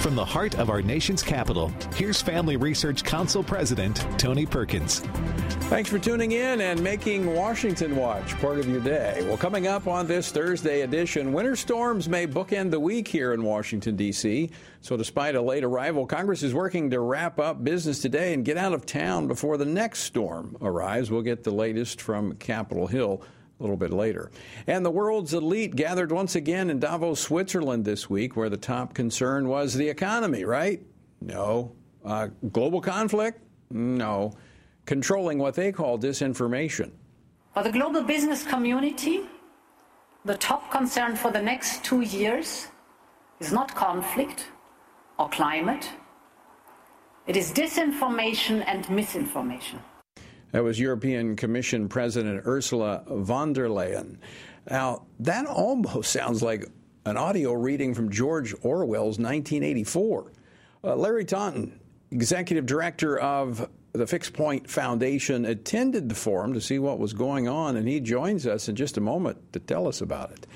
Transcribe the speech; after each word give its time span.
From 0.00 0.16
the 0.16 0.24
heart 0.24 0.58
of 0.58 0.70
our 0.70 0.80
nation's 0.80 1.22
capital, 1.22 1.70
here's 1.94 2.22
Family 2.22 2.56
Research 2.56 3.04
Council 3.04 3.44
President 3.44 4.04
Tony 4.18 4.46
Perkins. 4.46 5.00
Thanks 5.68 5.88
for 5.88 6.00
tuning 6.00 6.32
in 6.32 6.62
and 6.62 6.82
making 6.82 7.32
Washington 7.32 7.94
Watch 7.94 8.36
part 8.40 8.58
of 8.58 8.66
your 8.66 8.80
day. 8.80 9.22
Well, 9.28 9.36
coming 9.36 9.68
up 9.68 9.86
on 9.86 10.08
this 10.08 10.32
Thursday 10.32 10.80
edition, 10.80 11.32
winter 11.32 11.54
storms 11.54 12.08
may 12.08 12.26
bookend 12.26 12.72
the 12.72 12.80
week 12.80 13.06
here 13.06 13.34
in 13.34 13.44
Washington, 13.44 13.94
D.C. 13.94 14.50
So, 14.80 14.96
despite 14.96 15.36
a 15.36 15.40
late 15.40 15.62
arrival, 15.62 16.06
Congress 16.06 16.42
is 16.42 16.54
working 16.54 16.90
to 16.90 16.98
wrap 16.98 17.38
up 17.38 17.62
business 17.62 18.00
today 18.00 18.34
and 18.34 18.44
get 18.44 18.56
out 18.56 18.72
of 18.72 18.86
town 18.86 19.28
before 19.28 19.58
the 19.58 19.64
next 19.64 20.00
storm 20.00 20.56
arrives. 20.60 21.10
We'll 21.10 21.22
get 21.22 21.44
the 21.44 21.52
latest 21.52 22.00
from 22.00 22.34
Capitol 22.36 22.88
Hill 22.88 23.22
a 23.60 23.62
little 23.62 23.76
bit 23.76 23.92
later. 23.92 24.30
And 24.66 24.84
the 24.84 24.90
world's 24.90 25.34
elite 25.34 25.76
gathered 25.76 26.10
once 26.10 26.34
again 26.34 26.70
in 26.70 26.80
Davos, 26.80 27.20
Switzerland 27.20 27.84
this 27.84 28.08
week, 28.08 28.34
where 28.34 28.48
the 28.48 28.56
top 28.56 28.94
concern 28.94 29.48
was 29.48 29.74
the 29.74 29.88
economy, 29.88 30.44
right? 30.44 30.82
No. 31.20 31.72
Uh, 32.04 32.28
global 32.52 32.80
conflict? 32.80 33.40
No. 33.70 34.32
Controlling 34.86 35.38
what 35.38 35.54
they 35.54 35.70
call 35.70 35.98
disinformation. 35.98 36.90
For 37.52 37.62
the 37.62 37.70
global 37.70 38.02
business 38.02 38.44
community, 38.44 39.20
the 40.24 40.36
top 40.36 40.70
concern 40.70 41.16
for 41.16 41.30
the 41.30 41.42
next 41.42 41.84
two 41.84 42.00
years 42.00 42.68
is 43.40 43.52
not 43.52 43.74
conflict 43.74 44.46
or 45.18 45.28
climate, 45.28 45.88
it 47.26 47.36
is 47.36 47.52
disinformation 47.52 48.64
and 48.66 48.88
misinformation. 48.88 49.80
That 50.52 50.64
was 50.64 50.80
European 50.80 51.36
Commission 51.36 51.88
President 51.88 52.42
Ursula 52.46 53.04
von 53.06 53.52
der 53.52 53.68
Leyen. 53.68 54.18
Now, 54.68 55.06
that 55.20 55.46
almost 55.46 56.12
sounds 56.12 56.42
like 56.42 56.66
an 57.06 57.16
audio 57.16 57.52
reading 57.52 57.94
from 57.94 58.10
George 58.10 58.54
Orwell's 58.62 59.18
1984. 59.18 60.32
Uh, 60.82 60.96
Larry 60.96 61.24
Taunton, 61.24 61.78
executive 62.10 62.66
director 62.66 63.18
of 63.18 63.68
the 63.92 64.06
Fixed 64.06 64.32
Point 64.32 64.68
Foundation, 64.68 65.44
attended 65.44 66.08
the 66.08 66.14
forum 66.14 66.52
to 66.54 66.60
see 66.60 66.78
what 66.78 66.98
was 66.98 67.12
going 67.12 67.48
on, 67.48 67.76
and 67.76 67.88
he 67.88 68.00
joins 68.00 68.46
us 68.46 68.68
in 68.68 68.76
just 68.76 68.96
a 68.96 69.00
moment 69.00 69.52
to 69.52 69.60
tell 69.60 69.86
us 69.86 70.00
about 70.00 70.32
it. 70.32 70.46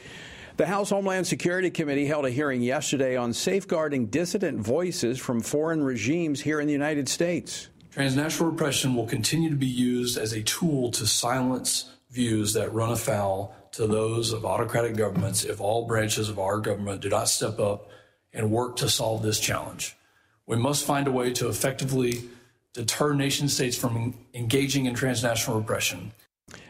The 0.56 0.66
House 0.66 0.90
Homeland 0.90 1.26
Security 1.26 1.70
Committee 1.70 2.06
held 2.06 2.26
a 2.26 2.30
hearing 2.30 2.62
yesterday 2.62 3.16
on 3.16 3.32
safeguarding 3.32 4.06
dissident 4.06 4.60
voices 4.60 5.18
from 5.18 5.40
foreign 5.40 5.82
regimes 5.82 6.40
here 6.40 6.60
in 6.60 6.66
the 6.66 6.72
United 6.72 7.08
States. 7.08 7.70
Transnational 7.94 8.50
repression 8.50 8.96
will 8.96 9.06
continue 9.06 9.50
to 9.50 9.54
be 9.54 9.68
used 9.68 10.18
as 10.18 10.32
a 10.32 10.42
tool 10.42 10.90
to 10.90 11.06
silence 11.06 11.92
views 12.10 12.54
that 12.54 12.74
run 12.74 12.90
afoul 12.90 13.54
to 13.70 13.86
those 13.86 14.32
of 14.32 14.44
autocratic 14.44 14.96
governments 14.96 15.44
if 15.44 15.60
all 15.60 15.86
branches 15.86 16.28
of 16.28 16.40
our 16.40 16.58
government 16.58 17.02
do 17.02 17.08
not 17.08 17.28
step 17.28 17.60
up 17.60 17.88
and 18.32 18.50
work 18.50 18.74
to 18.74 18.88
solve 18.88 19.22
this 19.22 19.38
challenge. 19.38 19.96
We 20.44 20.56
must 20.56 20.84
find 20.84 21.06
a 21.06 21.12
way 21.12 21.32
to 21.34 21.48
effectively 21.48 22.24
deter 22.72 23.12
nation 23.14 23.48
states 23.48 23.76
from 23.76 24.18
engaging 24.34 24.86
in 24.86 24.96
transnational 24.96 25.60
repression. 25.60 26.10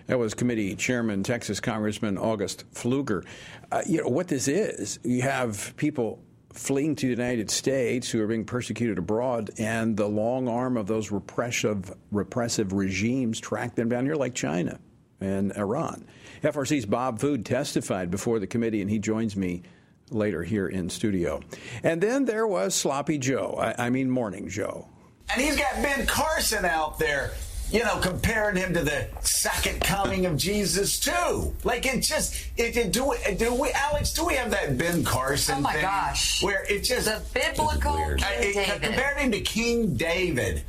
That 0.09 0.19
was 0.19 0.35
committee 0.35 0.77
chairman, 0.77 1.23
Texas 1.23 1.59
Congressman 1.59 2.19
August 2.19 2.71
Pfluger. 2.75 3.25
Uh, 3.73 3.81
you 3.87 4.03
know 4.03 4.09
what 4.09 4.29
this 4.29 4.47
is? 4.47 4.99
You 5.03 5.23
have 5.23 5.73
people 5.79 6.23
fleeing 6.55 6.97
to 6.97 7.07
the 7.07 7.11
United 7.11 7.51
States 7.51 8.11
who 8.11 8.23
are 8.23 8.27
being 8.27 8.45
persecuted 8.45 8.97
abroad, 8.97 9.51
and 9.59 9.97
the 9.97 10.07
long 10.07 10.49
arm 10.49 10.77
of 10.77 10.87
those 10.87 11.11
repressive 11.11 11.93
repressive 12.11 12.73
regimes 12.73 13.41
track 13.41 13.75
them 13.75 13.89
down 13.89 14.07
here, 14.07 14.15
like 14.15 14.35
China 14.35 14.79
and 15.21 15.53
Iran. 15.57 16.07
FRC's 16.43 16.87
Bob 16.87 17.19
Fu 17.19 17.39
testified 17.39 18.11
before 18.11 18.39
the 18.39 18.47
committee, 18.47 18.81
and 18.81 18.91
he 18.91 18.99
joins 18.99 19.37
me 19.37 19.63
later 20.11 20.43
here 20.43 20.69
in 20.69 20.91
studio. 20.91 21.41
And 21.83 22.01
then 22.01 22.25
there 22.25 22.47
was 22.47 22.75
Sloppy 22.75 23.19
Joe. 23.19 23.57
I, 23.59 23.87
I 23.87 23.91
mean, 23.91 24.11
Morning 24.11 24.49
Joe. 24.49 24.89
And 25.33 25.41
he's 25.41 25.57
got 25.57 25.75
Ben 25.77 26.07
Carson 26.07 26.65
out 26.65 26.99
there 26.99 27.33
you 27.75 27.83
know, 27.83 27.99
comparing 27.99 28.55
him 28.55 28.73
to 28.73 28.85
the 28.85 29.09
second 29.23 29.81
coming 29.81 30.27
of 30.27 30.37
Jesus 30.37 31.01
too. 31.01 31.53
Like 31.65 31.85
it 31.87 32.03
just, 32.03 32.47
it, 32.57 32.77
it 32.77 32.93
do, 32.93 33.05
we, 33.05 33.17
do 33.35 33.53
we, 33.53 33.73
Alex? 33.73 34.13
Do 34.13 34.25
we 34.25 34.35
have 34.35 34.53
that 34.53 34.79
Ben 34.79 35.03
Carson? 35.03 35.57
Oh 35.59 35.61
my 35.61 35.73
thing 35.73 35.83
gosh! 35.83 36.41
Where 36.41 36.65
it 36.71 36.85
just 36.85 37.07
the 37.07 37.21
biblical 37.35 37.97
King 37.97 38.19
it, 38.21 38.55
David. 38.55 38.83
compared 38.83 39.17
him 39.17 39.33
to 39.33 39.41
King 39.41 39.95
David, 39.97 40.63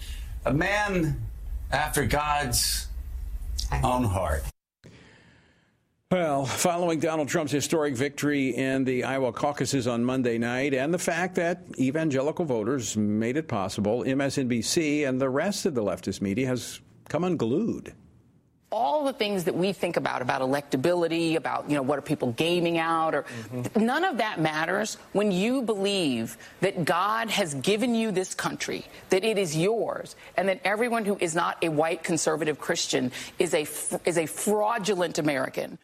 a 0.45 0.53
man 0.53 1.21
after 1.71 2.07
God's 2.07 2.87
own 3.83 4.05
heart. 4.05 4.43
Well, 6.11 6.45
following 6.45 6.99
Donald 6.99 7.27
Trump's 7.27 7.51
historic 7.51 7.95
victory 7.95 8.55
in 8.55 8.83
the 8.83 9.03
Iowa 9.03 9.31
caucuses 9.31 9.85
on 9.87 10.03
Monday 10.03 10.37
night 10.37 10.73
and 10.73 10.93
the 10.93 10.99
fact 10.99 11.35
that 11.35 11.63
evangelical 11.77 12.45
voters 12.45 12.95
made 12.95 13.37
it 13.37 13.47
possible, 13.47 14.03
MSNBC 14.03 15.07
and 15.07 15.19
the 15.21 15.29
rest 15.29 15.65
of 15.65 15.75
the 15.75 15.83
leftist 15.83 16.21
media 16.21 16.47
has 16.47 16.79
come 17.09 17.23
unglued 17.23 17.93
all 18.71 19.05
the 19.05 19.13
things 19.13 19.45
that 19.45 19.55
we 19.55 19.71
think 19.71 19.95
about 19.95 20.21
about 20.21 20.41
electability 20.41 21.37
about 21.37 21.69
you 21.69 21.75
know 21.75 21.81
what 21.81 21.97
are 21.97 22.01
people 22.01 22.33
gaming 22.33 22.77
out 22.77 23.15
or 23.15 23.23
mm-hmm. 23.23 23.85
none 23.85 24.03
of 24.03 24.17
that 24.17 24.39
matters 24.39 24.97
when 25.13 25.31
you 25.31 25.61
believe 25.61 26.37
that 26.59 26.83
god 26.83 27.29
has 27.29 27.53
given 27.55 27.95
you 27.95 28.11
this 28.11 28.33
country 28.33 28.83
that 29.09 29.23
it 29.23 29.37
is 29.37 29.55
yours 29.55 30.15
and 30.35 30.49
that 30.49 30.59
everyone 30.65 31.05
who 31.05 31.17
is 31.21 31.33
not 31.33 31.57
a 31.63 31.69
white 31.69 32.03
conservative 32.03 32.59
christian 32.59 33.11
is 33.39 33.53
a 33.53 33.65
is 34.05 34.17
a 34.17 34.25
fraudulent 34.25 35.19
american 35.19 35.77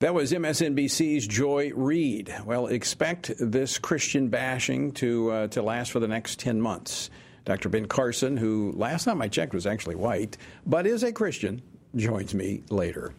that 0.00 0.12
was 0.12 0.32
MSNBC's 0.32 1.26
Joy 1.26 1.72
Reid. 1.74 2.34
Well, 2.44 2.66
expect 2.66 3.32
this 3.38 3.78
Christian 3.78 4.28
bashing 4.28 4.92
to 4.94 5.30
uh, 5.30 5.46
to 5.48 5.62
last 5.62 5.92
for 5.92 6.00
the 6.00 6.08
next 6.08 6.40
10 6.40 6.60
months. 6.60 7.08
Dr. 7.44 7.68
Ben 7.68 7.86
Carson, 7.86 8.36
who 8.36 8.72
last 8.74 9.04
time 9.04 9.20
I 9.20 9.28
checked 9.28 9.54
was 9.54 9.66
actually 9.66 9.96
white, 9.96 10.38
but 10.64 10.86
is 10.86 11.02
a 11.02 11.12
Christian, 11.12 11.60
joins 11.94 12.34
me 12.34 12.62
later. 12.70 13.12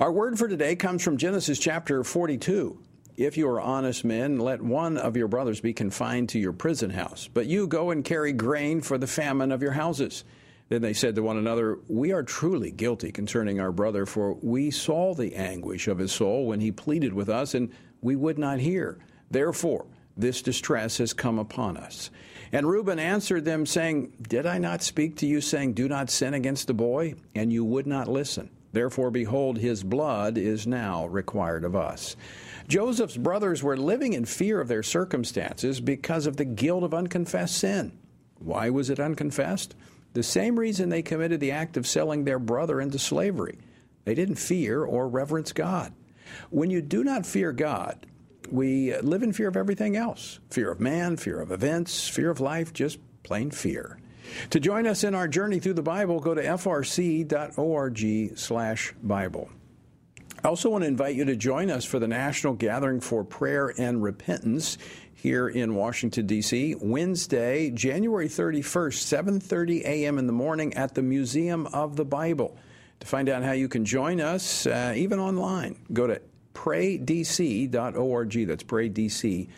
Our 0.00 0.10
word 0.10 0.38
for 0.38 0.48
today 0.48 0.74
comes 0.74 1.02
from 1.02 1.16
Genesis 1.16 1.58
chapter 1.58 2.02
42. 2.02 2.80
If 3.16 3.36
you 3.36 3.48
are 3.48 3.60
honest 3.60 4.04
men, 4.04 4.38
let 4.38 4.60
one 4.60 4.96
of 4.96 5.16
your 5.16 5.28
brothers 5.28 5.60
be 5.60 5.72
confined 5.72 6.28
to 6.30 6.38
your 6.38 6.52
prison 6.52 6.90
house, 6.90 7.28
but 7.32 7.46
you 7.46 7.66
go 7.66 7.90
and 7.90 8.04
carry 8.04 8.32
grain 8.32 8.80
for 8.80 8.98
the 8.98 9.06
famine 9.06 9.52
of 9.52 9.62
your 9.62 9.72
houses. 9.72 10.24
Then 10.68 10.82
they 10.82 10.92
said 10.92 11.14
to 11.14 11.22
one 11.22 11.38
another, 11.38 11.78
We 11.88 12.12
are 12.12 12.22
truly 12.22 12.70
guilty 12.70 13.10
concerning 13.10 13.58
our 13.58 13.72
brother, 13.72 14.06
for 14.06 14.34
we 14.34 14.70
saw 14.70 15.14
the 15.14 15.34
anguish 15.34 15.88
of 15.88 15.98
his 15.98 16.12
soul 16.12 16.46
when 16.46 16.60
he 16.60 16.70
pleaded 16.70 17.12
with 17.12 17.28
us, 17.28 17.54
and 17.54 17.72
we 18.00 18.16
would 18.16 18.38
not 18.38 18.60
hear. 18.60 18.98
Therefore, 19.30 19.86
this 20.16 20.42
distress 20.42 20.98
has 20.98 21.12
come 21.12 21.38
upon 21.38 21.76
us. 21.76 22.10
And 22.52 22.66
Reuben 22.66 22.98
answered 22.98 23.44
them, 23.44 23.66
saying, 23.66 24.12
Did 24.22 24.46
I 24.46 24.58
not 24.58 24.82
speak 24.82 25.16
to 25.16 25.26
you, 25.26 25.40
saying, 25.40 25.74
Do 25.74 25.88
not 25.88 26.10
sin 26.10 26.34
against 26.34 26.66
the 26.66 26.74
boy? 26.74 27.14
And 27.34 27.52
you 27.52 27.64
would 27.64 27.86
not 27.86 28.08
listen. 28.08 28.50
Therefore, 28.72 29.10
behold, 29.10 29.58
his 29.58 29.82
blood 29.82 30.38
is 30.38 30.66
now 30.66 31.06
required 31.06 31.64
of 31.64 31.74
us. 31.74 32.16
Joseph's 32.68 33.16
brothers 33.16 33.62
were 33.62 33.76
living 33.76 34.12
in 34.12 34.26
fear 34.26 34.60
of 34.60 34.68
their 34.68 34.82
circumstances 34.82 35.80
because 35.80 36.26
of 36.26 36.36
the 36.36 36.44
guilt 36.44 36.84
of 36.84 36.92
unconfessed 36.92 37.56
sin. 37.56 37.98
Why 38.38 38.70
was 38.70 38.90
it 38.90 39.00
unconfessed? 39.00 39.74
The 40.12 40.22
same 40.22 40.58
reason 40.58 40.88
they 40.88 41.02
committed 41.02 41.40
the 41.40 41.50
act 41.50 41.76
of 41.76 41.86
selling 41.86 42.24
their 42.24 42.38
brother 42.38 42.80
into 42.80 42.98
slavery. 42.98 43.58
They 44.04 44.14
didn't 44.14 44.36
fear 44.36 44.84
or 44.84 45.08
reverence 45.08 45.52
God. 45.52 45.92
When 46.50 46.70
you 46.70 46.82
do 46.82 47.04
not 47.04 47.26
fear 47.26 47.52
God, 47.52 48.06
we 48.50 48.96
live 49.00 49.22
in 49.22 49.32
fear 49.32 49.48
of 49.48 49.56
everything 49.56 49.96
else 49.96 50.40
fear 50.50 50.70
of 50.70 50.80
man, 50.80 51.16
fear 51.16 51.40
of 51.40 51.50
events, 51.50 52.08
fear 52.08 52.30
of 52.30 52.40
life, 52.40 52.72
just 52.72 52.98
plain 53.22 53.50
fear. 53.50 53.98
To 54.50 54.60
join 54.60 54.86
us 54.86 55.04
in 55.04 55.14
our 55.14 55.26
journey 55.28 55.58
through 55.58 55.74
the 55.74 55.82
Bible, 55.82 56.20
go 56.20 56.34
to 56.34 56.42
frc.org/slash 56.42 57.24
Bible. 59.02 59.50
I 60.44 60.48
also 60.48 60.70
want 60.70 60.82
to 60.84 60.88
invite 60.88 61.16
you 61.16 61.24
to 61.24 61.34
join 61.34 61.70
us 61.70 61.84
for 61.84 61.98
the 61.98 62.06
National 62.06 62.52
Gathering 62.52 63.00
for 63.00 63.24
Prayer 63.24 63.74
and 63.76 64.02
Repentance 64.02 64.78
here 65.12 65.48
in 65.48 65.74
Washington 65.74 66.26
D.C. 66.26 66.76
Wednesday, 66.80 67.70
January 67.70 68.28
31st, 68.28 69.40
7:30 69.42 69.80
a.m. 69.84 70.16
in 70.18 70.28
the 70.28 70.32
morning 70.32 70.74
at 70.74 70.94
the 70.94 71.02
Museum 71.02 71.66
of 71.68 71.96
the 71.96 72.04
Bible. 72.04 72.56
To 73.00 73.06
find 73.06 73.28
out 73.28 73.42
how 73.42 73.52
you 73.52 73.68
can 73.68 73.84
join 73.84 74.20
us, 74.20 74.66
uh, 74.66 74.92
even 74.96 75.18
online, 75.18 75.76
go 75.92 76.06
to 76.06 76.20
praydc.org. 76.58 78.32
That's 78.48 78.64
praydc.org. 78.64 79.48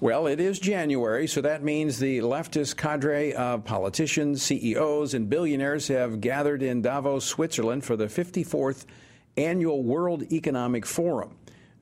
Well, 0.00 0.26
it 0.26 0.40
is 0.40 0.58
January, 0.58 1.26
so 1.28 1.42
that 1.42 1.62
means 1.62 1.98
the 1.98 2.18
leftist 2.20 2.76
cadre 2.76 3.34
of 3.34 3.64
politicians, 3.64 4.42
CEOs, 4.42 5.12
and 5.14 5.28
billionaires 5.28 5.88
have 5.88 6.22
gathered 6.22 6.62
in 6.62 6.80
Davos, 6.80 7.24
Switzerland 7.26 7.84
for 7.84 7.96
the 7.96 8.06
54th 8.06 8.86
annual 9.36 9.82
World 9.82 10.32
Economic 10.32 10.86
Forum. 10.86 11.36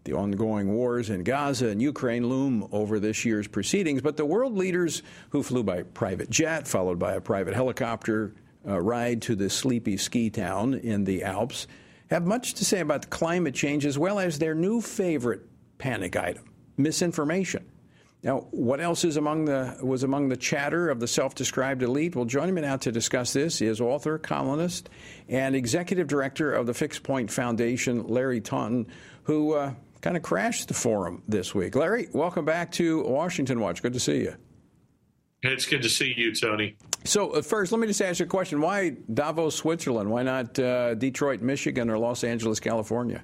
The 0.04 0.14
ongoing 0.14 0.72
wars 0.74 1.10
in 1.10 1.22
Gaza 1.22 1.68
and 1.68 1.80
Ukraine 1.80 2.28
loom 2.28 2.68
over 2.72 2.98
this 2.98 3.24
year's 3.24 3.46
proceedings, 3.46 4.02
but 4.02 4.16
the 4.16 4.26
world 4.26 4.56
leaders 4.56 5.04
who 5.30 5.44
flew 5.44 5.62
by 5.62 5.84
private 5.84 6.28
jet, 6.28 6.66
followed 6.66 6.98
by 6.98 7.14
a 7.14 7.20
private 7.20 7.54
helicopter 7.54 8.34
uh, 8.66 8.80
ride 8.80 9.22
to 9.22 9.36
the 9.36 9.48
sleepy 9.48 9.96
ski 9.96 10.28
town 10.28 10.74
in 10.74 11.04
the 11.04 11.22
Alps, 11.22 11.68
have 12.10 12.26
much 12.26 12.54
to 12.54 12.64
say 12.64 12.80
about 12.80 13.10
climate 13.10 13.54
change 13.54 13.86
as 13.86 13.98
well 13.98 14.18
as 14.18 14.38
their 14.38 14.54
new 14.54 14.80
favorite 14.80 15.42
panic 15.78 16.16
item 16.16 16.44
misinformation. 16.76 17.64
Now, 18.22 18.48
what 18.50 18.80
else 18.80 19.04
is 19.04 19.16
among 19.16 19.46
the 19.46 19.78
was 19.82 20.02
among 20.02 20.28
the 20.28 20.36
chatter 20.36 20.90
of 20.90 21.00
the 21.00 21.06
self-described 21.06 21.82
elite? 21.82 22.14
Well, 22.14 22.26
joining 22.26 22.54
me 22.54 22.62
now 22.62 22.76
to 22.78 22.92
discuss 22.92 23.32
this 23.32 23.62
is 23.62 23.80
author, 23.80 24.18
columnist, 24.18 24.90
and 25.28 25.54
executive 25.54 26.06
director 26.06 26.52
of 26.52 26.66
the 26.66 26.74
Fixed 26.74 27.02
Point 27.02 27.30
Foundation, 27.30 28.06
Larry 28.08 28.40
Taunton, 28.42 28.88
who 29.22 29.54
uh, 29.54 29.72
kind 30.02 30.18
of 30.18 30.22
crashed 30.22 30.68
the 30.68 30.74
forum 30.74 31.22
this 31.28 31.54
week. 31.54 31.74
Larry, 31.74 32.08
welcome 32.12 32.44
back 32.44 32.72
to 32.72 33.02
Washington 33.04 33.60
Watch. 33.60 33.82
Good 33.82 33.94
to 33.94 34.00
see 34.00 34.18
you. 34.18 34.36
It's 35.42 35.66
good 35.66 35.82
to 35.82 35.88
see 35.88 36.12
you, 36.16 36.34
Tony. 36.34 36.76
So, 37.04 37.30
uh, 37.30 37.42
first, 37.42 37.72
let 37.72 37.80
me 37.80 37.86
just 37.86 38.02
ask 38.02 38.20
you 38.20 38.26
a 38.26 38.28
question. 38.28 38.60
Why 38.60 38.90
Davos, 39.12 39.54
Switzerland? 39.56 40.10
Why 40.10 40.22
not 40.22 40.58
uh, 40.58 40.94
Detroit, 40.94 41.40
Michigan, 41.40 41.88
or 41.88 41.98
Los 41.98 42.24
Angeles, 42.24 42.60
California? 42.60 43.22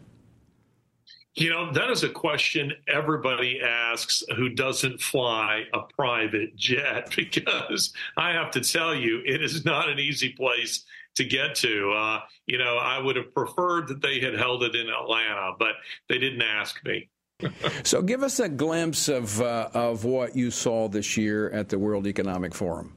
You 1.34 1.50
know, 1.50 1.70
that 1.72 1.90
is 1.90 2.02
a 2.02 2.08
question 2.08 2.72
everybody 2.88 3.60
asks 3.60 4.22
who 4.36 4.48
doesn't 4.48 5.02
fly 5.02 5.64
a 5.74 5.80
private 5.94 6.56
jet 6.56 7.12
because 7.16 7.92
I 8.16 8.30
have 8.30 8.50
to 8.52 8.62
tell 8.62 8.94
you, 8.94 9.22
it 9.26 9.42
is 9.42 9.66
not 9.66 9.90
an 9.90 9.98
easy 9.98 10.30
place 10.30 10.86
to 11.16 11.24
get 11.24 11.54
to. 11.56 11.92
Uh, 11.92 12.20
you 12.46 12.56
know, 12.56 12.78
I 12.78 12.98
would 12.98 13.16
have 13.16 13.34
preferred 13.34 13.88
that 13.88 14.00
they 14.00 14.20
had 14.20 14.34
held 14.34 14.62
it 14.62 14.74
in 14.74 14.88
Atlanta, 14.88 15.52
but 15.58 15.72
they 16.08 16.16
didn't 16.16 16.42
ask 16.42 16.82
me. 16.86 17.10
so, 17.84 18.02
give 18.02 18.22
us 18.22 18.40
a 18.40 18.48
glimpse 18.48 19.08
of 19.08 19.40
uh, 19.40 19.68
of 19.74 20.04
what 20.04 20.36
you 20.36 20.50
saw 20.50 20.88
this 20.88 21.16
year 21.16 21.50
at 21.50 21.68
the 21.68 21.78
World 21.78 22.06
Economic 22.06 22.54
Forum. 22.54 22.94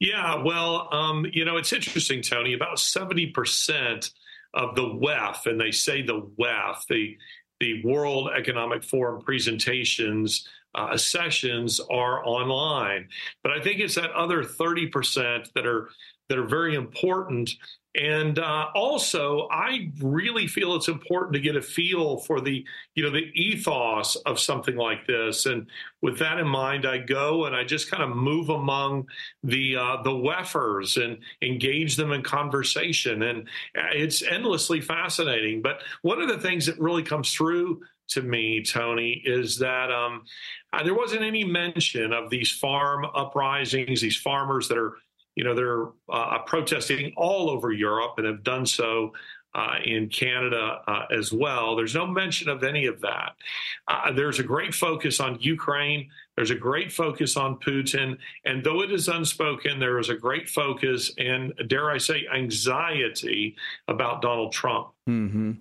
Yeah, 0.00 0.42
well, 0.42 0.88
um, 0.92 1.26
you 1.32 1.44
know, 1.44 1.56
it's 1.56 1.72
interesting, 1.72 2.22
Tony. 2.22 2.54
About 2.54 2.78
seventy 2.78 3.26
percent 3.26 4.10
of 4.54 4.74
the 4.74 4.82
WEF, 4.82 5.46
and 5.46 5.60
they 5.60 5.70
say 5.70 6.02
the 6.02 6.28
WEF, 6.38 6.86
the 6.88 7.16
the 7.60 7.82
World 7.84 8.30
Economic 8.36 8.82
Forum 8.82 9.22
presentations 9.22 10.48
uh, 10.74 10.96
sessions 10.96 11.80
are 11.90 12.26
online. 12.26 13.08
But 13.42 13.52
I 13.52 13.60
think 13.60 13.80
it's 13.80 13.94
that 13.96 14.10
other 14.12 14.42
30% 14.42 15.52
that 15.52 15.66
are 15.66 15.90
that 16.28 16.38
are 16.38 16.46
very 16.46 16.74
important 16.74 17.50
and 17.94 18.38
uh, 18.38 18.68
also, 18.74 19.48
I 19.50 19.90
really 20.00 20.46
feel 20.46 20.74
it's 20.74 20.88
important 20.88 21.34
to 21.34 21.40
get 21.40 21.56
a 21.56 21.62
feel 21.62 22.18
for 22.18 22.40
the, 22.40 22.64
you 22.94 23.02
know, 23.02 23.10
the 23.10 23.30
ethos 23.34 24.16
of 24.16 24.40
something 24.40 24.76
like 24.76 25.06
this. 25.06 25.44
And 25.44 25.66
with 26.00 26.18
that 26.18 26.38
in 26.38 26.48
mind, 26.48 26.86
I 26.86 26.98
go 26.98 27.44
and 27.44 27.54
I 27.54 27.64
just 27.64 27.90
kind 27.90 28.02
of 28.02 28.16
move 28.16 28.48
among 28.48 29.08
the 29.44 29.76
uh, 29.76 30.02
the 30.02 30.10
WEFers 30.10 31.02
and 31.02 31.18
engage 31.42 31.96
them 31.96 32.12
in 32.12 32.22
conversation. 32.22 33.24
And 33.24 33.46
it's 33.74 34.22
endlessly 34.22 34.80
fascinating. 34.80 35.60
But 35.60 35.82
one 36.00 36.22
of 36.22 36.28
the 36.28 36.38
things 36.38 36.64
that 36.66 36.80
really 36.80 37.02
comes 37.02 37.30
through 37.34 37.82
to 38.08 38.22
me, 38.22 38.62
Tony, 38.62 39.22
is 39.24 39.58
that 39.58 39.92
um, 39.92 40.24
uh, 40.72 40.82
there 40.82 40.94
wasn't 40.94 41.22
any 41.22 41.44
mention 41.44 42.14
of 42.14 42.30
these 42.30 42.50
farm 42.50 43.04
uprisings, 43.14 44.00
these 44.00 44.16
farmers 44.16 44.68
that 44.68 44.78
are 44.78 44.96
you 45.34 45.44
know, 45.44 45.54
they're 45.54 45.86
uh, 46.08 46.38
protesting 46.46 47.12
all 47.16 47.50
over 47.50 47.72
Europe 47.72 48.14
and 48.18 48.26
have 48.26 48.42
done 48.42 48.66
so 48.66 49.12
uh, 49.54 49.76
in 49.84 50.08
Canada 50.08 50.80
uh, 50.86 51.04
as 51.10 51.32
well. 51.32 51.76
There's 51.76 51.94
no 51.94 52.06
mention 52.06 52.48
of 52.48 52.62
any 52.62 52.86
of 52.86 53.00
that. 53.02 53.32
Uh, 53.86 54.12
there's 54.12 54.38
a 54.38 54.42
great 54.42 54.74
focus 54.74 55.20
on 55.20 55.38
Ukraine. 55.40 56.08
There's 56.36 56.50
a 56.50 56.54
great 56.54 56.90
focus 56.90 57.36
on 57.36 57.56
Putin. 57.56 58.16
And 58.46 58.64
though 58.64 58.80
it 58.80 58.90
is 58.90 59.08
unspoken, 59.08 59.78
there 59.78 59.98
is 59.98 60.08
a 60.08 60.14
great 60.14 60.48
focus 60.48 61.12
and, 61.18 61.52
dare 61.66 61.90
I 61.90 61.98
say, 61.98 62.24
anxiety 62.34 63.56
about 63.88 64.22
Donald 64.22 64.52
Trump. 64.52 64.88
Mm-hmm. 65.08 65.52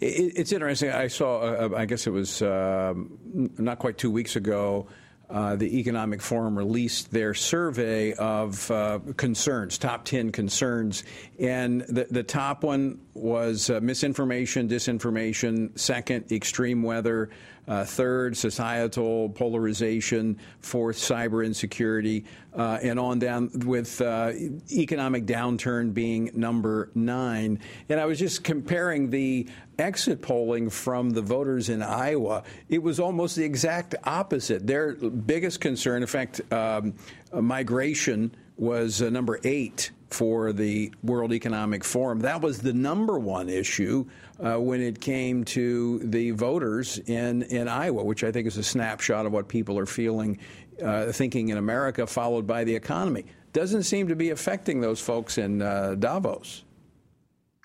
It, 0.00 0.32
it's 0.36 0.52
interesting. 0.52 0.90
I 0.90 1.08
saw, 1.08 1.40
uh, 1.40 1.70
I 1.76 1.86
guess 1.86 2.06
it 2.06 2.10
was 2.10 2.42
um, 2.42 3.18
not 3.58 3.80
quite 3.80 3.98
two 3.98 4.12
weeks 4.12 4.36
ago, 4.36 4.86
uh, 5.30 5.56
the 5.56 5.78
Economic 5.78 6.20
Forum 6.20 6.58
released 6.58 7.12
their 7.12 7.34
survey 7.34 8.12
of 8.14 8.70
uh, 8.70 8.98
concerns, 9.16 9.78
top 9.78 10.04
10 10.04 10.32
concerns. 10.32 11.04
And 11.38 11.82
the, 11.82 12.06
the 12.10 12.22
top 12.22 12.64
one 12.64 13.00
was 13.14 13.70
uh, 13.70 13.80
misinformation, 13.80 14.68
disinformation. 14.68 15.78
Second, 15.78 16.32
extreme 16.32 16.82
weather. 16.82 17.30
Uh, 17.68 17.84
third, 17.84 18.36
societal 18.36 19.28
polarization. 19.28 20.38
Fourth, 20.60 20.96
cyber 20.96 21.44
insecurity. 21.44 22.24
Uh, 22.56 22.78
and 22.82 22.98
on 22.98 23.18
down 23.18 23.50
with 23.64 24.00
uh, 24.00 24.32
economic 24.72 25.24
downturn 25.24 25.94
being 25.94 26.30
number 26.34 26.90
nine. 26.94 27.60
And 27.88 28.00
I 28.00 28.06
was 28.06 28.18
just 28.18 28.42
comparing 28.42 29.10
the 29.10 29.46
exit 29.78 30.20
polling 30.20 30.68
from 30.68 31.10
the 31.10 31.22
voters 31.22 31.68
in 31.68 31.82
Iowa. 31.82 32.42
It 32.68 32.82
was 32.82 32.98
almost 32.98 33.36
the 33.36 33.44
exact 33.44 33.94
opposite. 34.04 34.66
Their 34.66 34.94
biggest 34.94 35.60
concern, 35.60 36.02
in 36.02 36.08
fact, 36.08 36.40
um, 36.52 36.94
migration 37.32 38.34
was 38.56 39.00
uh, 39.00 39.08
number 39.10 39.40
eight 39.44 39.90
for 40.10 40.52
the 40.52 40.92
World 41.02 41.32
Economic 41.32 41.84
Forum. 41.84 42.20
That 42.20 42.42
was 42.42 42.58
the 42.58 42.72
number 42.72 43.18
one 43.18 43.48
issue 43.48 44.06
uh, 44.42 44.56
when 44.56 44.80
it 44.80 45.00
came 45.00 45.44
to 45.44 45.98
the 46.00 46.30
voters 46.32 46.98
in, 46.98 47.42
in 47.42 47.68
Iowa, 47.68 48.02
which 48.02 48.24
I 48.24 48.32
think 48.32 48.46
is 48.46 48.56
a 48.56 48.62
snapshot 48.62 49.26
of 49.26 49.32
what 49.32 49.48
people 49.48 49.78
are 49.78 49.86
feeling, 49.86 50.38
uh, 50.82 51.12
thinking 51.12 51.50
in 51.50 51.58
America, 51.58 52.06
followed 52.06 52.46
by 52.46 52.64
the 52.64 52.74
economy. 52.74 53.26
Doesn't 53.52 53.82
seem 53.82 54.08
to 54.08 54.16
be 54.16 54.30
affecting 54.30 54.80
those 54.80 55.00
folks 55.00 55.38
in 55.38 55.60
uh, 55.60 55.96
Davos. 55.96 56.64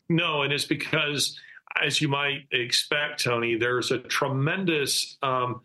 No, 0.10 0.44
and 0.44 0.52
it's 0.52 0.66
because, 0.66 1.40
as 1.82 2.02
you 2.02 2.08
might 2.08 2.48
expect, 2.52 3.24
Tony, 3.24 3.56
there's 3.56 3.92
a 3.92 4.00
tremendous 4.00 5.18
um, 5.24 5.62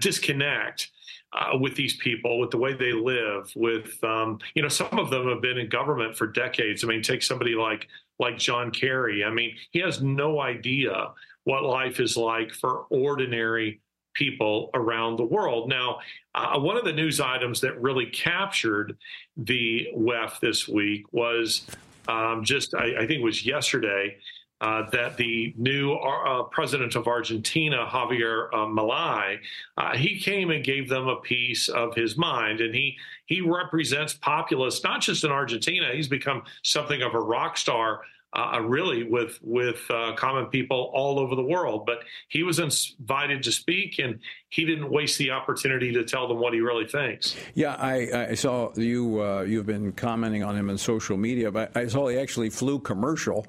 disconnect 0.00 0.90
uh, 1.32 1.58
with 1.58 1.74
these 1.74 1.96
people, 1.96 2.38
with 2.38 2.50
the 2.50 2.56
way 2.56 2.74
they 2.74 2.92
live, 2.92 3.50
with 3.56 4.02
um, 4.04 4.38
you 4.54 4.62
know, 4.62 4.68
some 4.68 4.98
of 4.98 5.10
them 5.10 5.28
have 5.28 5.42
been 5.42 5.58
in 5.58 5.68
government 5.68 6.16
for 6.16 6.26
decades. 6.26 6.82
I 6.82 6.86
mean, 6.86 7.02
take 7.02 7.22
somebody 7.22 7.54
like 7.54 7.88
like 8.18 8.38
John 8.38 8.70
Kerry. 8.70 9.24
I 9.24 9.30
mean, 9.30 9.56
he 9.70 9.80
has 9.80 10.02
no 10.02 10.40
idea 10.40 11.10
what 11.44 11.62
life 11.62 12.00
is 12.00 12.16
like 12.16 12.52
for 12.52 12.86
ordinary 12.90 13.80
people 14.14 14.70
around 14.74 15.16
the 15.16 15.24
world. 15.24 15.68
Now, 15.68 15.98
uh, 16.34 16.58
one 16.58 16.76
of 16.76 16.84
the 16.84 16.92
news 16.92 17.20
items 17.20 17.60
that 17.60 17.80
really 17.80 18.06
captured 18.06 18.96
the 19.36 19.88
WEF 19.94 20.40
this 20.40 20.66
week 20.66 21.04
was 21.12 21.66
um, 22.08 22.42
just, 22.42 22.74
I, 22.74 22.96
I, 22.96 23.06
think 23.06 23.20
it 23.20 23.22
was 23.22 23.44
yesterday, 23.44 24.16
uh, 24.60 24.88
that 24.90 25.16
the 25.16 25.54
new 25.56 25.92
uh, 25.92 26.42
president 26.44 26.94
of 26.94 27.06
Argentina, 27.06 27.86
Javier 27.86 28.48
uh, 28.52 29.80
uh, 29.80 29.96
he 29.96 30.18
came 30.18 30.50
and 30.50 30.64
gave 30.64 30.88
them 30.88 31.08
a 31.08 31.16
piece 31.16 31.68
of 31.68 31.94
his 31.94 32.16
mind, 32.16 32.60
and 32.60 32.74
he 32.74 32.96
he 33.26 33.40
represents 33.40 34.14
populists 34.14 34.82
not 34.82 35.00
just 35.02 35.24
in 35.24 35.30
Argentina. 35.30 35.90
He's 35.92 36.08
become 36.08 36.42
something 36.62 37.02
of 37.02 37.14
a 37.14 37.20
rock 37.20 37.56
star. 37.56 38.00
Uh, 38.32 38.60
really, 38.60 39.02
with 39.04 39.38
with 39.40 39.80
uh, 39.88 40.12
common 40.14 40.44
people 40.46 40.90
all 40.92 41.18
over 41.18 41.34
the 41.34 41.42
world, 41.42 41.86
but 41.86 42.00
he 42.28 42.42
was 42.42 42.58
invited 42.58 43.42
to 43.42 43.50
speak, 43.50 43.98
and 43.98 44.18
he 44.50 44.66
didn't 44.66 44.90
waste 44.90 45.16
the 45.16 45.30
opportunity 45.30 45.90
to 45.92 46.04
tell 46.04 46.28
them 46.28 46.38
what 46.38 46.52
he 46.52 46.60
really 46.60 46.86
thinks. 46.86 47.34
Yeah, 47.54 47.76
I, 47.78 48.28
I 48.30 48.34
saw 48.34 48.72
you. 48.74 49.42
you've 49.44 49.64
been 49.64 49.92
commenting 49.92 50.42
on 50.42 50.54
him 50.54 50.68
on 50.68 50.76
social 50.76 51.16
media, 51.16 51.50
but 51.50 51.74
I 51.74 51.86
saw 51.86 52.08
he 52.08 52.18
actually 52.18 52.50
flew 52.50 52.78
commercial 52.78 53.46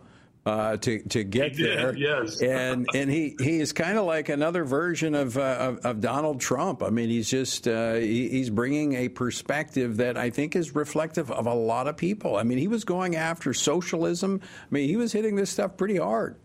uh, 0.48 0.78
to 0.78 1.00
to 1.10 1.24
get 1.26 1.56
he 1.56 1.64
there. 1.64 1.96
Yes, 1.96 2.42
and 2.42 2.88
and 2.96 3.10
he 3.12 3.36
he 3.40 3.60
is 3.60 3.74
kind 3.74 3.98
of 3.98 4.06
like 4.06 4.30
another 4.30 4.64
version 4.64 5.14
of, 5.14 5.38
uh, 5.38 5.42
of, 5.42 5.86
of 5.86 6.02
Donald 6.02 6.40
Trump. 6.40 6.82
I 6.82 6.90
mean, 6.90 7.10
he's 7.10 7.30
just 7.30 7.68
uh, 7.68 7.96
he, 7.96 8.30
he's 8.30 8.50
bringing 8.50 8.94
a 8.94 9.10
perspective 9.10 9.98
that 9.98 10.18
I 10.18 10.30
think 10.30 10.56
is 10.56 10.74
reflective 10.74 11.30
of 11.32 11.48
a 11.48 11.54
lot 11.54 11.88
of 11.88 11.98
people. 11.98 12.38
I 12.38 12.44
mean, 12.44 12.58
he 12.58 12.70
was 12.70 12.86
going 12.86 13.18
after 13.18 13.54
socialism. 13.54 14.40
I 14.42 14.68
mean, 14.72 14.88
he 14.88 14.96
was 14.96 15.12
hitting 15.12 15.36
this 15.36 15.50
stuff 15.50 15.76
pretty 15.76 15.98
hard. 15.98 16.38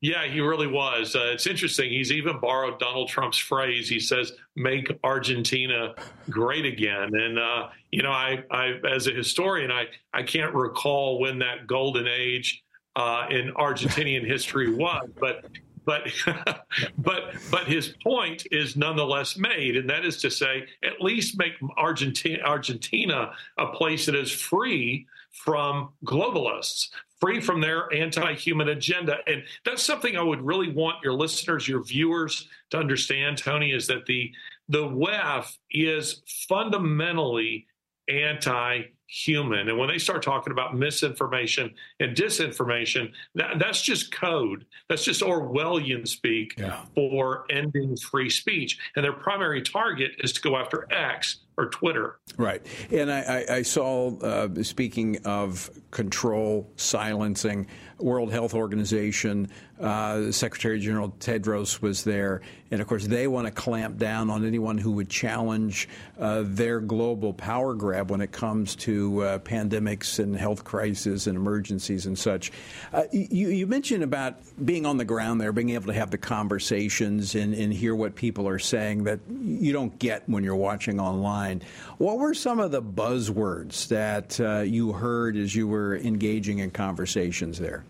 Yeah, 0.00 0.26
he 0.26 0.40
really 0.40 0.66
was. 0.66 1.14
Uh, 1.14 1.30
it's 1.34 1.46
interesting. 1.46 1.90
He's 1.90 2.10
even 2.10 2.40
borrowed 2.40 2.80
Donald 2.80 3.08
Trump's 3.08 3.38
phrase. 3.38 3.88
He 3.88 4.00
says, 4.00 4.32
"Make 4.56 4.90
Argentina 5.04 5.94
great 6.28 6.64
again." 6.64 7.14
And 7.14 7.38
uh, 7.38 7.68
you 7.92 8.02
know, 8.02 8.10
I, 8.10 8.42
I, 8.50 8.80
as 8.90 9.06
a 9.06 9.12
historian, 9.12 9.70
I, 9.70 9.84
I 10.12 10.24
can't 10.24 10.54
recall 10.54 11.20
when 11.20 11.38
that 11.40 11.68
golden 11.68 12.08
age 12.08 12.64
uh, 12.96 13.26
in 13.30 13.52
Argentinian 13.54 14.26
history 14.26 14.72
was, 14.72 15.08
but 15.18 15.44
but 15.84 16.08
but 16.98 17.34
but 17.50 17.66
his 17.66 17.94
point 18.02 18.46
is 18.50 18.76
nonetheless 18.76 19.36
made, 19.36 19.76
and 19.76 19.88
that 19.88 20.04
is 20.04 20.18
to 20.18 20.30
say, 20.30 20.66
at 20.84 21.00
least 21.00 21.38
make 21.38 21.52
Argentina 21.76 22.42
Argentina 22.44 23.32
a 23.58 23.66
place 23.68 24.06
that 24.06 24.14
is 24.14 24.30
free 24.30 25.06
from 25.30 25.90
globalists, 26.04 26.90
free 27.20 27.40
from 27.40 27.60
their 27.60 27.92
anti-human 27.94 28.70
agenda, 28.70 29.18
and 29.26 29.42
that's 29.64 29.82
something 29.82 30.16
I 30.16 30.22
would 30.22 30.42
really 30.42 30.72
want 30.72 31.02
your 31.02 31.14
listeners, 31.14 31.68
your 31.68 31.82
viewers, 31.82 32.48
to 32.70 32.78
understand. 32.78 33.38
Tony, 33.38 33.72
is 33.72 33.86
that 33.86 34.06
the 34.06 34.32
the 34.68 34.84
WEF 34.84 35.56
is 35.70 36.22
fundamentally 36.48 37.66
anti 38.08 38.82
human. 39.10 39.68
And 39.68 39.76
when 39.76 39.88
they 39.88 39.98
start 39.98 40.22
talking 40.22 40.52
about 40.52 40.76
misinformation 40.76 41.74
and 41.98 42.16
disinformation, 42.16 43.10
that, 43.34 43.58
that's 43.58 43.82
just 43.82 44.12
code. 44.12 44.64
That's 44.88 45.04
just 45.04 45.20
Orwellian 45.20 46.06
speak 46.06 46.54
yeah. 46.56 46.84
for 46.94 47.44
ending 47.50 47.96
free 47.96 48.30
speech. 48.30 48.78
And 48.94 49.04
their 49.04 49.12
primary 49.12 49.62
target 49.62 50.12
is 50.20 50.32
to 50.34 50.40
go 50.40 50.56
after 50.56 50.86
X 50.92 51.40
or 51.58 51.68
Twitter. 51.70 52.20
Right. 52.36 52.64
And 52.90 53.12
I, 53.12 53.20
I, 53.20 53.54
I 53.56 53.62
saw, 53.62 54.16
uh, 54.20 54.62
speaking 54.62 55.18
of 55.24 55.70
control, 55.90 56.72
silencing, 56.76 57.66
World 57.98 58.32
Health 58.32 58.54
Organization, 58.54 59.50
uh, 59.80 60.30
Secretary 60.30 60.78
General 60.78 61.10
Tedros 61.20 61.80
was 61.80 62.04
there. 62.04 62.42
And 62.70 62.80
of 62.80 62.86
course, 62.86 63.06
they 63.06 63.26
want 63.26 63.46
to 63.46 63.50
clamp 63.52 63.98
down 63.98 64.30
on 64.30 64.44
anyone 64.44 64.78
who 64.78 64.92
would 64.92 65.08
challenge 65.08 65.88
uh, 66.18 66.42
their 66.44 66.80
global 66.80 67.32
power 67.32 67.74
grab 67.74 68.10
when 68.10 68.20
it 68.20 68.30
comes 68.30 68.76
to 68.76 69.22
uh, 69.22 69.38
pandemics 69.38 70.20
and 70.20 70.36
health 70.36 70.62
crises 70.62 71.26
and 71.26 71.36
emergencies 71.36 72.06
and 72.06 72.16
such. 72.16 72.52
Uh, 72.92 73.04
you, 73.10 73.48
you, 73.48 73.66
mentioned 73.66 74.04
about 74.04 74.36
being 74.64 74.86
on 74.86 74.98
the 74.98 75.04
ground 75.04 75.40
there, 75.40 75.52
being 75.52 75.70
able 75.70 75.86
to 75.86 75.92
have 75.92 76.10
the 76.10 76.18
conversations 76.18 77.34
and, 77.34 77.54
and 77.54 77.72
hear 77.72 77.94
what 77.94 78.14
people 78.14 78.48
are 78.48 78.58
saying 78.58 79.04
that 79.04 79.18
you 79.28 79.72
don't 79.72 79.98
get 79.98 80.28
when 80.28 80.44
you're 80.44 80.54
watching 80.54 81.00
online. 81.00 81.62
What 81.98 82.18
were 82.18 82.34
some 82.34 82.60
of 82.60 82.70
the 82.70 82.82
buzzwords 82.82 83.88
that 83.88 84.40
uh, 84.40 84.60
you 84.60 84.92
heard 84.92 85.36
as 85.36 85.54
you 85.54 85.66
were 85.66 85.96
engaging 85.96 86.58
in 86.58 86.70
conversations 86.70 87.58
there? 87.58 87.84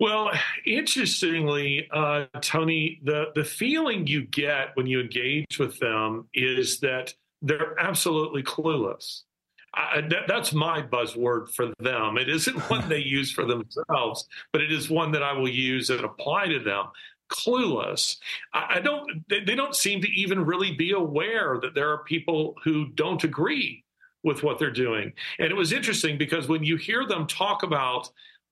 Well, 0.00 0.30
interestingly, 0.64 1.88
uh, 1.90 2.26
Tony, 2.40 3.00
the, 3.02 3.26
the 3.34 3.44
feeling 3.44 4.06
you 4.06 4.22
get 4.22 4.68
when 4.74 4.86
you 4.86 5.00
engage 5.00 5.58
with 5.58 5.78
them 5.80 6.28
is 6.34 6.80
that 6.80 7.14
they're 7.42 7.78
absolutely 7.78 8.42
clueless. 8.44 9.22
I, 9.74 10.00
that, 10.02 10.28
that's 10.28 10.52
my 10.52 10.82
buzzword 10.82 11.50
for 11.50 11.72
them. 11.80 12.16
It 12.16 12.28
isn't 12.28 12.58
one 12.70 12.88
they 12.88 13.00
use 13.00 13.32
for 13.32 13.44
themselves, 13.44 14.26
but 14.52 14.62
it 14.62 14.72
is 14.72 14.88
one 14.88 15.12
that 15.12 15.22
I 15.22 15.32
will 15.32 15.48
use 15.48 15.90
and 15.90 16.04
apply 16.04 16.46
to 16.46 16.60
them. 16.60 16.86
Clueless. 17.30 18.16
I, 18.54 18.76
I 18.76 18.80
don't. 18.80 19.24
They, 19.28 19.40
they 19.40 19.54
don't 19.54 19.74
seem 19.74 20.00
to 20.00 20.08
even 20.08 20.46
really 20.46 20.72
be 20.72 20.92
aware 20.92 21.58
that 21.60 21.74
there 21.74 21.90
are 21.90 22.04
people 22.04 22.54
who 22.64 22.88
don't 22.88 23.22
agree 23.22 23.84
with 24.24 24.42
what 24.42 24.58
they're 24.58 24.70
doing. 24.70 25.12
And 25.38 25.50
it 25.50 25.54
was 25.54 25.72
interesting 25.72 26.18
because 26.18 26.48
when 26.48 26.64
you 26.64 26.76
hear 26.76 27.06
them 27.06 27.26
talk 27.26 27.62
about 27.62 28.08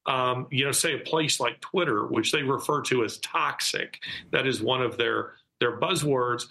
um, 0.06 0.46
you 0.50 0.64
know, 0.64 0.72
say 0.72 0.94
a 0.94 0.98
place 0.98 1.40
like 1.40 1.60
Twitter, 1.60 2.06
which 2.06 2.32
they 2.32 2.42
refer 2.42 2.80
to 2.82 3.04
as 3.04 3.18
toxic. 3.18 3.98
That 4.32 4.46
is 4.46 4.62
one 4.62 4.82
of 4.82 4.96
their 4.96 5.34
their 5.60 5.78
buzzwords. 5.78 6.44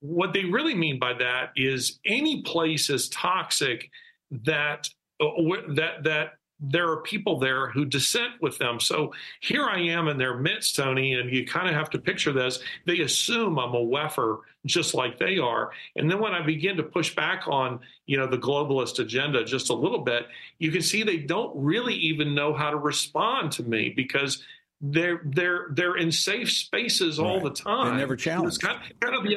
What 0.00 0.32
they 0.32 0.44
really 0.44 0.74
mean 0.74 0.98
by 0.98 1.14
that 1.14 1.52
is 1.56 1.98
any 2.04 2.42
place 2.42 2.90
is 2.90 3.08
toxic 3.08 3.90
that 4.30 4.88
uh, 5.20 5.26
that 5.74 6.04
that 6.04 6.32
there 6.58 6.90
are 6.90 7.02
people 7.02 7.38
there 7.38 7.68
who 7.68 7.84
dissent 7.84 8.32
with 8.40 8.56
them. 8.58 8.80
So 8.80 9.12
here 9.40 9.64
I 9.64 9.78
am 9.80 10.08
in 10.08 10.16
their 10.16 10.38
midst, 10.38 10.76
Tony, 10.76 11.14
and 11.14 11.30
you 11.30 11.46
kind 11.46 11.68
of 11.68 11.74
have 11.74 11.90
to 11.90 11.98
picture 11.98 12.32
this. 12.32 12.60
They 12.86 13.00
assume 13.00 13.58
I'm 13.58 13.74
a 13.74 13.84
WEFer 13.84 14.38
just 14.64 14.94
like 14.94 15.18
they 15.18 15.38
are. 15.38 15.70
And 15.96 16.10
then 16.10 16.18
when 16.18 16.32
I 16.32 16.44
begin 16.44 16.76
to 16.78 16.82
push 16.82 17.14
back 17.14 17.44
on, 17.46 17.80
you 18.06 18.16
know, 18.16 18.26
the 18.26 18.38
globalist 18.38 18.98
agenda 18.98 19.44
just 19.44 19.68
a 19.68 19.74
little 19.74 20.00
bit, 20.00 20.26
you 20.58 20.70
can 20.72 20.82
see 20.82 21.02
they 21.02 21.18
don't 21.18 21.52
really 21.54 21.94
even 21.94 22.34
know 22.34 22.54
how 22.54 22.70
to 22.70 22.78
respond 22.78 23.52
to 23.52 23.62
me 23.62 23.92
because 23.94 24.42
they're 24.80 25.22
they're 25.24 25.68
they're 25.70 25.96
in 25.96 26.12
safe 26.12 26.50
spaces 26.52 27.18
all 27.18 27.40
the 27.40 27.50
time. 27.50 27.94
They 27.94 28.00
never 28.00 28.16
challenge. 28.16 28.48
It's 28.48 28.58
kind, 28.58 28.78
kind 29.00 29.14
of 29.14 29.24
the 29.24 29.36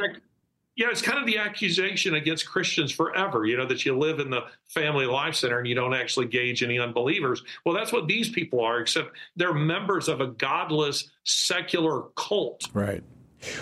yeah, 0.80 0.88
it's 0.90 1.02
kind 1.02 1.20
of 1.20 1.26
the 1.26 1.38
accusation 1.38 2.16
against 2.16 2.48
Christians 2.50 2.90
forever, 2.90 3.46
you 3.46 3.58
know, 3.58 3.66
that 3.66 3.86
you 3.86 3.98
live 3.98 4.22
in 4.22 4.30
the 4.30 4.46
family 4.70 5.06
life 5.06 5.36
center 5.36 5.60
and 5.60 5.68
you 5.68 5.76
don't 5.76 5.94
actually 5.94 6.28
gauge 6.28 6.64
any 6.64 6.80
unbelievers. 6.80 7.44
Well, 7.66 7.76
that's 7.76 7.92
what 7.92 8.08
these 8.08 8.30
people 8.30 8.62
are, 8.62 8.80
except 8.80 9.10
they're 9.36 9.54
members 9.54 10.08
of 10.08 10.22
a 10.22 10.28
godless 10.28 11.12
secular 11.26 12.04
cult. 12.16 12.70
Right. 12.74 13.04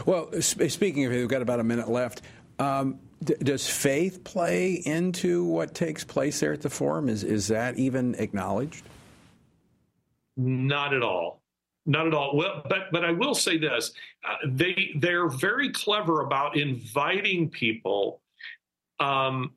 Well, 0.06 0.32
speaking 0.42 1.06
of, 1.06 1.12
it, 1.12 1.18
we've 1.18 1.28
got 1.28 1.42
about 1.42 1.60
a 1.60 1.64
minute 1.64 1.90
left. 1.90 2.22
Um, 2.60 3.00
d- 3.24 3.34
does 3.40 3.68
faith 3.68 4.24
play 4.24 4.74
into 4.74 5.44
what 5.44 5.74
takes 5.74 6.04
place 6.04 6.40
there 6.40 6.54
at 6.54 6.62
the 6.62 6.70
forum? 6.70 7.10
Is 7.10 7.24
is 7.24 7.48
that 7.48 7.80
even 7.80 8.14
acknowledged? 8.20 8.84
Not 10.36 10.94
at 10.94 11.02
all. 11.02 11.37
Not 11.88 12.06
at 12.06 12.14
all. 12.14 12.36
Well, 12.36 12.64
but 12.68 12.92
but 12.92 13.06
I 13.06 13.12
will 13.12 13.34
say 13.34 13.58
this: 13.58 13.94
uh, 14.28 14.36
they 14.46 14.92
they're 14.96 15.30
very 15.30 15.72
clever 15.72 16.22
about 16.22 16.58
inviting 16.58 17.50
people 17.50 18.20
um, 19.00 19.54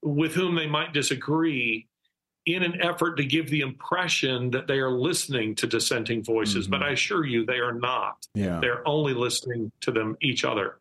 with 0.00 0.32
whom 0.32 0.54
they 0.54 0.68
might 0.68 0.92
disagree 0.92 1.88
in 2.46 2.62
an 2.62 2.80
effort 2.82 3.16
to 3.16 3.24
give 3.24 3.48
the 3.50 3.60
impression 3.60 4.50
that 4.50 4.66
they 4.66 4.78
are 4.78 4.90
listening 4.90 5.54
to 5.54 5.66
dissenting 5.66 6.24
voices. 6.24 6.64
Mm-hmm. 6.64 6.70
But 6.72 6.82
I 6.82 6.90
assure 6.90 7.24
you, 7.24 7.46
they 7.46 7.58
are 7.58 7.72
not. 7.72 8.26
Yeah. 8.34 8.58
They're 8.60 8.86
only 8.86 9.14
listening 9.14 9.70
to 9.82 9.92
them 9.92 10.16
each 10.20 10.44
other. 10.44 10.78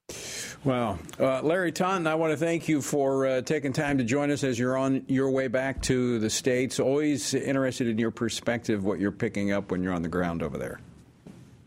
Well, 0.64 1.00
uh, 1.20 1.42
Larry 1.42 1.72
Taunton, 1.72 2.08
I 2.08 2.16
want 2.16 2.32
to 2.32 2.38
thank 2.38 2.68
you 2.68 2.82
for 2.82 3.28
uh, 3.28 3.42
taking 3.42 3.74
time 3.74 3.98
to 4.00 4.04
join 4.04 4.32
us 4.32 4.44
as 4.44 4.58
you're 4.58 4.78
on 4.78 5.04
your 5.08 5.30
way 5.30 5.48
back 5.48 5.82
to 5.84 6.20
the 6.20 6.30
States. 6.30 6.80
Always 6.80 7.34
interested 7.34 7.88
in 7.88 7.98
your 7.98 8.12
perspective, 8.12 8.84
what 8.84 9.00
you're 9.00 9.12
picking 9.12 9.52
up 9.52 9.72
when 9.72 9.84
you're 9.84 9.94
on 9.94 10.02
the 10.02 10.10
ground 10.10 10.42
over 10.42 10.58
there. 10.58 10.80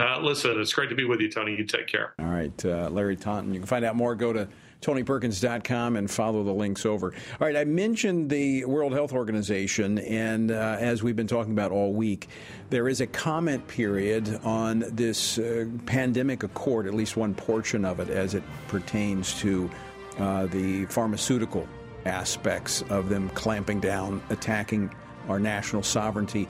Uh, 0.00 0.18
listen, 0.20 0.60
it's 0.60 0.72
great 0.72 0.88
to 0.88 0.96
be 0.96 1.04
with 1.04 1.20
you, 1.20 1.30
Tony. 1.30 1.56
You 1.56 1.64
take 1.64 1.86
care. 1.86 2.14
All 2.18 2.26
right, 2.26 2.64
uh, 2.64 2.88
Larry 2.90 3.16
Taunton. 3.16 3.54
You 3.54 3.60
can 3.60 3.66
find 3.66 3.84
out 3.84 3.94
more. 3.94 4.14
Go 4.14 4.32
to 4.32 4.48
TonyPerkins.com 4.82 5.96
and 5.96 6.10
follow 6.10 6.42
the 6.42 6.52
links 6.52 6.84
over. 6.84 7.12
All 7.40 7.46
right, 7.46 7.56
I 7.56 7.64
mentioned 7.64 8.28
the 8.28 8.64
World 8.64 8.92
Health 8.92 9.12
Organization, 9.12 9.98
and 9.98 10.50
uh, 10.50 10.76
as 10.78 11.02
we've 11.02 11.16
been 11.16 11.26
talking 11.26 11.52
about 11.52 11.70
all 11.70 11.92
week, 11.92 12.28
there 12.70 12.88
is 12.88 13.00
a 13.00 13.06
comment 13.06 13.66
period 13.68 14.40
on 14.44 14.84
this 14.88 15.38
uh, 15.38 15.66
pandemic 15.86 16.42
accord, 16.42 16.86
at 16.86 16.94
least 16.94 17.16
one 17.16 17.34
portion 17.34 17.84
of 17.84 18.00
it, 18.00 18.10
as 18.10 18.34
it 18.34 18.42
pertains 18.68 19.38
to 19.40 19.70
uh, 20.18 20.46
the 20.46 20.86
pharmaceutical 20.86 21.68
aspects 22.04 22.82
of 22.90 23.08
them 23.08 23.30
clamping 23.30 23.80
down, 23.80 24.22
attacking 24.30 24.90
our 25.28 25.38
national 25.38 25.82
sovereignty 25.82 26.46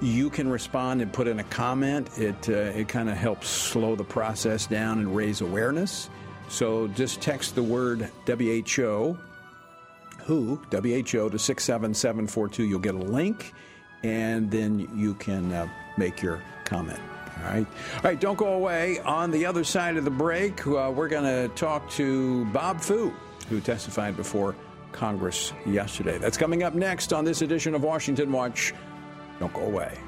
you 0.00 0.30
can 0.30 0.48
respond 0.48 1.02
and 1.02 1.12
put 1.12 1.26
in 1.26 1.40
a 1.40 1.44
comment. 1.44 2.08
It, 2.18 2.48
uh, 2.48 2.52
it 2.52 2.88
kind 2.88 3.08
of 3.08 3.16
helps 3.16 3.48
slow 3.48 3.96
the 3.96 4.04
process 4.04 4.66
down 4.66 4.98
and 4.98 5.14
raise 5.14 5.40
awareness. 5.40 6.08
So 6.48 6.88
just 6.88 7.20
text 7.20 7.54
the 7.54 7.62
word 7.62 8.10
WHO, 8.26 9.18
WHO, 10.24 10.60
WHO 10.70 11.30
to 11.30 11.38
67742. 11.38 12.64
You'll 12.64 12.78
get 12.78 12.94
a 12.94 12.98
link, 12.98 13.52
and 14.02 14.50
then 14.50 14.88
you 14.94 15.14
can 15.14 15.52
uh, 15.52 15.68
make 15.96 16.22
your 16.22 16.42
comment. 16.64 17.00
All 17.38 17.44
right. 17.44 17.66
All 17.96 18.02
right, 18.02 18.20
don't 18.20 18.38
go 18.38 18.54
away. 18.54 19.00
On 19.00 19.30
the 19.30 19.46
other 19.46 19.62
side 19.64 19.96
of 19.96 20.04
the 20.04 20.10
break, 20.10 20.66
uh, 20.66 20.92
we're 20.94 21.08
going 21.08 21.24
to 21.24 21.54
talk 21.54 21.88
to 21.90 22.44
Bob 22.46 22.80
Fu, 22.80 23.12
who 23.48 23.60
testified 23.60 24.16
before 24.16 24.56
Congress 24.92 25.52
yesterday. 25.66 26.18
That's 26.18 26.36
coming 26.36 26.62
up 26.62 26.74
next 26.74 27.12
on 27.12 27.24
this 27.24 27.42
edition 27.42 27.74
of 27.74 27.82
Washington 27.82 28.32
Watch. 28.32 28.74
Don't 29.38 29.52
go 29.52 29.60
away. 29.62 30.07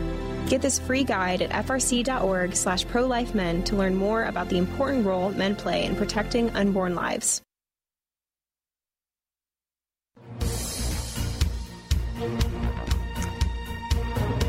Get 0.47 0.61
this 0.61 0.79
free 0.79 1.03
guide 1.03 1.41
at 1.41 1.65
frc.org 1.65 2.55
slash 2.55 2.85
prolifemen 2.85 3.63
to 3.65 3.75
learn 3.75 3.95
more 3.95 4.25
about 4.25 4.49
the 4.49 4.57
important 4.57 5.05
role 5.05 5.29
men 5.31 5.55
play 5.55 5.85
in 5.85 5.95
protecting 5.95 6.49
unborn 6.51 6.95
lives. 6.95 7.41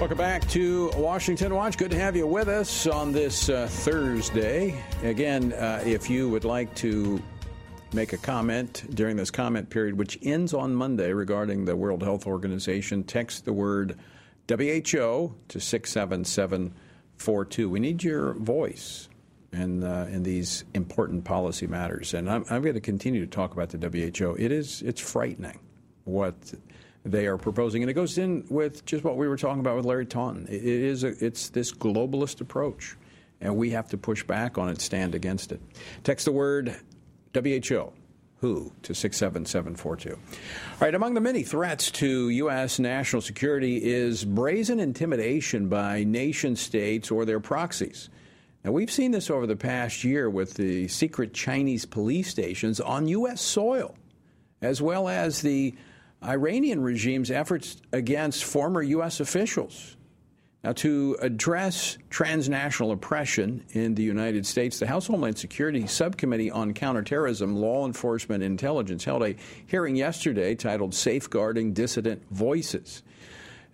Welcome 0.03 0.19
back 0.19 0.49
to 0.49 0.91
Washington 0.97 1.55
Watch. 1.55 1.79
Good 1.79 1.93
to 1.93 1.99
have 1.99 2.17
you 2.17 2.27
with 2.27 2.49
us 2.49 2.89
on 2.89 3.13
this 3.13 3.49
uh, 3.49 3.69
Thursday. 3.71 4.83
Again, 5.05 5.53
uh, 5.53 5.81
if 5.87 6.11
you 6.11 6.29
would 6.29 6.45
like 6.45 6.75
to 6.77 7.23
make 7.93 8.13
a 8.13 8.17
comment 8.17 8.85
during 8.95 9.17
this 9.17 9.31
comment 9.31 9.71
period, 9.71 9.97
which 9.97 10.19
ends 10.23 10.55
on 10.55 10.75
Monday 10.75 11.13
regarding 11.13 11.65
the 11.65 11.77
World 11.77 12.03
Health 12.03 12.27
Organization, 12.27 13.05
text 13.05 13.45
the 13.45 13.53
word 13.53 13.97
WHO 14.49 15.35
to 15.49 15.61
67742. 15.61 17.69
We 17.69 17.81
need 17.81 18.03
your 18.03 18.35
voice 18.35 19.09
in, 19.53 19.85
uh, 19.85 20.09
in 20.11 20.23
these 20.23 20.65
important 20.75 21.25
policy 21.25 21.67
matters. 21.67 22.15
And 22.15 22.31
I'm, 22.31 22.45
I'm 22.51 22.63
going 22.63 22.75
to 22.75 22.81
continue 22.81 23.21
to 23.21 23.31
talk 23.31 23.53
about 23.53 23.71
the 23.71 23.79
WHO. 23.79 24.37
It 24.39 24.53
is, 24.53 24.83
it's 24.83 25.01
frightening 25.01 25.59
what 26.05 26.35
they 27.05 27.27
are 27.27 27.37
proposing. 27.37 27.83
And 27.83 27.91
it 27.91 27.95
goes 27.95 28.19
in 28.19 28.45
with 28.49 28.85
just 28.85 29.05
what 29.05 29.17
we 29.17 29.29
were 29.29 29.37
talking 29.37 29.61
about 29.61 29.77
with 29.77 29.85
Larry 29.85 30.07
Taunton. 30.07 30.47
It 30.49 30.65
is 30.65 31.05
a, 31.05 31.25
it's 31.25 31.51
this 31.51 31.73
globalist 31.73 32.41
approach, 32.41 32.97
and 33.41 33.57
we 33.57 33.71
have 33.71 33.89
to 33.89 33.99
push 33.99 34.23
back 34.23 34.59
on 34.59 34.69
it, 34.69 34.81
stand 34.81 35.15
against 35.15 35.53
it. 35.53 35.61
Text 36.05 36.27
the 36.27 36.33
word 36.33 36.77
WHO, 37.35 37.93
WHO, 38.43 38.73
to 38.83 38.93
67742. 38.93 40.11
All 40.11 40.19
right, 40.81 40.95
among 40.95 41.15
the 41.15 41.21
many 41.21 41.45
threats 41.45 41.93
to 41.93 42.29
U.S. 42.29 42.81
national 42.81 43.23
security 43.23 43.77
is 43.77 44.25
brazen 44.25 44.81
intimidation 44.81 45.69
by 45.69 46.03
nation 46.03 46.57
states 46.57 47.13
or 47.13 47.25
their 47.25 47.39
proxies. 47.39 48.11
Now, 48.65 48.73
we've 48.73 48.91
seen 48.91 49.13
this 49.13 49.31
over 49.31 49.47
the 49.47 49.55
past 49.55 50.03
year 50.03 50.29
with 50.29 50.55
the 50.55 50.89
secret 50.89 51.33
Chinese 51.33 51.87
police 51.87 52.29
stations 52.29 52.81
on 52.81 53.07
U.S. 53.07 53.41
soil, 53.41 53.95
as 54.61 54.83
well 54.83 55.09
as 55.09 55.41
the 55.41 55.77
Iranian 56.25 56.83
regime's 56.83 57.31
efforts 57.31 57.77
against 57.93 58.43
former 58.43 58.83
U.S. 58.83 59.21
officials. 59.21 59.97
Now, 60.65 60.73
to 60.75 61.17
address 61.21 61.99
transnational 62.09 62.93
oppression 62.93 63.65
in 63.71 63.97
the 63.97 64.05
United 64.05 64.47
States, 64.47 64.79
the 64.79 64.87
House 64.87 65.09
Homeland 65.09 65.37
Security 65.37 65.89
Subcommittee 65.89 66.53
on 66.53 66.73
Counterterrorism, 66.73 67.57
Law 67.57 67.85
Enforcement, 67.85 68.45
and 68.45 68.53
Intelligence 68.53 69.05
held 69.05 69.25
a 69.25 69.35
hearing 69.67 69.97
yesterday 69.97 70.55
titled 70.55 70.95
Safeguarding 70.95 71.73
Dissident 71.73 72.23
Voices. 72.31 73.03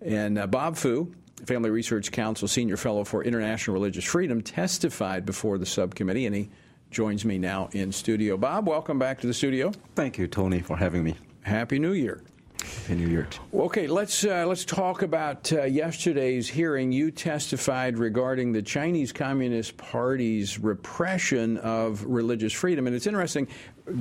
And 0.01 0.39
uh, 0.39 0.47
Bob 0.47 0.77
Fu, 0.79 1.13
Family 1.45 1.69
Research 1.69 2.11
Council 2.11 2.49
Senior 2.49 2.79
Fellow 2.79 3.05
for 3.05 3.23
International 3.23 3.75
Religious 3.75 4.05
Freedom, 4.05 4.41
testified 4.41 5.27
before 5.27 5.59
the 5.59 5.67
subcommittee, 5.67 6.25
and 6.25 6.35
he 6.35 6.49
joins 6.91 7.23
me 7.23 7.37
now 7.37 7.69
in 7.73 7.93
studio. 7.93 8.39
Bob, 8.39 8.67
welcome 8.67 8.99
back 8.99 9.21
to 9.21 9.27
the 9.27 9.35
studio. 9.35 9.73
Thank 9.95 10.17
you, 10.17 10.27
Tony, 10.27 10.61
for 10.61 10.79
having 10.79 11.05
me. 11.05 11.17
Happy 11.43 11.79
New 11.79 11.93
Year. 11.93 12.23
Happy 12.69 12.95
New 12.95 13.09
Year. 13.09 13.29
Okay, 13.53 13.87
let's 13.87 14.25
uh, 14.25 14.47
let's 14.47 14.65
talk 14.65 15.03
about 15.03 15.53
uh, 15.53 15.65
yesterday's 15.65 16.49
hearing. 16.49 16.93
You 16.93 17.11
testified 17.11 17.99
regarding 17.99 18.53
the 18.53 18.63
Chinese 18.63 19.13
Communist 19.13 19.77
Party's 19.77 20.59
repression 20.59 21.59
of 21.59 22.05
religious 22.05 22.53
freedom, 22.53 22.87
and 22.87 22.95
it's 22.95 23.07
interesting. 23.07 23.49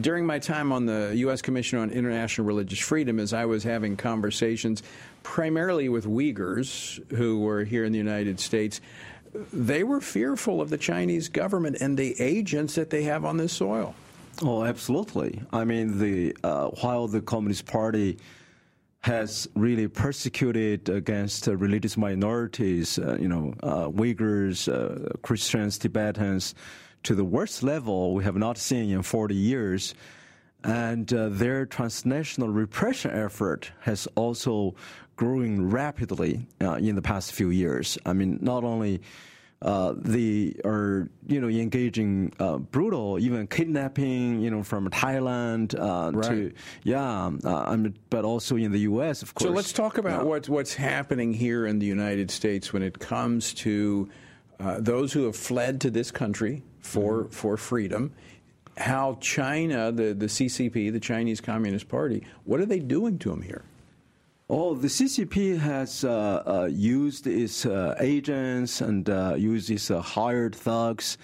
During 0.02 0.26
my 0.26 0.40
time 0.40 0.72
on 0.72 0.86
the 0.86 1.14
U.S. 1.16 1.42
Commission 1.42 1.80
on 1.80 1.92
International 1.92 2.46
Religious 2.46 2.80
Freedom, 2.80 3.20
as 3.20 3.34
I 3.34 3.46
was 3.46 3.64
having 3.64 3.96
conversations 3.96 4.84
primarily 5.24 5.90
with 5.90 6.06
Uyghurs 6.06 7.00
who 7.16 7.40
were 7.40 7.64
here 7.64 7.86
in 7.86 7.92
the 7.92 7.98
United 7.98 8.40
States, 8.40 8.82
they 9.54 9.84
were 9.84 10.02
fearful 10.02 10.62
of 10.62 10.70
the 10.70 10.78
Chinese 10.78 11.30
government 11.30 11.78
and 11.80 11.98
the 11.98 12.20
agents 12.22 12.76
that 12.76 12.90
they 12.90 13.04
have 13.04 13.24
on 13.24 13.38
this 13.38 13.54
soil. 13.54 13.96
Oh, 14.42 14.64
absolutely. 14.64 15.42
I 15.52 15.64
mean, 15.64 16.00
the 16.00 16.36
uh, 16.44 16.68
while 16.68 17.08
the 17.08 17.22
Communist 17.22 17.66
Party 17.66 18.18
has 19.08 19.48
really 19.56 19.88
persecuted 19.88 20.90
against 20.90 21.48
religious 21.48 21.96
minorities, 21.96 23.00
uh, 23.00 23.18
you 23.18 23.30
know, 23.30 23.54
uh, 23.64 23.88
Uyghurs, 23.88 24.68
uh, 24.68 25.16
Christians, 25.20 25.78
Tibetans, 25.78 26.54
to 27.04 27.16
the 27.16 27.24
worst 27.24 27.64
level 27.64 28.14
we 28.14 28.26
have 28.26 28.36
not 28.36 28.58
seen 28.58 28.90
in 28.92 29.02
40 29.02 29.34
years. 29.34 29.96
And 30.66 31.08
their 31.08 31.66
transnational 31.66 32.50
repression 32.50 33.12
effort 33.12 33.72
has 33.80 34.10
also 34.16 34.76
growing 35.16 35.70
rapidly 35.70 36.46
in 36.60 36.96
the 36.96 37.02
past 37.02 37.32
few 37.32 37.50
years. 37.50 37.98
I 38.06 38.12
mean, 38.12 38.40
not 38.42 38.66
only 38.66 39.00
uh, 39.62 39.94
they 39.98 40.54
are, 40.64 41.10
you 41.28 41.42
know, 41.42 41.48
engaging 41.48 42.32
uh, 42.40 42.58
brutal, 42.58 43.18
even 43.20 43.48
kidnapping, 43.48 44.40
you 44.40 44.52
know, 44.52 44.62
from 44.64 44.90
Thailand 44.90 45.74
uh, 45.80 46.12
Right. 46.16 46.30
to, 46.30 46.52
yeah, 46.84 47.26
um, 47.26 47.40
uh, 47.44 47.62
I 47.64 47.76
mean, 47.76 47.96
but 48.10 48.24
also 48.24 48.56
in 48.56 48.72
the 48.72 48.82
U.S., 48.82 49.24
of 49.24 49.34
course. 49.34 49.50
So 49.50 49.54
let's 49.56 49.74
talk 49.74 49.98
about 49.98 50.22
Yeah. 50.22 50.30
what's 50.30 50.48
what's 50.50 50.76
happening 50.76 51.34
here 51.34 51.66
in 51.66 51.80
the 51.80 51.88
United 51.88 52.30
States 52.30 52.72
when 52.72 52.84
it 52.84 53.00
comes 53.00 53.54
to 53.56 54.08
uh, 54.60 54.78
those 54.80 55.12
who 55.14 55.24
have 55.26 55.36
fled 55.36 55.82
to 55.82 55.90
this 55.90 56.12
country 56.12 56.64
for 56.82 57.24
Mm-hmm. 57.24 57.30
for 57.32 57.58
freedom. 57.58 58.12
How 58.78 59.18
China, 59.22 59.92
the 59.92 60.14
the 60.14 60.28
CCP, 60.28 60.92
the 60.94 61.00
Chinese 61.00 61.42
Communist 61.42 61.90
Party, 61.90 62.24
what 62.46 62.60
are 62.60 62.66
they 62.68 62.80
doing 62.80 63.18
to 63.20 63.30
them 63.32 63.42
here? 63.42 63.64
Oh, 64.50 64.76
the 64.76 64.88
CCP 64.88 65.60
has 65.60 66.06
uh, 66.06 66.44
uh, 66.46 66.70
used 66.72 67.28
its 67.28 67.66
uh, 67.66 67.96
agents 68.00 68.80
and 68.80 69.10
uh, 69.10 69.36
used 69.38 69.70
its 69.70 69.92
uh, 69.92 70.00
hired 70.02 70.56
thugs 70.56 71.18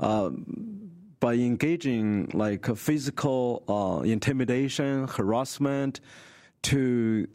um, 0.00 0.90
by 1.20 1.34
engaging 1.34 2.28
like 2.34 2.66
physical 2.76 3.62
uh, 3.68 4.02
intimidation, 4.02 5.06
harassment, 5.06 6.00
to 6.62 7.28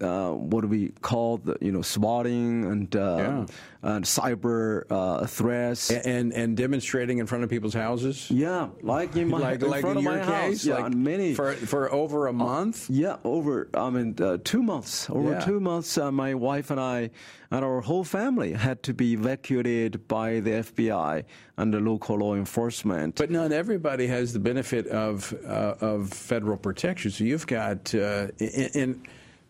what 0.50 0.66
we 0.66 0.90
call 1.02 1.38
the 1.38 1.56
you 1.62 1.72
know 1.72 1.82
swatting 1.82 2.66
and 2.66 2.94
uh, 2.98 3.16
and 3.16 3.52
cyber 3.84 4.84
uh, 4.90 5.26
threats. 5.26 5.90
And 5.92 6.34
and 6.34 6.56
demonstrating 6.58 7.18
in 7.20 7.26
front 7.28 7.44
of 7.44 7.50
people's 7.50 7.74
houses. 7.74 8.30
Yeah, 8.30 8.70
like 8.82 9.16
in 9.16 9.30
my 9.30 9.40
like 9.40 9.62
in 9.62 9.70
like 9.70 9.82
front 9.82 10.00
in 10.00 10.06
of 10.08 10.14
your 10.14 10.24
my 10.26 10.32
house. 10.32 10.50
case, 10.50 10.66
Yeah, 10.66 10.78
like 10.80 10.94
many 10.94 11.34
for 11.34 11.54
for 11.54 11.92
over 11.92 12.28
a 12.28 12.34
month. 12.34 12.90
Yeah, 12.90 13.18
over 13.24 13.70
I 13.74 13.90
mean 13.90 14.16
uh, 14.22 14.38
two 14.44 14.62
months. 14.64 15.10
Over 15.10 15.32
Yeah. 15.32 15.40
two 15.40 15.60
months, 15.60 15.98
uh, 15.98 16.12
my 16.12 16.34
wife 16.34 16.70
and 16.72 16.80
I 16.80 17.10
and 17.50 17.66
our 17.66 17.82
whole 17.82 18.04
family 18.04 18.54
had 18.54 18.82
to 18.84 18.94
be 18.94 19.14
evacuated 19.14 20.08
by 20.08 20.40
the 20.40 20.52
FBI 20.64 21.24
and 21.58 21.74
the 21.74 21.80
local 21.80 22.18
law 22.18 22.36
enforcement. 22.36 23.16
But 23.16 23.30
not 23.32 23.52
everybody 23.52 24.08
has 24.08 24.32
the 24.34 24.40
benefit 24.40 24.88
of 24.88 25.34
uh, 25.46 25.76
of 25.82 26.10
federal 26.14 26.58
protection. 26.58 27.12
So 27.12 27.24
you've 27.24 27.48
got, 27.48 27.94
uh, 27.96 28.28
and 28.74 29.06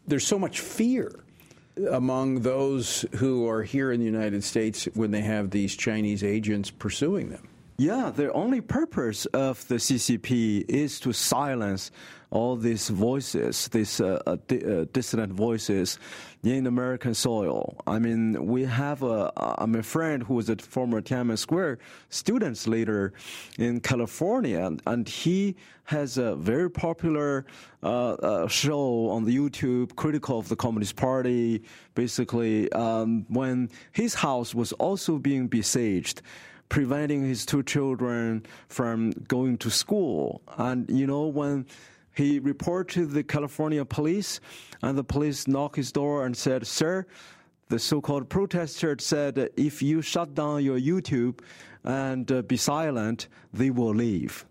there's 0.07 0.25
so 0.25 0.39
much 0.39 0.59
fear 0.61 1.11
among 1.89 2.41
those 2.41 3.05
who 3.15 3.47
are 3.47 3.63
here 3.63 3.91
in 3.91 3.99
the 3.99 4.05
United 4.05 4.43
States 4.43 4.85
when 4.93 5.11
they 5.11 5.21
have 5.21 5.49
these 5.49 5.75
Chinese 5.75 6.23
agents 6.23 6.69
pursuing 6.69 7.29
them. 7.29 7.47
Yeah, 7.81 8.11
the 8.15 8.31
only 8.33 8.61
purpose 8.61 9.25
of 9.33 9.67
the 9.67 9.77
CCP 9.77 10.65
is 10.69 10.99
to 10.99 11.13
silence 11.13 11.89
all 12.29 12.55
these 12.55 12.89
voices, 12.89 13.69
these 13.69 13.99
uh, 13.99 14.21
uh, 14.27 14.37
di- 14.47 14.63
uh, 14.63 14.85
dissident 14.93 15.33
voices 15.33 15.97
in 16.43 16.67
American 16.67 17.15
soil. 17.15 17.75
I 17.87 17.97
mean, 17.97 18.45
we 18.45 18.65
have 18.65 19.01
a, 19.01 19.31
I'm 19.35 19.73
a 19.73 19.81
friend 19.81 20.21
who 20.21 20.35
was 20.35 20.47
a 20.47 20.57
former 20.57 21.01
Tiananmen 21.01 21.39
Square 21.39 21.79
students 22.09 22.67
leader 22.67 23.13
in 23.57 23.79
California, 23.79 24.63
and, 24.63 24.79
and 24.85 25.09
he 25.09 25.55
has 25.85 26.19
a 26.19 26.35
very 26.35 26.69
popular 26.69 27.47
uh, 27.81 28.11
uh, 28.11 28.47
show 28.47 29.09
on 29.09 29.25
the 29.25 29.35
YouTube 29.35 29.95
critical 29.95 30.37
of 30.37 30.49
the 30.49 30.55
Communist 30.55 30.97
Party. 30.97 31.63
Basically, 31.95 32.71
um, 32.73 33.25
when 33.27 33.71
his 33.91 34.13
house 34.13 34.53
was 34.53 34.71
also 34.73 35.17
being 35.17 35.47
besieged 35.47 36.21
preventing 36.71 37.21
his 37.21 37.45
two 37.45 37.61
children 37.61 38.45
from 38.69 39.11
going 39.27 39.57
to 39.57 39.69
school. 39.69 40.41
And 40.57 40.89
you 40.89 41.05
know, 41.05 41.27
when 41.27 41.65
he 42.15 42.39
reported 42.39 42.93
to 42.93 43.05
the 43.05 43.23
California 43.23 43.83
police, 43.83 44.39
and 44.81 44.97
the 44.97 45.03
police 45.03 45.47
knocked 45.47 45.75
his 45.75 45.91
door 45.91 46.25
and 46.25 46.35
said, 46.35 46.65
"Sir." 46.65 47.05
The 47.67 47.79
so-called 47.79 48.27
protester 48.29 48.95
said, 48.99 49.49
"If 49.55 49.81
you 49.81 50.01
shut 50.01 50.33
down 50.33 50.63
your 50.63 50.79
YouTube 50.79 51.39
and 51.83 52.29
uh, 52.31 52.41
be 52.41 52.57
silent, 52.57 53.27
they 53.53 53.69
will 53.69 53.93
leave." 53.93 54.45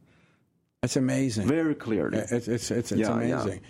That's 0.82 0.96
amazing. 0.96 1.48
Very 1.48 1.74
clearly. 1.74 2.18
It's 2.18 2.32
it's 2.32 2.48
it's, 2.48 2.70
it's 2.70 2.92
Yeah, 2.92 3.20
yeah. 3.20 3.42
amazing. 3.42 3.60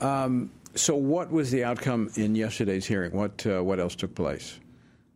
Um, 0.00 0.50
so, 0.74 0.96
what 0.96 1.30
was 1.30 1.52
the 1.52 1.62
outcome 1.62 2.10
in 2.16 2.34
yesterday's 2.34 2.86
hearing? 2.86 3.12
What 3.12 3.46
uh, 3.46 3.62
what 3.62 3.78
else 3.78 3.94
took 3.94 4.14
place? 4.16 4.58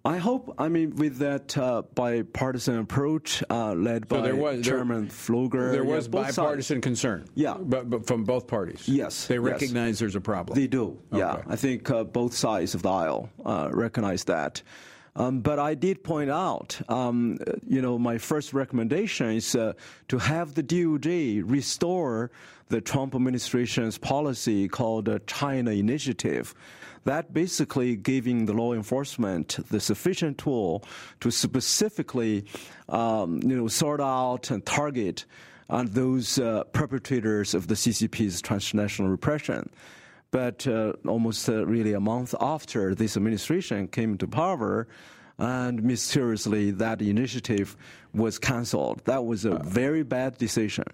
I 0.08 0.16
hope, 0.16 0.54
I 0.58 0.68
mean, 0.68 0.96
with 0.96 1.18
that 1.18 1.56
uh, 1.58 1.82
bipartisan 1.94 2.78
approach 2.78 3.42
uh, 3.50 3.74
led 3.74 4.08
So 4.08 4.16
by 4.16 4.22
there 4.22 4.36
was- 4.36 4.62
there- 4.64 4.74
Chairman 4.76 5.08
Pfluger, 5.08 5.70
There 5.70 5.84
yeah, 5.84 5.94
was 5.96 6.04
sides- 6.06 6.36
bipartisan 6.36 6.80
concern. 6.80 7.26
Yeah. 7.34 7.56
but, 7.60 7.90
but 7.90 8.06
from 8.06 8.24
both 8.24 8.46
parties. 8.46 8.88
Yes, 8.88 9.26
they 9.26 9.34
yes. 9.34 9.42
recognize 9.44 9.98
there's 9.98 10.16
a 10.16 10.20
problem. 10.20 10.58
They 10.58 10.66
do, 10.66 10.98
yeah. 11.12 11.32
Okay. 11.34 11.42
I 11.48 11.56
think 11.56 11.90
uh, 11.90 12.04
both 12.04 12.32
sides 12.34 12.74
of 12.74 12.82
the 12.82 12.90
aisle 12.90 13.28
uh, 13.44 13.68
recognize 13.72 14.24
that. 14.24 14.62
Um, 15.16 15.40
but 15.40 15.58
I 15.58 15.74
did 15.74 16.04
point 16.04 16.30
out, 16.30 16.80
um, 16.88 17.38
you 17.66 17.82
know, 17.82 17.98
my 17.98 18.18
first 18.18 18.52
recommendation 18.54 19.32
is 19.32 19.54
uh, 19.56 19.72
to 20.08 20.18
have 20.18 20.54
the 20.54 20.62
DOJ 20.62 21.42
restore 21.44 22.30
the 22.68 22.80
Trump 22.80 23.14
administration's 23.14 23.98
policy 23.98 24.68
called 24.68 25.06
the 25.06 25.18
China 25.26 25.72
Initiative. 25.72 26.54
That 27.04 27.32
basically 27.32 27.96
giving 27.96 28.46
the 28.46 28.52
law 28.52 28.72
enforcement 28.72 29.58
the 29.70 29.80
sufficient 29.80 30.38
tool 30.38 30.84
to 31.20 31.30
specifically, 31.30 32.44
um, 32.88 33.40
you 33.42 33.56
know, 33.56 33.68
sort 33.68 34.00
out 34.00 34.50
and 34.50 34.64
target 34.64 35.24
on 35.70 35.86
those 35.86 36.38
uh, 36.38 36.64
perpetrators 36.72 37.54
of 37.54 37.66
the 37.68 37.74
CCP's 37.74 38.40
transnational 38.40 39.10
repression. 39.10 39.68
But 40.30 40.66
uh, 40.66 40.92
almost 41.06 41.48
uh, 41.48 41.66
really 41.66 41.94
a 41.94 42.00
month 42.00 42.34
after 42.40 42.94
this 42.94 43.16
administration 43.16 43.88
came 43.88 44.18
to 44.18 44.26
power, 44.26 44.86
and 45.38 45.82
mysteriously 45.82 46.70
that 46.72 47.00
initiative 47.00 47.76
was 48.12 48.38
canceled. 48.38 49.02
That 49.04 49.24
was 49.24 49.44
a 49.44 49.56
very 49.58 50.02
bad 50.02 50.36
decision. 50.36 50.84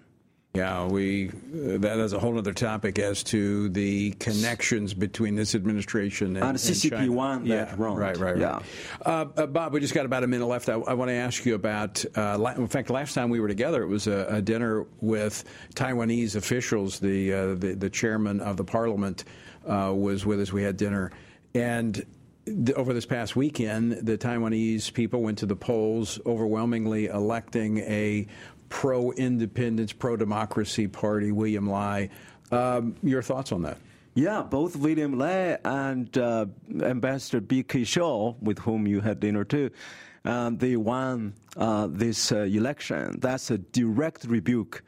Yeah, 0.55 0.85
we 0.85 1.29
uh, 1.29 1.77
that 1.79 1.97
is 1.99 2.13
a 2.13 2.19
whole 2.19 2.37
other 2.37 2.53
topic 2.53 2.99
as 2.99 3.23
to 3.25 3.69
the 3.69 4.11
connections 4.13 4.93
between 4.93 5.35
this 5.35 5.55
administration 5.55 6.35
and, 6.37 6.45
And 6.45 6.57
CCP 6.57 6.91
that 6.91 7.45
yeah, 7.45 7.75
round. 7.77 7.99
Right, 7.99 8.17
right, 8.17 8.37
right. 8.37 8.37
Yeah. 8.37 8.59
Uh, 9.05 9.25
uh, 9.37 9.45
Bob, 9.45 9.73
we 9.73 9.79
just 9.79 9.93
got 9.93 10.05
about 10.05 10.23
a 10.23 10.27
minute 10.27 10.45
left. 10.45 10.69
I, 10.69 10.73
I 10.73 10.93
want 10.93 11.09
to 11.09 11.15
ask 11.15 11.45
you 11.45 11.55
about. 11.55 12.03
Uh, 12.15 12.37
la- 12.37 12.51
in 12.51 12.67
fact, 12.67 12.89
last 12.89 13.13
time 13.13 13.29
we 13.29 13.39
were 13.39 13.47
together, 13.47 13.83
it 13.83 13.87
was 13.87 14.07
a, 14.07 14.25
a 14.29 14.41
dinner 14.41 14.85
with 15.01 15.43
Taiwanese 15.75 16.35
officials. 16.35 16.99
The 16.99 17.33
uh, 17.33 17.45
the, 17.55 17.73
the 17.73 17.89
chairman 17.89 18.39
of 18.41 18.57
the 18.57 18.63
parliament 18.63 19.25
uh, 19.67 19.93
was 19.95 20.25
with 20.25 20.39
us. 20.39 20.53
We 20.53 20.63
had 20.63 20.77
dinner, 20.77 21.11
and 21.53 22.05
th- 22.45 22.71
over 22.71 22.93
this 22.93 23.05
past 23.05 23.35
weekend, 23.35 23.93
the 23.93 24.17
Taiwanese 24.17 24.93
people 24.93 25.21
went 25.21 25.37
to 25.39 25.45
the 25.45 25.55
polls, 25.55 26.19
overwhelmingly 26.25 27.07
electing 27.07 27.79
a 27.79 28.27
pro-independence, 28.69 29.93
pro-democracy 29.93 30.87
party, 30.87 31.31
William 31.31 31.69
Lai. 31.69 32.09
Um, 32.51 32.95
your 33.03 33.21
thoughts 33.21 33.51
on 33.51 33.63
that? 33.63 33.77
Yeah, 34.13 34.43
both 34.43 34.77
William 34.77 35.17
Lai 35.17 35.57
and 35.65 36.17
uh, 36.17 36.45
Ambassador 36.81 37.41
B.K. 37.41 37.81
Hsiao, 37.81 38.41
with 38.41 38.59
whom 38.59 38.87
you 38.87 39.01
had 39.01 39.19
dinner 39.19 39.43
too, 39.43 39.71
um, 40.23 40.57
they 40.57 40.77
won 40.77 41.33
uh, 41.57 41.87
this 41.89 42.31
uh, 42.31 42.39
election. 42.39 43.19
That's 43.19 43.51
a 43.51 43.57
direct 43.57 44.23
rebuke 44.23 44.83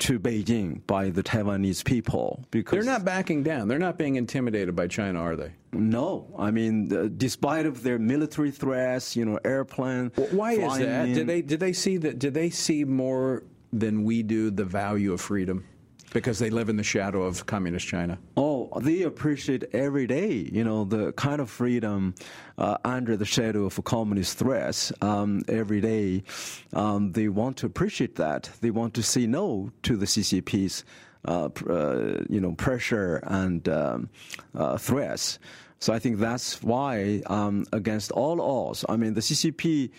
to 0.00 0.18
Beijing 0.18 0.84
by 0.86 1.10
the 1.10 1.22
Taiwanese 1.22 1.84
people 1.84 2.44
because 2.50 2.72
They're 2.84 2.92
not 2.92 3.04
backing 3.04 3.42
down. 3.42 3.68
They're 3.68 3.78
not 3.78 3.98
being 3.98 4.16
intimidated 4.16 4.74
by 4.74 4.86
China, 4.88 5.20
are 5.20 5.36
they? 5.36 5.52
No, 5.72 6.34
I 6.38 6.50
mean, 6.50 6.92
uh, 6.92 7.08
despite 7.16 7.66
of 7.66 7.82
their 7.82 7.98
military 7.98 8.50
threats, 8.50 9.14
you 9.16 9.24
know, 9.24 9.38
airplane. 9.44 10.10
Why 10.32 10.52
is 10.52 10.78
that? 10.78 11.08
in- 11.08 11.14
Did 11.14 11.26
they 11.26 11.42
did 11.42 11.60
they 11.60 11.72
see 11.72 11.96
that? 11.98 12.18
Did 12.18 12.34
they 12.34 12.50
see 12.50 12.84
more 12.84 13.44
than 13.72 14.02
we 14.04 14.22
do 14.22 14.50
the 14.50 14.64
value 14.64 15.12
of 15.12 15.20
freedom? 15.20 15.64
Because 16.12 16.40
they 16.40 16.50
live 16.50 16.68
in 16.68 16.76
the 16.76 16.82
shadow 16.82 17.22
of 17.22 17.46
communist 17.46 17.86
China. 17.86 18.18
Oh, 18.36 18.68
they 18.80 19.02
appreciate 19.02 19.64
every 19.72 20.06
day, 20.06 20.48
you 20.52 20.64
know, 20.64 20.84
the 20.84 21.12
kind 21.12 21.40
of 21.40 21.48
freedom 21.48 22.14
uh, 22.58 22.78
under 22.84 23.16
the 23.16 23.24
shadow 23.24 23.64
of 23.64 23.82
communist 23.84 24.36
threats. 24.38 24.92
Um, 25.02 25.42
every 25.46 25.80
day, 25.80 26.24
um, 26.72 27.12
they 27.12 27.28
want 27.28 27.58
to 27.58 27.66
appreciate 27.66 28.16
that. 28.16 28.50
They 28.60 28.70
want 28.70 28.94
to 28.94 29.02
say 29.02 29.26
no 29.26 29.70
to 29.84 29.96
the 29.96 30.06
CCP's, 30.06 30.84
uh, 31.26 31.48
uh, 31.68 32.24
you 32.28 32.40
know, 32.40 32.52
pressure 32.52 33.20
and 33.24 33.68
um, 33.68 34.10
uh, 34.54 34.78
threats. 34.78 35.38
So 35.78 35.94
I 35.94 35.98
think 35.98 36.18
that's 36.18 36.62
why, 36.62 37.22
um, 37.26 37.66
against 37.72 38.10
all 38.12 38.42
odds, 38.42 38.84
I 38.88 38.96
mean, 38.96 39.14
the 39.14 39.22
CCP 39.22 39.90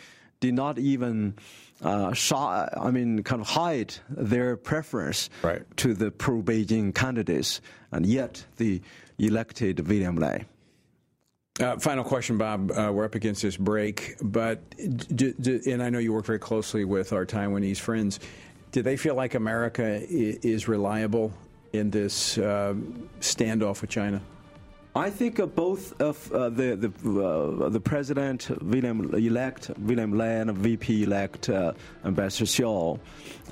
did 0.41 0.54
not 0.54 0.78
even 0.78 1.36
uh, 1.82 2.13
shy, 2.13 2.70
I 2.80 2.91
mean, 2.91 3.24
kind 3.24 3.41
of 3.41 3.48
hide 3.48 3.94
their 4.10 4.56
preference 4.58 5.30
Right. 5.44 5.63
to 5.78 5.94
the 5.94 6.12
pro-Beijing 6.12 6.94
candidates, 6.94 7.62
and 7.91 8.06
yet 8.06 8.46
they 8.58 8.82
elected 9.17 9.88
William 9.88 10.15
Lai. 10.17 10.46
Uh, 11.60 11.78
final 11.78 12.04
question, 12.04 12.38
Bob. 12.38 12.72
Uh, 12.72 12.91
we're 12.94 13.04
up 13.06 13.15
against 13.15 13.41
this 13.41 13.58
break, 13.58 14.15
but 14.22 14.58
d- 15.15 15.34
d- 15.39 15.72
and 15.72 15.84
I 15.84 15.89
know 15.89 16.00
you 16.00 16.13
work 16.13 16.26
very 16.26 16.39
closely 16.39 16.86
with 16.86 17.12
our 17.13 17.26
Taiwanese 17.26 17.78
friends. 17.78 18.20
Do 18.72 18.82
they 18.82 18.96
feel 18.96 19.15
like 19.15 19.36
America 19.36 20.02
is 20.10 20.67
reliable 20.70 21.34
in 21.74 21.89
this 21.91 22.38
uh, 22.38 22.74
standoff 23.20 23.82
with 23.82 23.89
China? 23.89 24.22
I 24.93 25.10
think 25.10 25.39
uh, 25.39 25.45
both 25.45 25.99
of 26.01 26.32
uh, 26.34 26.49
the 26.49 26.75
the, 26.75 27.23
uh, 27.23 27.69
the 27.69 27.80
president, 27.80 28.49
William 28.62 29.13
elect 29.13 29.71
William 29.80 30.17
Lam, 30.17 30.54
VP 30.54 31.04
elect 31.04 31.47
uh, 31.47 31.71
Ambassador 32.04 32.45
Hsiao, 32.45 32.99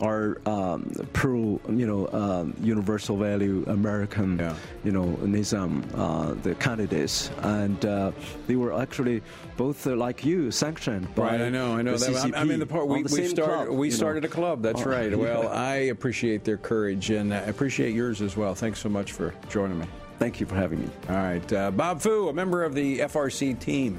are 0.02 0.42
um, 0.46 0.92
pro 1.14 1.62
you 1.70 1.88
know 1.88 2.10
um, 2.12 2.54
universal 2.62 3.16
value 3.16 3.64
American 3.68 4.38
yeah. 4.38 4.54
you 4.84 4.92
know 4.92 5.18
Nizam 5.24 5.86
uh, 5.96 6.34
the 6.44 6.56
candidates, 6.56 7.32
and 7.42 7.86
uh, 7.86 8.12
they 8.48 8.58
were 8.58 8.74
actually 8.74 9.22
both 9.56 9.86
like 9.86 10.26
you 10.26 10.52
sanctioned. 10.52 11.08
right, 11.16 11.40
I 11.40 11.48
know, 11.50 11.78
I 11.78 11.82
know. 11.84 11.96
That, 11.96 12.18
I'm, 12.22 12.36
I'm, 12.36 12.52
in 12.52 12.60
the 12.60 12.66
part. 12.66 12.88
We, 12.88 13.04
the 13.04 13.16
we 13.16 13.28
started. 13.28 13.68
Club, 13.68 13.80
we 13.80 13.92
started 13.92 14.24
know. 14.24 14.28
a 14.28 14.32
club. 14.32 14.62
That's 14.62 14.82
oh, 14.82 14.90
right. 14.90 15.18
Well, 15.18 15.48
I 15.48 15.88
appreciate 15.88 16.44
their 16.44 16.58
courage 16.58 17.12
and 17.12 17.34
I 17.34 17.38
appreciate 17.38 17.94
yours 17.96 18.22
as 18.22 18.36
well. 18.36 18.56
Thanks 18.56 18.80
so 18.80 18.90
much 18.90 19.14
for 19.14 19.34
joining 19.50 19.80
me. 19.80 19.86
Thank 20.20 20.42
you 20.42 20.46
for 20.46 20.56
having 20.56 20.82
me. 20.82 20.90
All 21.08 21.16
right. 21.16 21.54
Uh, 21.54 21.72
Bob 21.72 22.02
Fu, 22.02 22.28
a 22.28 22.34
member 22.34 22.64
of 22.64 22.76
the 22.76 23.00
FRC 23.00 23.58
team. 23.58 23.98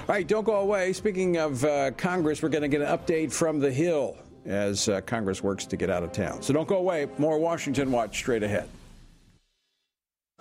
All 0.00 0.14
right, 0.14 0.26
don't 0.26 0.44
go 0.44 0.56
away. 0.56 0.92
Speaking 0.92 1.38
of 1.38 1.64
uh, 1.64 1.92
Congress, 1.92 2.42
we're 2.42 2.50
going 2.50 2.62
to 2.62 2.68
get 2.68 2.82
an 2.82 2.88
update 2.88 3.32
from 3.32 3.58
the 3.58 3.72
Hill 3.72 4.16
as 4.44 4.88
uh, 4.90 5.00
Congress 5.00 5.42
works 5.42 5.64
to 5.66 5.76
get 5.78 5.88
out 5.88 6.02
of 6.02 6.12
town. 6.12 6.42
So 6.42 6.52
don't 6.52 6.68
go 6.68 6.76
away. 6.76 7.08
More 7.16 7.38
Washington 7.38 7.90
Watch 7.90 8.18
straight 8.18 8.42
ahead. 8.42 8.68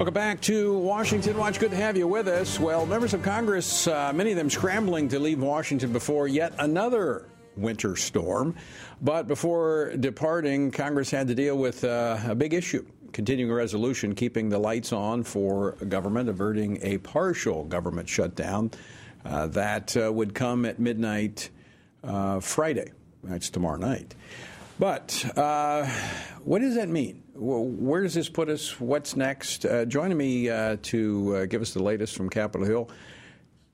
Welcome 0.00 0.14
back 0.14 0.40
to 0.42 0.78
Washington 0.78 1.36
Watch. 1.36 1.60
Good 1.60 1.72
to 1.72 1.76
have 1.76 1.94
you 1.94 2.08
with 2.08 2.26
us. 2.26 2.58
Well, 2.58 2.86
members 2.86 3.12
of 3.12 3.22
Congress, 3.22 3.86
uh, 3.86 4.10
many 4.14 4.30
of 4.30 4.38
them 4.38 4.48
scrambling 4.48 5.08
to 5.08 5.18
leave 5.18 5.42
Washington 5.42 5.92
before 5.92 6.26
yet 6.26 6.54
another 6.58 7.26
winter 7.54 7.96
storm. 7.96 8.56
But 9.02 9.28
before 9.28 9.94
departing, 10.00 10.70
Congress 10.70 11.10
had 11.10 11.28
to 11.28 11.34
deal 11.34 11.58
with 11.58 11.84
uh, 11.84 12.16
a 12.24 12.34
big 12.34 12.54
issue 12.54 12.86
continuing 13.12 13.52
resolution 13.52 14.14
keeping 14.14 14.48
the 14.48 14.58
lights 14.58 14.94
on 14.94 15.22
for 15.22 15.72
government, 15.72 16.30
averting 16.30 16.78
a 16.80 16.96
partial 16.96 17.64
government 17.64 18.08
shutdown. 18.08 18.70
Uh, 19.22 19.48
that 19.48 19.94
uh, 19.98 20.10
would 20.10 20.34
come 20.34 20.64
at 20.64 20.78
midnight 20.78 21.50
uh, 22.02 22.40
Friday. 22.40 22.90
That's 23.24 23.50
tomorrow 23.50 23.76
night. 23.76 24.14
But 24.78 25.24
uh, 25.36 25.86
what 26.42 26.60
does 26.60 26.74
that 26.76 26.88
mean? 26.88 27.22
Where 27.34 28.02
does 28.02 28.14
this 28.14 28.28
put 28.28 28.48
us? 28.48 28.80
What's 28.80 29.14
next? 29.14 29.66
Uh, 29.66 29.84
joining 29.84 30.16
me 30.16 30.48
uh, 30.48 30.78
to 30.84 31.36
uh, 31.36 31.46
give 31.46 31.60
us 31.60 31.74
the 31.74 31.82
latest 31.82 32.16
from 32.16 32.30
Capitol 32.30 32.66
Hill 32.66 32.90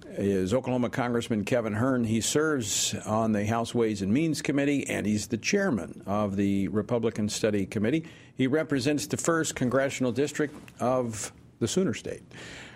is 0.08 0.54
Oklahoma 0.54 0.90
Congressman 0.90 1.44
Kevin 1.44 1.72
Hern. 1.72 2.04
He 2.04 2.20
serves 2.20 2.94
on 3.06 3.32
the 3.32 3.46
House 3.46 3.74
Ways 3.74 4.02
and 4.02 4.12
Means 4.12 4.42
Committee, 4.42 4.86
and 4.88 5.06
he's 5.06 5.26
the 5.26 5.36
chairman 5.36 6.02
of 6.06 6.36
the 6.36 6.68
Republican 6.68 7.28
Study 7.28 7.66
Committee. 7.66 8.04
He 8.34 8.46
represents 8.46 9.06
the 9.06 9.16
first 9.16 9.54
congressional 9.54 10.12
district 10.12 10.54
of 10.80 11.32
the 11.58 11.68
Sooner 11.68 11.94
State. 11.94 12.22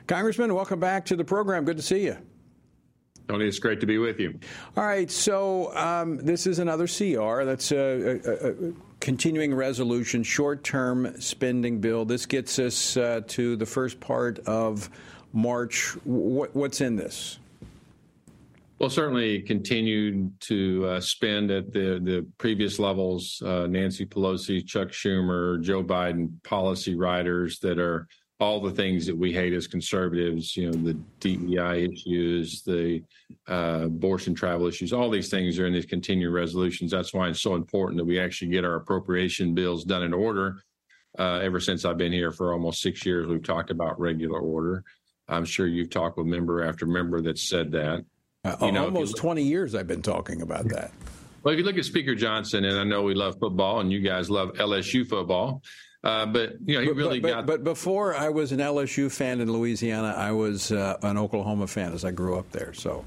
Congressman, 0.06 0.54
welcome 0.54 0.80
back 0.80 1.04
to 1.06 1.16
the 1.16 1.24
program. 1.24 1.64
Good 1.64 1.76
to 1.76 1.83
see 1.83 2.04
you. 2.04 2.16
Tony, 3.31 3.47
it's 3.47 3.61
great 3.61 3.79
to 3.79 3.87
be 3.87 3.99
with 3.99 4.19
you. 4.19 4.37
All 4.77 4.85
right, 4.85 5.09
so 5.09 5.73
um, 5.77 6.16
this 6.16 6.49
is 6.49 6.59
another 6.59 6.88
CR. 6.88 7.45
That's 7.45 7.71
a, 7.71 8.19
a, 8.25 8.51
a 8.51 8.73
continuing 8.99 9.55
resolution, 9.55 10.25
short 10.25 10.64
term 10.64 11.14
spending 11.21 11.81
bill. 11.81 12.05
This 12.05 12.27
gets 12.27 12.59
us 12.59 12.97
uh, 12.97 13.21
to 13.29 13.55
the 13.55 13.66
first 13.66 14.01
part 14.01 14.40
of 14.40 14.90
March. 15.33 15.93
What, 16.03 16.57
what's 16.57 16.81
in 16.81 16.97
this? 16.97 17.38
Well, 18.81 18.90
certainly 18.90 19.43
continued 19.43 20.33
to 20.40 20.87
uh, 20.87 21.01
spend 21.01 21.53
at 21.53 21.73
the, 21.73 22.01
the 22.03 22.27
previous 22.37 22.81
levels. 22.81 23.40
Uh, 23.47 23.69
Nancy 23.69 24.07
Pelosi, 24.07 24.66
Chuck 24.66 24.88
Schumer, 24.88 25.62
Joe 25.62 25.85
Biden 25.85 26.43
policy 26.43 26.97
riders 26.97 27.61
that 27.61 27.79
are 27.79 28.09
all 28.40 28.59
the 28.59 28.70
things 28.70 29.07
that 29.07 29.16
we 29.16 29.33
hate 29.33 29.53
as 29.53 29.66
conservatives, 29.66 30.57
you 30.57 30.70
know, 30.70 30.72
the 30.72 30.94
DEI 31.20 31.85
issues, 31.92 32.62
the 32.62 33.03
uh, 33.48 33.83
abortion 33.85 34.35
travel 34.35 34.66
issues, 34.66 34.94
all 34.94 35.11
these 35.11 35.29
things 35.29 35.59
are 35.59 35.66
in 35.66 35.74
these 35.74 35.85
continuing 35.85 36.33
resolutions. 36.33 36.90
That's 36.90 37.12
why 37.12 37.29
it's 37.29 37.42
so 37.42 37.55
important 37.55 37.98
that 37.98 38.07
we 38.07 38.18
actually 38.18 38.50
get 38.50 38.64
our 38.64 38.76
appropriation 38.76 39.55
bills 39.55 39.85
done 39.85 40.03
in 40.03 40.14
order. 40.14 40.62
Uh, 41.18 41.40
ever 41.42 41.61
since 41.61 41.85
I've 41.85 41.98
been 41.98 42.12
here 42.12 42.33
for 42.33 42.55
almost 42.55 42.81
six 42.81 43.05
years, 43.05 43.26
we've 43.26 43.42
talked 43.42 43.70
about 43.70 44.00
regular 44.00 44.40
order. 44.40 44.85
I'm 45.29 45.44
sure 45.44 45.66
you've 45.66 45.90
talked 45.90 46.16
with 46.16 46.26
member 46.26 46.64
after 46.64 46.87
member 46.87 47.20
that 47.20 47.38
said 47.38 47.70
that. 47.72 48.05
Uh, 48.42 48.57
you 48.62 48.72
know, 48.72 48.87
almost 48.87 49.16
you 49.16 49.20
20 49.20 49.42
years 49.42 49.74
I've 49.74 49.87
been 49.87 50.03
talking 50.03 50.40
about 50.40 50.66
that. 50.70 50.92
Well, 51.42 51.53
if 51.53 51.59
you 51.59 51.64
look 51.64 51.76
at 51.76 51.85
Speaker 51.85 52.14
Johnson, 52.14 52.64
and 52.64 52.79
I 52.79 52.85
know 52.85 53.03
we 53.03 53.14
love 53.14 53.37
football, 53.38 53.81
and 53.81 53.92
you 53.92 54.00
guys 54.00 54.31
love 54.31 54.53
LSU 54.55 55.07
football. 55.07 55.62
Uh, 56.02 56.26
but 56.26 56.54
you 56.64 56.76
know, 56.76 56.80
he 56.80 56.86
but, 56.88 56.96
really 56.96 57.20
but, 57.20 57.28
got. 57.28 57.46
But 57.46 57.64
before 57.64 58.14
I 58.14 58.28
was 58.30 58.52
an 58.52 58.58
LSU 58.58 59.12
fan 59.12 59.40
in 59.40 59.52
Louisiana, 59.52 60.14
I 60.16 60.32
was 60.32 60.72
uh, 60.72 60.96
an 61.02 61.18
Oklahoma 61.18 61.66
fan 61.66 61.92
as 61.92 62.04
I 62.04 62.10
grew 62.10 62.38
up 62.38 62.50
there. 62.52 62.72
So 62.72 63.04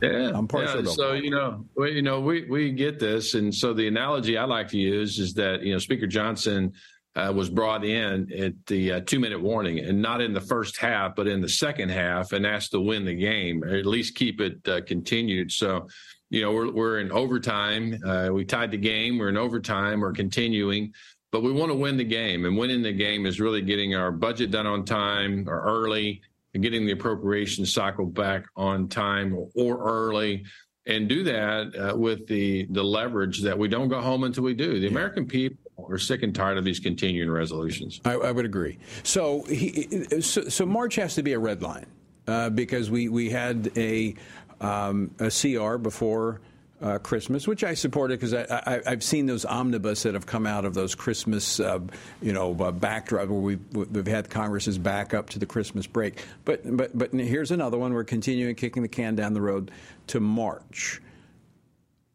yeah, 0.00 0.32
I'm 0.34 0.48
partial. 0.48 0.84
Yeah, 0.84 0.92
so 0.92 1.12
you 1.12 1.30
know, 1.30 1.64
we, 1.76 1.92
you 1.92 2.02
know, 2.02 2.20
we 2.20 2.48
we 2.48 2.72
get 2.72 2.98
this, 2.98 3.34
and 3.34 3.54
so 3.54 3.74
the 3.74 3.86
analogy 3.88 4.38
I 4.38 4.44
like 4.44 4.68
to 4.68 4.78
use 4.78 5.18
is 5.18 5.34
that 5.34 5.62
you 5.62 5.72
know 5.72 5.78
Speaker 5.78 6.06
Johnson 6.06 6.72
uh, 7.16 7.32
was 7.34 7.50
brought 7.50 7.84
in 7.84 8.32
at 8.32 8.54
the 8.66 8.92
uh, 8.92 9.00
two 9.00 9.18
minute 9.18 9.40
warning 9.40 9.80
and 9.80 10.00
not 10.00 10.20
in 10.20 10.32
the 10.32 10.40
first 10.40 10.76
half, 10.76 11.16
but 11.16 11.26
in 11.26 11.40
the 11.40 11.48
second 11.48 11.90
half 11.90 12.32
and 12.32 12.46
asked 12.46 12.70
to 12.72 12.80
win 12.80 13.04
the 13.04 13.14
game 13.14 13.64
or 13.64 13.74
at 13.74 13.86
least 13.86 14.14
keep 14.14 14.40
it 14.40 14.66
uh, 14.68 14.80
continued. 14.86 15.50
So, 15.50 15.88
you 16.30 16.42
know, 16.42 16.52
we're, 16.52 16.70
we're 16.70 17.00
in 17.00 17.10
overtime. 17.10 17.98
Uh, 18.04 18.28
we 18.32 18.44
tied 18.44 18.70
the 18.70 18.76
game. 18.76 19.18
We're 19.18 19.28
in 19.28 19.36
overtime. 19.36 20.00
We're 20.00 20.12
continuing, 20.12 20.92
but 21.30 21.42
we 21.42 21.52
want 21.52 21.70
to 21.70 21.76
win 21.76 21.96
the 21.96 22.04
game. 22.04 22.44
And 22.44 22.56
winning 22.56 22.82
the 22.82 22.92
game 22.92 23.26
is 23.26 23.40
really 23.40 23.62
getting 23.62 23.94
our 23.94 24.10
budget 24.10 24.50
done 24.50 24.66
on 24.66 24.84
time 24.84 25.48
or 25.48 25.60
early 25.60 26.20
and 26.54 26.62
getting 26.62 26.84
the 26.84 26.92
appropriation 26.92 27.64
cycle 27.64 28.06
back 28.06 28.44
on 28.56 28.88
time 28.88 29.36
or 29.54 29.78
early 29.78 30.44
and 30.86 31.08
do 31.08 31.22
that 31.22 31.74
uh, 31.76 31.96
with 31.96 32.26
the 32.26 32.66
the 32.70 32.82
leverage 32.82 33.42
that 33.42 33.56
we 33.56 33.68
don't 33.68 33.88
go 33.88 34.00
home 34.00 34.24
until 34.24 34.42
we 34.42 34.54
do. 34.54 34.80
The. 34.80 34.88
American 34.88 35.26
people 35.26 35.58
are 35.88 35.98
sick 35.98 36.22
and 36.22 36.34
tired 36.34 36.58
of 36.58 36.64
these 36.64 36.80
continuing 36.80 37.30
resolutions. 37.30 38.00
I, 38.04 38.14
I 38.14 38.32
would 38.32 38.44
agree. 38.44 38.78
So, 39.02 39.42
he, 39.44 40.20
so, 40.20 40.42
so, 40.48 40.66
March 40.66 40.96
has 40.96 41.14
to 41.14 41.22
be 41.22 41.32
a 41.32 41.38
red 41.38 41.62
line 41.62 41.86
uh, 42.26 42.50
because 42.50 42.90
we 42.90 43.08
we 43.08 43.30
had 43.30 43.70
a 43.76 44.14
um, 44.60 45.10
a 45.20 45.30
CR 45.30 45.76
before 45.76 46.40
uh, 46.82 46.98
Christmas, 46.98 47.46
which 47.46 47.62
I 47.62 47.74
supported 47.74 48.18
because 48.18 48.34
I, 48.34 48.80
have 48.86 49.02
seen 49.02 49.26
those 49.26 49.44
omnibus 49.44 50.02
that 50.04 50.14
have 50.14 50.26
come 50.26 50.46
out 50.46 50.64
of 50.64 50.74
those 50.74 50.94
Christmas, 50.94 51.60
uh, 51.60 51.80
you 52.22 52.32
know, 52.32 52.56
uh, 52.58 52.70
backdrop 52.70 53.28
where 53.28 53.40
we've, 53.40 53.60
we've 53.72 54.06
had 54.06 54.30
Congress's 54.30 54.78
back 54.78 55.12
up 55.12 55.30
to 55.30 55.38
the 55.38 55.46
Christmas 55.46 55.86
break. 55.86 56.24
But 56.44 56.60
but 56.76 56.96
but 56.96 57.12
here's 57.12 57.50
another 57.50 57.78
one. 57.78 57.92
We're 57.92 58.04
continuing 58.04 58.54
kicking 58.54 58.82
the 58.82 58.88
can 58.88 59.14
down 59.14 59.34
the 59.34 59.42
road 59.42 59.70
to 60.08 60.20
March. 60.20 61.00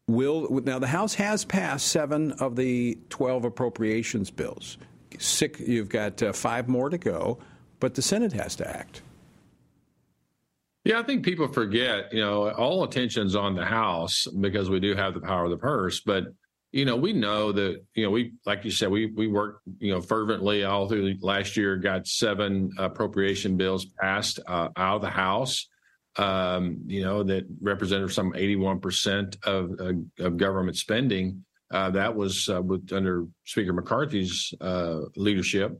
Will 0.08 0.60
now 0.64 0.78
the 0.78 0.86
House 0.86 1.14
has 1.14 1.44
passed 1.44 1.86
seven 1.88 2.32
of 2.32 2.56
the 2.56 2.98
twelve 3.08 3.44
appropriations 3.44 4.30
bills. 4.30 4.78
Six, 5.18 5.60
you've 5.60 5.88
got 5.88 6.22
uh, 6.22 6.32
five 6.32 6.68
more 6.68 6.90
to 6.90 6.98
go, 6.98 7.38
but 7.80 7.94
the 7.94 8.02
Senate 8.02 8.32
has 8.32 8.56
to 8.56 8.68
act. 8.68 9.02
Yeah, 10.86 11.00
I 11.00 11.02
think 11.02 11.24
people 11.24 11.48
forget, 11.48 12.12
you 12.12 12.20
know, 12.20 12.48
all 12.52 12.84
attention's 12.84 13.34
on 13.34 13.56
the 13.56 13.64
House 13.64 14.24
because 14.40 14.70
we 14.70 14.78
do 14.78 14.94
have 14.94 15.14
the 15.14 15.20
power 15.20 15.42
of 15.42 15.50
the 15.50 15.56
purse. 15.56 15.98
But, 15.98 16.26
you 16.70 16.84
know, 16.84 16.94
we 16.94 17.12
know 17.12 17.50
that, 17.50 17.84
you 17.96 18.04
know, 18.04 18.10
we, 18.12 18.34
like 18.46 18.64
you 18.64 18.70
said, 18.70 18.88
we, 18.88 19.06
we 19.06 19.26
worked, 19.26 19.62
you 19.80 19.92
know, 19.92 20.00
fervently 20.00 20.62
all 20.62 20.88
through 20.88 21.16
last 21.22 21.56
year, 21.56 21.76
got 21.76 22.06
seven 22.06 22.70
appropriation 22.78 23.56
bills 23.56 23.84
passed 24.00 24.38
uh, 24.46 24.68
out 24.76 24.94
of 24.94 25.02
the 25.02 25.10
House, 25.10 25.66
um, 26.18 26.78
you 26.86 27.02
know, 27.02 27.24
that 27.24 27.46
represented 27.60 28.12
some 28.12 28.32
81% 28.34 29.44
of, 29.44 29.72
of 30.20 30.36
government 30.36 30.76
spending. 30.76 31.44
Uh, 31.68 31.90
that 31.90 32.14
was 32.14 32.48
uh, 32.48 32.62
with, 32.62 32.92
under 32.92 33.26
Speaker 33.44 33.72
McCarthy's 33.72 34.54
uh, 34.60 35.00
leadership. 35.16 35.76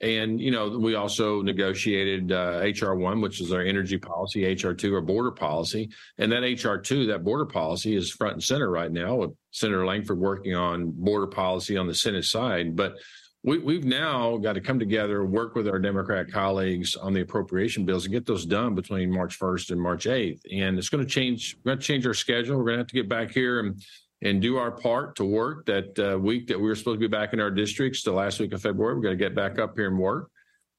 And, 0.00 0.40
you 0.40 0.50
know, 0.50 0.78
we 0.78 0.94
also 0.94 1.42
negotiated 1.42 2.32
uh, 2.32 2.62
HR 2.64 2.94
1, 2.94 3.20
which 3.20 3.40
is 3.40 3.52
our 3.52 3.60
energy 3.60 3.98
policy, 3.98 4.44
HR 4.44 4.72
2, 4.72 4.94
our 4.94 5.02
border 5.02 5.30
policy. 5.30 5.90
And 6.16 6.32
that 6.32 6.42
HR 6.42 6.76
2, 6.76 7.06
that 7.06 7.22
border 7.22 7.44
policy, 7.44 7.96
is 7.96 8.10
front 8.10 8.34
and 8.34 8.42
center 8.42 8.70
right 8.70 8.90
now 8.90 9.16
with 9.16 9.30
Senator 9.50 9.84
Lankford 9.84 10.18
working 10.18 10.54
on 10.54 10.90
border 10.90 11.26
policy 11.26 11.76
on 11.76 11.86
the 11.86 11.94
Senate 11.94 12.24
side. 12.24 12.76
But 12.76 12.94
we, 13.42 13.74
have 13.74 13.84
now 13.84 14.36
got 14.36 14.54
to 14.54 14.60
come 14.60 14.78
together, 14.78 15.24
work 15.24 15.54
with 15.54 15.66
our 15.66 15.78
Democrat 15.78 16.30
colleagues 16.30 16.94
on 16.96 17.14
the 17.14 17.22
appropriation 17.22 17.84
bills 17.86 18.04
and 18.04 18.12
get 18.12 18.26
those 18.26 18.44
done 18.44 18.74
between 18.74 19.10
March 19.10 19.38
1st 19.38 19.70
and 19.70 19.80
March 19.80 20.04
8th. 20.04 20.40
And 20.52 20.78
it's 20.78 20.90
going 20.90 21.04
to 21.04 21.10
change, 21.10 21.56
we're 21.64 21.70
going 21.70 21.78
to 21.78 21.84
change 21.84 22.06
our 22.06 22.14
schedule. 22.14 22.58
We're 22.58 22.64
going 22.64 22.74
to 22.74 22.80
have 22.80 22.88
to 22.88 22.94
get 22.94 23.08
back 23.08 23.30
here 23.30 23.60
and 23.60 23.82
and 24.22 24.40
do 24.40 24.56
our 24.56 24.70
part 24.70 25.16
to 25.16 25.24
work 25.24 25.66
that 25.66 25.98
uh, 25.98 26.18
week 26.18 26.46
that 26.48 26.58
we 26.58 26.68
were 26.68 26.74
supposed 26.74 26.96
to 26.96 27.08
be 27.08 27.08
back 27.08 27.32
in 27.32 27.40
our 27.40 27.50
districts 27.50 28.02
the 28.02 28.12
last 28.12 28.38
week 28.38 28.52
of 28.52 28.60
February. 28.60 28.94
We're 28.94 29.02
going 29.02 29.18
to 29.18 29.24
get 29.24 29.34
back 29.34 29.58
up 29.58 29.76
here 29.76 29.88
and 29.88 29.98
work. 29.98 30.30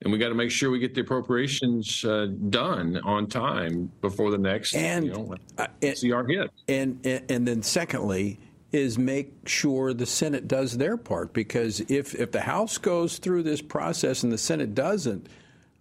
And 0.03 0.11
we 0.11 0.17
got 0.17 0.29
to 0.29 0.35
make 0.35 0.49
sure 0.49 0.71
we 0.71 0.79
get 0.79 0.95
the 0.95 1.01
appropriations 1.01 2.03
uh, 2.03 2.27
done 2.49 2.99
on 3.03 3.27
time 3.27 3.91
before 4.01 4.31
the 4.31 4.37
next 4.37 4.73
and, 4.73 5.05
you 5.05 5.11
know, 5.11 5.35
uh, 5.59 5.67
and, 5.83 5.99
CR 5.99 6.23
hit. 6.23 6.51
And, 6.67 7.05
and 7.05 7.31
and 7.31 7.47
then 7.47 7.61
secondly 7.61 8.39
is 8.71 8.97
make 8.97 9.47
sure 9.47 9.93
the 9.93 10.05
Senate 10.05 10.47
does 10.47 10.77
their 10.77 10.97
part 10.97 11.33
because 11.33 11.81
if 11.81 12.15
if 12.15 12.31
the 12.31 12.41
House 12.41 12.79
goes 12.79 13.19
through 13.19 13.43
this 13.43 13.61
process 13.61 14.23
and 14.23 14.31
the 14.31 14.39
Senate 14.39 14.73
doesn't, 14.73 15.27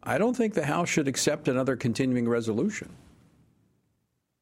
I 0.03 0.19
don't 0.19 0.37
think 0.37 0.53
the 0.53 0.67
House 0.67 0.91
should 0.91 1.09
accept 1.09 1.49
another 1.49 1.77
continuing 1.77 2.29
resolution. 2.29 2.95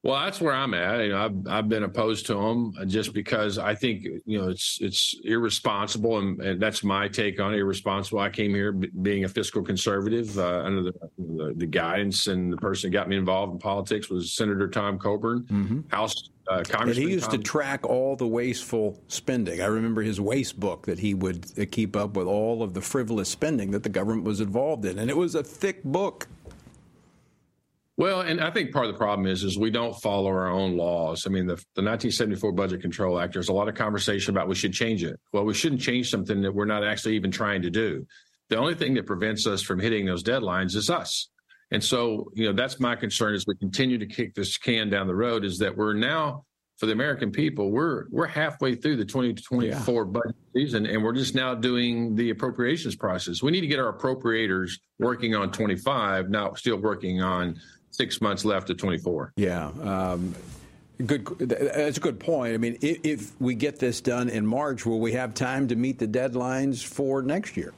Well, 0.04 0.20
that's 0.24 0.40
where 0.40 0.54
I'm 0.54 0.74
at. 0.74 1.00
You 1.00 1.08
know, 1.10 1.24
I've 1.24 1.48
I've 1.48 1.68
been 1.68 1.82
opposed 1.82 2.26
to 2.26 2.34
them 2.34 2.72
just 2.86 3.12
because 3.12 3.58
I 3.58 3.74
think 3.74 4.04
you 4.26 4.38
know 4.38 4.48
it's 4.48 4.78
it's 4.80 5.16
irresponsible, 5.24 6.18
and, 6.18 6.40
and 6.40 6.62
that's 6.62 6.84
my 6.84 7.08
take 7.08 7.40
on 7.40 7.52
it. 7.52 7.58
Irresponsible. 7.58 8.20
I 8.20 8.30
came 8.30 8.54
here 8.54 8.70
b- 8.70 8.90
being 9.02 9.24
a 9.24 9.28
fiscal 9.28 9.60
conservative 9.60 10.38
uh, 10.38 10.62
under 10.64 10.82
the, 10.82 10.92
the, 11.18 11.54
the 11.56 11.66
guidance, 11.66 12.28
and 12.28 12.52
the 12.52 12.56
person 12.56 12.90
that 12.90 12.96
got 12.96 13.08
me 13.08 13.16
involved 13.16 13.54
in 13.54 13.58
politics 13.58 14.08
was 14.08 14.32
Senator 14.32 14.68
Tom 14.68 15.00
Coburn, 15.00 15.42
mm-hmm. 15.50 15.80
House 15.88 16.30
uh, 16.46 16.62
Congressman. 16.62 16.88
And 16.90 16.96
he 16.96 17.10
used 17.10 17.30
Tom- 17.30 17.38
to 17.38 17.42
track 17.42 17.84
all 17.84 18.14
the 18.14 18.26
wasteful 18.26 19.02
spending. 19.08 19.60
I 19.60 19.66
remember 19.66 20.02
his 20.02 20.20
waste 20.20 20.60
book 20.60 20.86
that 20.86 21.00
he 21.00 21.14
would 21.14 21.46
uh, 21.58 21.64
keep 21.68 21.96
up 21.96 22.16
with 22.16 22.28
all 22.28 22.62
of 22.62 22.72
the 22.72 22.80
frivolous 22.80 23.28
spending 23.28 23.72
that 23.72 23.82
the 23.82 23.88
government 23.88 24.22
was 24.22 24.40
involved 24.40 24.84
in, 24.84 25.00
and 25.00 25.10
it 25.10 25.16
was 25.16 25.34
a 25.34 25.42
thick 25.42 25.82
book. 25.82 26.28
Well, 27.98 28.20
and 28.20 28.40
I 28.40 28.52
think 28.52 28.70
part 28.72 28.86
of 28.86 28.92
the 28.92 28.96
problem 28.98 29.26
is 29.26 29.42
is 29.42 29.58
we 29.58 29.72
don't 29.72 29.92
follow 30.00 30.28
our 30.28 30.48
own 30.48 30.76
laws. 30.76 31.26
I 31.26 31.30
mean, 31.30 31.46
the, 31.46 31.56
the 31.74 31.82
1974 31.82 32.52
Budget 32.52 32.80
Control 32.80 33.18
Act. 33.18 33.32
There's 33.32 33.48
a 33.48 33.52
lot 33.52 33.68
of 33.68 33.74
conversation 33.74 34.34
about 34.34 34.46
we 34.46 34.54
should 34.54 34.72
change 34.72 35.02
it. 35.02 35.18
Well, 35.32 35.44
we 35.44 35.52
shouldn't 35.52 35.80
change 35.80 36.08
something 36.08 36.40
that 36.42 36.54
we're 36.54 36.64
not 36.64 36.84
actually 36.84 37.16
even 37.16 37.32
trying 37.32 37.60
to 37.62 37.70
do. 37.70 38.06
The 38.50 38.56
only 38.56 38.76
thing 38.76 38.94
that 38.94 39.06
prevents 39.06 39.48
us 39.48 39.62
from 39.62 39.80
hitting 39.80 40.06
those 40.06 40.22
deadlines 40.22 40.76
is 40.76 40.88
us. 40.88 41.28
And 41.72 41.82
so, 41.82 42.30
you 42.34 42.46
know, 42.46 42.52
that's 42.52 42.78
my 42.78 42.94
concern 42.94 43.34
as 43.34 43.44
we 43.48 43.56
continue 43.56 43.98
to 43.98 44.06
kick 44.06 44.32
this 44.32 44.56
can 44.56 44.90
down 44.90 45.08
the 45.08 45.14
road. 45.14 45.44
Is 45.44 45.58
that 45.58 45.76
we're 45.76 45.92
now 45.92 46.44
for 46.78 46.86
the 46.86 46.92
American 46.92 47.32
people, 47.32 47.72
we're 47.72 48.04
we're 48.10 48.28
halfway 48.28 48.76
through 48.76 48.96
the 48.96 49.04
2024 49.04 49.64
yeah. 49.64 50.04
budget 50.04 50.36
season, 50.54 50.86
and 50.86 51.02
we're 51.02 51.12
just 51.12 51.34
now 51.34 51.52
doing 51.52 52.14
the 52.14 52.30
appropriations 52.30 52.94
process. 52.94 53.42
We 53.42 53.50
need 53.50 53.62
to 53.62 53.66
get 53.66 53.80
our 53.80 53.92
appropriators 53.92 54.78
working 55.00 55.34
on 55.34 55.50
25, 55.50 56.30
not 56.30 56.56
still 56.56 56.76
working 56.76 57.20
on 57.20 57.60
six 57.98 58.20
months 58.20 58.44
left 58.44 58.70
at 58.70 58.78
24. 58.78 59.32
Yeah. 59.36 59.66
Um, 59.82 60.34
good. 61.04 61.26
That's 61.40 61.98
a 61.98 62.00
good 62.00 62.20
point. 62.20 62.54
I 62.54 62.58
mean, 62.58 62.78
if, 62.80 62.98
if 63.04 63.40
we 63.40 63.54
get 63.54 63.78
this 63.78 64.00
done 64.00 64.28
in 64.28 64.46
March, 64.46 64.86
will 64.86 65.00
we 65.00 65.12
have 65.12 65.34
time 65.34 65.68
to 65.68 65.76
meet 65.76 65.98
the 65.98 66.08
deadlines 66.08 66.82
for 66.82 67.20
next 67.22 67.56
year? 67.56 67.74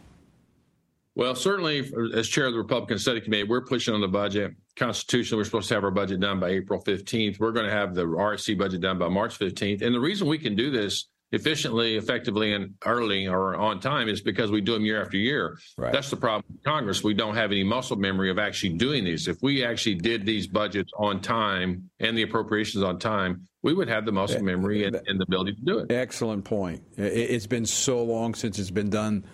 Well, 1.17 1.35
certainly, 1.35 1.91
as 2.15 2.29
chair 2.29 2.47
of 2.47 2.53
the 2.53 2.59
Republican 2.59 2.99
Study 2.99 3.21
Committee, 3.21 3.45
we're 3.45 3.65
pushing 3.65 3.95
on 3.95 4.01
the 4.01 4.09
budget. 4.09 4.55
Constitutionally, 4.77 5.41
we're 5.41 5.45
supposed 5.45 5.69
to 5.69 5.75
have 5.75 5.85
our 5.85 5.91
budget 5.91 6.21
done 6.21 6.39
by 6.39 6.51
April 6.51 6.81
15th. 6.83 7.41
We're 7.41 7.51
going 7.51 7.67
to 7.67 7.73
have 7.73 7.95
the 7.95 8.05
RSC 8.05 8.57
budget 8.57 8.81
done 8.81 8.99
by 8.99 9.09
March 9.09 9.39
15th. 9.39 9.83
And 9.83 9.95
the 9.95 10.01
reason 10.01 10.29
we 10.29 10.39
can 10.39 10.55
do 10.55 10.71
this 10.71 11.09
efficiently, 11.33 11.97
effectively, 11.97 12.53
and 12.53 12.75
early 12.85 13.27
or 13.27 13.55
on 13.57 13.81
time 13.81 14.09
is 14.09 14.21
because 14.21 14.51
we 14.51 14.61
do 14.61 14.75
them 14.75 14.85
year 14.85 15.01
after 15.01 15.17
year. 15.17 15.59
Right. 15.77 15.93
That's 15.93 16.11
the 16.11 16.17
problem 16.17 16.45
with 16.53 16.65
Congress. 16.65 17.05
We 17.05 17.15
don't 17.15 17.37
have 17.37 17.53
any 17.53 17.65
muscle 17.65 17.97
memory 17.97 18.31
of 18.31 18.39
actually 18.39 18.75
doing 18.75 19.05
these. 19.05 19.29
If 19.29 19.39
we 19.43 19.65
actually 19.65 19.97
did 19.97 20.27
these 20.27 20.47
budgets 20.47 20.91
on 20.99 21.21
time 21.21 21.91
and 22.01 22.17
the 22.17 22.23
appropriations 22.23 22.83
on 22.83 22.99
time, 22.99 23.47
we 23.63 23.75
would 23.75 23.89
have 23.89 24.07
the 24.07 24.13
muscle 24.13 24.43
memory 24.43 24.85
and, 24.85 24.97
and 25.07 25.21
the 25.21 25.25
ability 25.25 25.55
to 25.55 25.61
do 25.63 25.79
it. 25.81 25.93
Excellent 25.93 26.45
point. 26.45 26.83
It's 26.97 27.47
been 27.47 27.67
so 27.67 28.03
long 28.03 28.35
since 28.35 28.59
it's 28.59 28.71
been 28.71 28.91
done. 28.91 29.25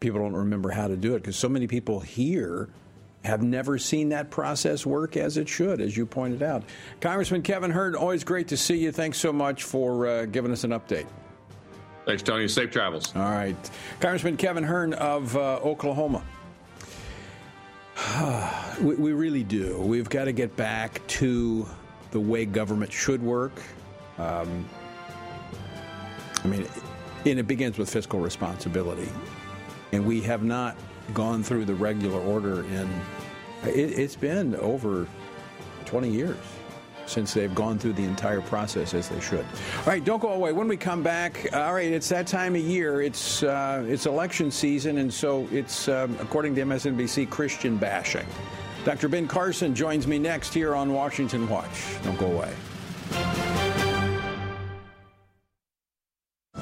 People 0.00 0.18
don't 0.18 0.34
remember 0.34 0.70
how 0.70 0.88
to 0.88 0.96
do 0.96 1.14
it 1.14 1.20
because 1.20 1.36
so 1.36 1.48
many 1.48 1.68
people 1.68 2.00
here 2.00 2.70
have 3.24 3.42
never 3.42 3.78
seen 3.78 4.08
that 4.10 4.30
process 4.30 4.84
work 4.84 5.16
as 5.16 5.36
it 5.36 5.48
should, 5.48 5.80
as 5.80 5.96
you 5.96 6.04
pointed 6.04 6.42
out. 6.42 6.64
Congressman 7.00 7.42
Kevin 7.42 7.70
Hern, 7.70 7.94
always 7.94 8.24
great 8.24 8.48
to 8.48 8.56
see 8.56 8.76
you. 8.76 8.92
Thanks 8.92 9.18
so 9.18 9.32
much 9.32 9.64
for 9.64 10.06
uh, 10.06 10.24
giving 10.26 10.50
us 10.50 10.64
an 10.64 10.70
update. 10.70 11.06
Thanks, 12.04 12.22
Tony. 12.22 12.48
Safe 12.48 12.70
travels. 12.70 13.14
All 13.14 13.22
right. 13.22 13.56
Congressman 14.00 14.36
Kevin 14.36 14.64
Hern 14.64 14.92
of 14.94 15.36
uh, 15.36 15.60
Oklahoma. 15.62 16.24
we, 18.80 18.96
we, 18.96 19.12
really 19.12 19.44
do. 19.44 19.78
We've 19.78 20.08
got 20.08 20.24
to 20.24 20.32
get 20.32 20.56
back 20.56 21.06
to 21.06 21.68
the 22.10 22.18
way 22.18 22.44
government 22.44 22.92
should 22.92 23.22
work. 23.22 23.52
Um, 24.18 24.68
I 26.42 26.48
mean, 26.48 26.66
and 27.24 27.38
it 27.38 27.46
begins 27.46 27.78
with 27.78 27.88
fiscal 27.88 28.18
responsibility. 28.18 29.08
And 29.92 30.04
we 30.04 30.20
have 30.22 30.42
not 30.42 30.76
gone 31.14 31.42
through 31.42 31.64
the 31.64 31.74
regular 31.74 32.20
order 32.20 32.64
in, 32.64 32.88
it, 33.64 33.98
it's 33.98 34.16
been 34.16 34.54
over 34.56 35.06
20 35.84 36.10
years 36.10 36.36
since 37.06 37.34
they've 37.34 37.54
gone 37.54 37.78
through 37.78 37.92
the 37.92 38.04
entire 38.04 38.40
process 38.40 38.94
as 38.94 39.08
they 39.08 39.20
should. 39.20 39.44
All 39.78 39.84
right, 39.86 40.04
don't 40.04 40.20
go 40.20 40.32
away. 40.32 40.52
When 40.52 40.68
we 40.68 40.76
come 40.76 41.02
back, 41.02 41.48
all 41.52 41.74
right, 41.74 41.90
it's 41.90 42.08
that 42.08 42.26
time 42.26 42.54
of 42.54 42.62
year. 42.62 43.02
It's 43.02 43.42
uh, 43.42 43.84
it's 43.86 44.06
election 44.06 44.50
season, 44.50 44.98
and 44.98 45.12
so 45.12 45.46
it's 45.52 45.88
um, 45.88 46.16
according 46.20 46.54
to 46.54 46.62
MSNBC 46.62 47.28
Christian 47.28 47.76
bashing. 47.76 48.26
Dr. 48.84 49.08
Ben 49.08 49.28
Carson 49.28 49.74
joins 49.74 50.06
me 50.06 50.18
next 50.18 50.52
here 50.52 50.74
on 50.74 50.92
Washington 50.92 51.48
Watch. 51.48 52.02
Don't 52.02 52.18
go 52.18 52.26
away. 52.26 53.61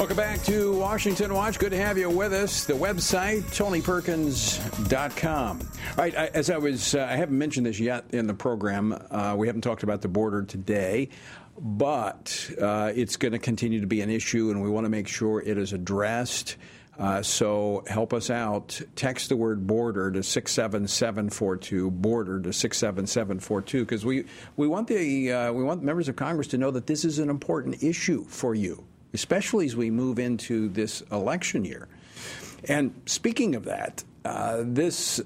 Welcome 0.00 0.16
back 0.16 0.42
to 0.44 0.72
Washington 0.78 1.34
Watch. 1.34 1.58
Good 1.58 1.72
to 1.72 1.76
have 1.76 1.98
you 1.98 2.08
with 2.08 2.32
us. 2.32 2.64
The 2.64 2.72
website, 2.72 3.42
TonyPerkins.com. 3.54 5.60
All 5.60 5.94
right, 5.98 6.16
I, 6.16 6.26
as 6.28 6.48
I 6.48 6.56
was, 6.56 6.94
uh, 6.94 7.02
I 7.02 7.16
haven't 7.16 7.36
mentioned 7.36 7.66
this 7.66 7.78
yet 7.78 8.06
in 8.08 8.26
the 8.26 8.32
program. 8.32 8.98
Uh, 9.10 9.34
we 9.36 9.46
haven't 9.46 9.60
talked 9.60 9.82
about 9.82 10.00
the 10.00 10.08
border 10.08 10.42
today, 10.42 11.10
but 11.58 12.50
uh, 12.58 12.92
it's 12.96 13.18
going 13.18 13.32
to 13.32 13.38
continue 13.38 13.82
to 13.82 13.86
be 13.86 14.00
an 14.00 14.08
issue, 14.08 14.50
and 14.50 14.62
we 14.62 14.70
want 14.70 14.86
to 14.86 14.88
make 14.88 15.06
sure 15.06 15.42
it 15.42 15.58
is 15.58 15.74
addressed. 15.74 16.56
Uh, 16.98 17.20
so 17.20 17.84
help 17.86 18.14
us 18.14 18.30
out. 18.30 18.80
Text 18.96 19.28
the 19.28 19.36
word 19.36 19.66
border 19.66 20.10
to 20.10 20.22
67742, 20.22 21.90
border 21.90 22.40
to 22.40 22.54
67742, 22.54 23.84
because 23.84 24.06
we, 24.06 24.24
we, 24.56 24.66
want 24.66 24.88
the, 24.88 25.30
uh, 25.30 25.52
we 25.52 25.62
want 25.62 25.82
members 25.82 26.08
of 26.08 26.16
Congress 26.16 26.48
to 26.48 26.56
know 26.56 26.70
that 26.70 26.86
this 26.86 27.04
is 27.04 27.18
an 27.18 27.28
important 27.28 27.82
issue 27.82 28.24
for 28.24 28.54
you 28.54 28.86
especially 29.12 29.66
as 29.66 29.76
we 29.76 29.90
move 29.90 30.18
into 30.18 30.68
this 30.68 31.02
election 31.12 31.64
year. 31.64 31.88
And 32.68 32.92
speaking 33.06 33.54
of 33.54 33.64
that, 33.64 34.04
uh, 34.24 34.62
this 34.64 35.20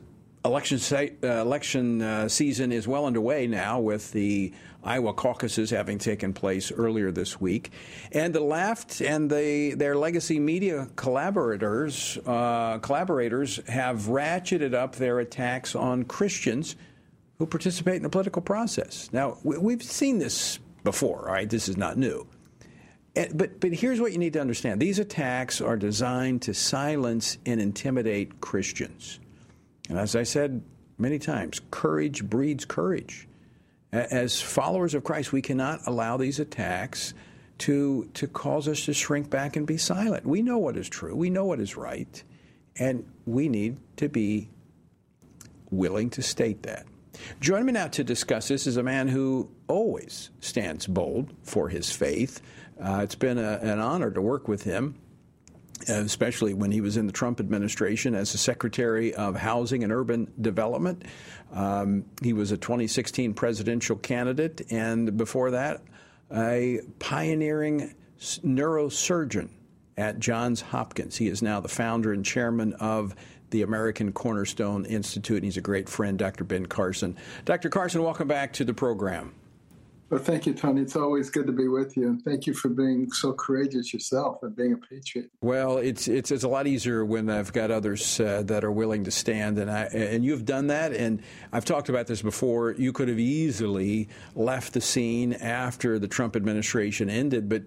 election 0.45 0.79
uh, 1.23 1.27
election 1.27 2.03
uh, 2.03 2.29
season 2.29 2.71
is 2.71 2.87
well 2.87 3.07
underway 3.07 3.47
now 3.47 3.81
with 3.81 4.13
the 4.13 4.53
Iowa 4.85 5.15
caucuses 5.15 5.71
having 5.71 5.97
taken 5.99 6.35
place 6.35 6.71
earlier 6.71 7.11
this 7.11 7.41
week, 7.41 7.71
and 8.13 8.35
the 8.35 8.41
left 8.41 9.01
and 9.01 9.31
the, 9.31 9.75
their 9.75 9.97
legacy 9.97 10.39
media 10.39 10.89
collaborators 10.95 12.19
uh, 12.27 12.79
collaborators 12.79 13.61
have 13.67 14.03
ratcheted 14.03 14.75
up 14.75 14.97
their 14.97 15.21
attacks 15.21 15.75
on 15.75 16.05
Christians 16.05 16.77
who 17.39 17.47
participate 17.47 17.97
in 17.97 18.03
the 18.03 18.11
political 18.11 18.43
process. 18.43 19.09
Now 19.13 19.39
we, 19.43 19.73
have 19.73 19.83
seen 19.83 20.19
this 20.19 20.59
before, 20.85 21.25
right? 21.27 21.49
This 21.49 21.69
is 21.69 21.77
not 21.79 21.97
new. 21.97 22.27
But, 23.15 23.61
but 23.61 23.73
here's 23.73 24.01
what 24.01 24.13
you 24.13 24.19
need 24.19 24.33
to 24.33 24.41
understand 24.41 24.81
these 24.81 24.99
attacks 24.99 25.61
are 25.61 25.77
designed 25.77 26.43
to 26.43 26.55
silence 26.55 27.39
and 27.47 27.61
intimidate 27.61 28.41
Christians. 28.41 29.21
And 29.89 29.99
as 29.99 30.17
I 30.17 30.25
said 30.25 30.63
many 30.99 31.19
times, 31.19 31.61
courage 31.71 32.25
breeds 32.25 32.65
courage. 32.65 33.29
As 33.93 34.41
followers 34.41 34.95
of 34.95 35.05
Christ, 35.05 35.33
we 35.33 35.43
cannot 35.43 35.81
allow 35.87 36.17
these 36.17 36.41
attacks 36.41 37.15
to, 37.59 38.11
to 38.15 38.27
cause 38.27 38.67
us 38.67 38.85
to 38.87 38.95
shrink 38.95 39.31
back 39.31 39.55
and 39.55 39.65
be 39.65 39.77
silent. 39.77 40.27
We 40.27 40.43
know 40.43 40.59
what 40.59 40.77
is 40.77 40.89
true, 40.89 41.15
we 41.15 41.31
know 41.31 41.45
what 41.45 41.61
is 41.61 41.77
right, 41.77 42.23
and 42.77 43.09
we 43.27 43.49
need 43.49 43.77
to 43.99 44.09
be 44.09 44.49
willing 45.71 46.11
to 46.11 46.23
state 46.23 46.65
that. 46.65 46.87
Joining 47.41 47.67
me 47.67 47.73
now 47.73 47.87
to 47.89 48.03
discuss 48.03 48.49
this 48.49 48.67
is 48.67 48.77
a 48.77 48.83
man 48.83 49.07
who 49.07 49.49
always 49.69 50.31
stands 50.41 50.87
bold 50.89 51.33
for 51.43 51.69
his 51.69 51.91
faith. 51.91 52.41
Uh, 52.83 53.01
it's 53.03 53.15
been 53.15 53.39
a, 53.39 53.59
an 53.63 53.81
honor 53.81 54.11
to 54.11 54.21
work 54.21 54.49
with 54.49 54.63
him, 54.63 54.97
especially 55.89 56.55
when 56.55 56.71
he 56.71 56.81
was 56.81 56.97
in 56.97 57.07
the 57.07 57.13
Trump 57.13 57.41
administration 57.41 58.15
as 58.15 58.33
the 58.33 58.39
Secretary 58.39 59.15
of 59.15 59.37
Housing 59.37 59.85
and 59.85 59.93
Urban 59.93 60.33
Development. 60.41 61.05
Um, 61.53 62.05
he 62.23 62.33
was 62.33 62.51
a 62.51 62.57
2016 62.57 63.35
presidential 63.35 63.97
candidate, 63.97 64.63
and 64.71 65.17
before 65.17 65.53
that, 65.53 65.83
a 66.33 66.81
pioneering 66.99 67.95
neurosurgeon 68.19 69.51
at 69.97 70.19
Johns 70.19 70.61
Hopkins. 70.61 71.17
He 71.17 71.29
is 71.29 71.43
now 71.43 71.61
the 71.61 71.69
founder 71.69 72.13
and 72.13 72.25
chairman 72.25 72.73
of 72.75 73.15
the 73.51 73.63
American 73.63 74.13
Cornerstone 74.13 74.85
Institute, 74.85 75.37
and 75.37 75.45
he's 75.45 75.57
a 75.57 75.61
great 75.61 75.89
friend, 75.89 76.19
Dr. 76.19 76.43
Ben 76.43 76.67
Carson. 76.67 77.17
Dr. 77.45 77.69
Carson, 77.69 78.03
welcome 78.03 78.27
back 78.27 78.53
to 78.55 78.65
the 78.65 78.75
program. 78.75 79.33
Well, 80.11 80.21
thank 80.21 80.47
you, 80.47 80.53
Tony. 80.53 80.83
It's 80.83 80.97
always 80.97 81.31
good 81.31 81.47
to 81.47 81.53
be 81.53 81.67
with 81.67 81.97
you, 81.97 82.09
and 82.09 82.23
thank 82.23 82.47
you 82.47 82.53
for 82.53 82.69
being 82.69 83.11
so 83.11 83.33
courageous 83.33 83.93
yourself 83.93 84.43
and 84.43 84.55
being 84.55 84.75
a 84.75 84.77
patriot. 84.77 85.31
Well, 85.41 85.79
it's 85.79 86.09
it's, 86.09 86.31
it's 86.31 86.45
a 86.45 86.49
lot 86.49 86.67
easier 86.67 87.05
when 87.05 87.31
I've 87.31 87.53
got 87.53 87.71
others 87.71 88.21
uh, 88.21 88.43
that 88.47 88.65
are 88.65 88.71
willing 88.71 89.05
to 89.05 89.11
stand, 89.11 89.59
and 89.59 89.71
I 89.71 89.85
and 89.85 90.23
you've 90.23 90.45
done 90.45 90.67
that. 90.67 90.93
And 90.93 91.23
I've 91.53 91.65
talked 91.65 91.89
about 91.89 92.07
this 92.07 92.21
before. 92.21 92.73
You 92.73 92.93
could 92.93 93.09
have 93.09 93.19
easily 93.19 94.09
left 94.35 94.75
the 94.75 94.81
scene 94.83 95.33
after 95.33 95.99
the 95.99 96.09
Trump 96.09 96.37
administration 96.37 97.09
ended, 97.09 97.49
but 97.49 97.63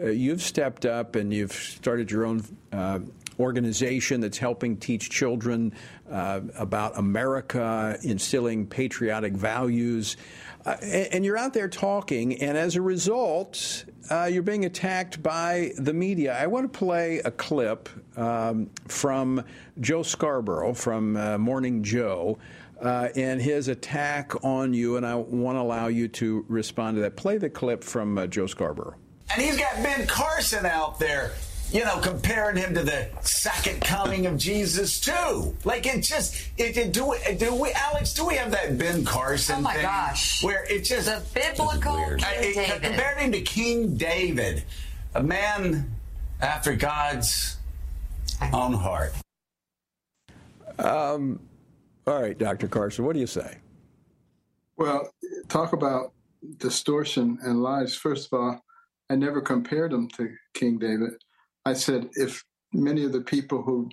uh, 0.00 0.06
you've 0.10 0.42
stepped 0.42 0.86
up 0.86 1.16
and 1.16 1.34
you've 1.34 1.52
started 1.52 2.10
your 2.10 2.24
own. 2.24 2.44
Uh, 2.72 3.00
organization 3.40 4.20
that's 4.20 4.36
helping 4.36 4.76
teach 4.76 5.08
children 5.08 5.72
uh, 6.10 6.40
about 6.56 6.98
America, 6.98 7.98
instilling 8.02 8.66
patriotic 8.66 9.32
values. 9.32 10.18
Uh, 10.64 10.76
and, 10.82 11.24
you're 11.24 11.38
out 11.38 11.54
there 11.54 11.68
talking, 11.68 12.40
and 12.42 12.58
as 12.58 12.76
a 12.76 12.82
result, 12.82 13.84
uh, 14.10 14.24
you're 14.24 14.42
being 14.42 14.66
attacked 14.66 15.22
by 15.22 15.72
the 15.78 15.92
media. 15.92 16.36
I 16.38 16.46
want 16.48 16.70
to 16.70 16.78
play 16.78 17.18
a 17.20 17.30
clip 17.30 17.88
um, 18.18 18.68
from 18.86 19.42
Joe 19.80 20.02
Scarborough 20.02 20.74
from 20.74 21.16
uh, 21.16 21.38
Morning 21.38 21.82
Joe. 21.82 22.38
Uh, 22.82 23.10
and 23.14 23.42
his 23.42 23.68
attack 23.68 24.42
on 24.42 24.72
you, 24.72 24.96
and 24.96 25.04
I 25.04 25.14
want 25.14 25.56
to 25.56 25.60
allow 25.60 25.88
you 25.88 26.08
to 26.08 26.46
respond 26.48 26.96
to 26.96 27.02
that. 27.02 27.14
Play 27.14 27.36
the 27.36 27.50
clip 27.50 27.84
from 27.84 28.16
uh, 28.16 28.26
Joe 28.26 28.46
Scarborough. 28.46 28.94
And 29.30 29.42
he's 29.42 29.58
got 29.58 29.74
Ben 29.82 30.06
Carson 30.06 30.64
out 30.64 30.98
there 30.98 31.32
you 31.72 31.84
know, 31.84 31.98
comparing 31.98 32.56
him 32.56 32.74
to 32.74 32.82
the 32.82 33.08
second 33.20 33.80
coming 33.80 34.26
of 34.26 34.36
Jesus 34.36 35.00
too. 35.00 35.56
Like 35.64 35.86
it 35.86 36.02
just, 36.02 36.34
it, 36.56 36.76
it 36.76 36.92
do, 36.92 37.12
it, 37.12 37.38
do 37.38 37.54
we, 37.54 37.72
Alex? 37.72 38.12
Do 38.12 38.26
we 38.26 38.34
have 38.34 38.50
that 38.50 38.76
Ben 38.78 39.04
Carson? 39.04 39.56
Oh 39.58 39.60
my 39.60 39.74
thing 39.74 39.82
gosh! 39.82 40.42
Where 40.42 40.64
it 40.64 40.84
just 40.84 41.06
the 41.06 41.22
biblical 41.34 41.96
King 41.96 42.24
I, 42.24 42.52
David. 42.52 42.82
Compared 42.82 43.18
him 43.18 43.32
to 43.32 43.40
King 43.42 43.96
David, 43.96 44.64
a 45.14 45.22
man 45.22 45.90
after 46.40 46.74
God's 46.74 47.56
own 48.52 48.72
heart. 48.72 49.12
Um. 50.78 51.40
All 52.06 52.20
right, 52.20 52.36
Dr. 52.36 52.66
Carson, 52.66 53.04
what 53.04 53.12
do 53.12 53.20
you 53.20 53.26
say? 53.26 53.58
Well, 54.76 55.12
talk 55.48 55.74
about 55.74 56.12
distortion 56.56 57.38
and 57.42 57.62
lies. 57.62 57.94
First 57.94 58.32
of 58.32 58.40
all, 58.40 58.64
I 59.10 59.16
never 59.16 59.40
compared 59.40 59.92
him 59.92 60.08
to 60.16 60.34
King 60.54 60.78
David. 60.78 61.12
I 61.70 61.74
said, 61.74 62.08
if 62.14 62.42
many 62.72 63.04
of 63.04 63.12
the 63.12 63.20
people 63.20 63.62
who 63.62 63.88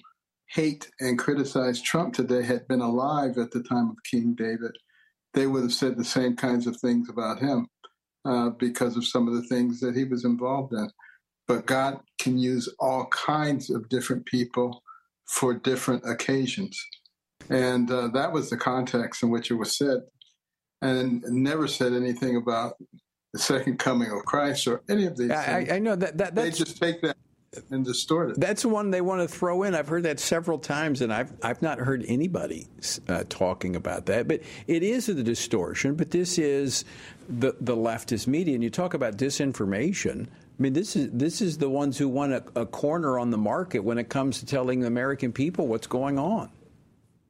hate 0.49 0.89
and 0.99 1.19
criticize 1.19 1.80
Trump 1.80 2.15
today 2.15 2.41
had 2.41 2.67
been 2.67 2.82
alive 2.82 3.38
at 3.38 3.51
the 3.51 3.61
time 3.61 3.91
of 3.91 3.97
King 4.09 4.34
David, 4.34 4.75
they 5.36 5.45
would 5.45 5.61
have 5.61 5.73
said 5.73 5.95
the 5.95 6.03
same 6.03 6.36
kinds 6.36 6.65
of 6.65 6.75
things 6.78 7.07
about 7.07 7.38
him 7.38 7.67
uh, 8.25 8.49
because 8.49 8.97
of 8.97 9.05
some 9.05 9.28
of 9.28 9.36
the 9.36 9.43
things 9.43 9.80
that 9.82 9.95
he 9.95 10.05
was 10.05 10.25
involved 10.25 10.73
in. 10.73 10.89
But 11.47 11.67
God 11.67 11.99
can 12.19 12.39
use 12.39 12.67
all 12.80 13.05
kinds 13.07 13.69
of 13.69 13.89
different 13.89 14.25
people 14.25 14.82
for 15.28 15.53
different 15.53 16.03
occasions. 16.09 16.82
And 17.49 17.91
uh, 17.91 18.07
that 18.09 18.32
was 18.32 18.49
the 18.49 18.57
context 18.57 19.21
in 19.21 19.30
which 19.30 19.51
it 19.51 19.55
was 19.55 19.78
said. 19.78 19.99
And 20.82 21.21
never 21.28 21.67
said 21.67 21.93
anything 21.93 22.38
about 22.38 22.73
the 23.34 23.39
second 23.39 23.78
coming 23.78 24.09
of 24.11 24.25
Christ 24.25 24.67
or 24.67 24.82
any 24.89 25.05
of 25.05 25.15
these 25.15 25.30
I, 25.30 25.43
things. 25.43 25.69
I, 25.69 25.75
I 25.75 25.80
know 25.80 25.95
that, 25.95 26.17
that 26.17 26.34
they 26.34 26.49
just 26.49 26.82
take 26.82 27.01
that 27.01 27.17
and 27.70 27.86
distort 27.86 28.32
it. 28.32 28.39
That's 28.39 28.64
the 28.64 28.70
one 28.70 28.91
they 28.91 29.02
want 29.02 29.22
to 29.22 29.28
throw 29.28 29.64
in. 29.64 29.76
I've 29.76 29.88
heard 29.88 30.04
that 30.04 30.20
several 30.20 30.60
times, 30.60 31.02
and 31.02 31.14
I've 31.14 31.32
I've 31.43 31.62
not 31.62 31.80
heard 31.80 32.04
anybody 32.08 32.68
uh, 33.08 33.24
talking 33.30 33.76
about 33.76 34.06
that. 34.08 34.28
But 34.28 34.41
it 34.68 34.84
is 34.84 35.10
a 35.10 35.16
distortion. 35.24 35.95
But 35.95 36.12
this 36.12 36.38
is 36.38 36.86
the 37.30 37.56
the 37.60 37.76
leftist 37.76 38.28
media, 38.28 38.56
and 38.56 38.64
you 38.64 38.70
talk 38.70 38.93
about 38.93 39.18
disinformation. 39.18 40.28
I 40.28 40.62
mean, 40.62 40.74
this 40.74 40.95
is 40.95 41.12
this 41.12 41.41
is 41.41 41.58
the 41.58 41.70
ones 41.70 41.98
who 41.98 42.10
want 42.10 42.34
a, 42.34 42.43
a 42.56 42.66
corner 42.66 43.20
on 43.20 43.32
the 43.32 43.38
market 43.38 43.80
when 43.80 43.98
it 43.98 44.10
comes 44.10 44.39
to 44.39 44.45
telling 44.45 44.82
the 44.82 44.88
American 44.88 45.32
people 45.32 45.68
what's 45.68 45.88
going 45.88 46.20
on. 46.20 46.50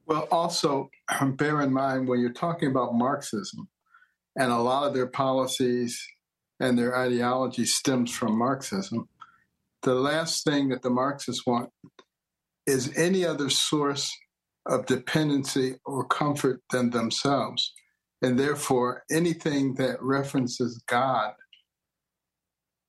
Well, 0.06 0.26
also 0.30 0.90
bear 1.36 1.60
in 1.60 1.72
mind 1.72 2.08
when 2.08 2.20
you're 2.20 2.32
talking 2.32 2.70
about 2.70 2.94
Marxism, 2.94 3.68
and 4.36 4.50
a 4.50 4.58
lot 4.58 4.86
of 4.86 4.94
their 4.94 5.06
policies 5.06 6.02
and 6.60 6.76
their 6.76 6.96
ideology 6.96 7.64
stems 7.64 8.10
from 8.10 8.36
Marxism 8.36 9.08
the 9.82 9.94
last 9.94 10.44
thing 10.44 10.68
that 10.68 10.82
the 10.82 10.90
Marxists 10.90 11.46
want 11.46 11.70
is 12.66 12.92
any 12.96 13.24
other 13.24 13.48
source 13.48 14.10
of 14.66 14.86
dependency 14.86 15.76
or 15.86 16.04
comfort 16.06 16.60
than 16.70 16.90
themselves. 16.90 17.72
And 18.20 18.38
therefore, 18.38 19.04
anything 19.10 19.74
that 19.74 20.02
references 20.02 20.82
God, 20.86 21.32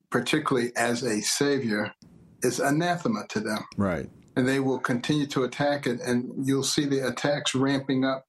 particularly 0.10 0.72
as 0.76 1.04
a 1.04 1.22
savior, 1.22 1.94
is 2.42 2.60
anathema 2.60 3.26
to 3.30 3.40
them. 3.40 3.64
Right. 3.78 4.10
And 4.36 4.48
they 4.48 4.60
will 4.60 4.80
continue 4.80 5.28
to 5.28 5.44
attack 5.44 5.86
it. 5.86 6.00
And 6.02 6.32
you'll 6.46 6.64
see 6.64 6.86
the 6.86 7.08
attacks 7.08 7.54
ramping 7.54 8.04
up 8.04 8.26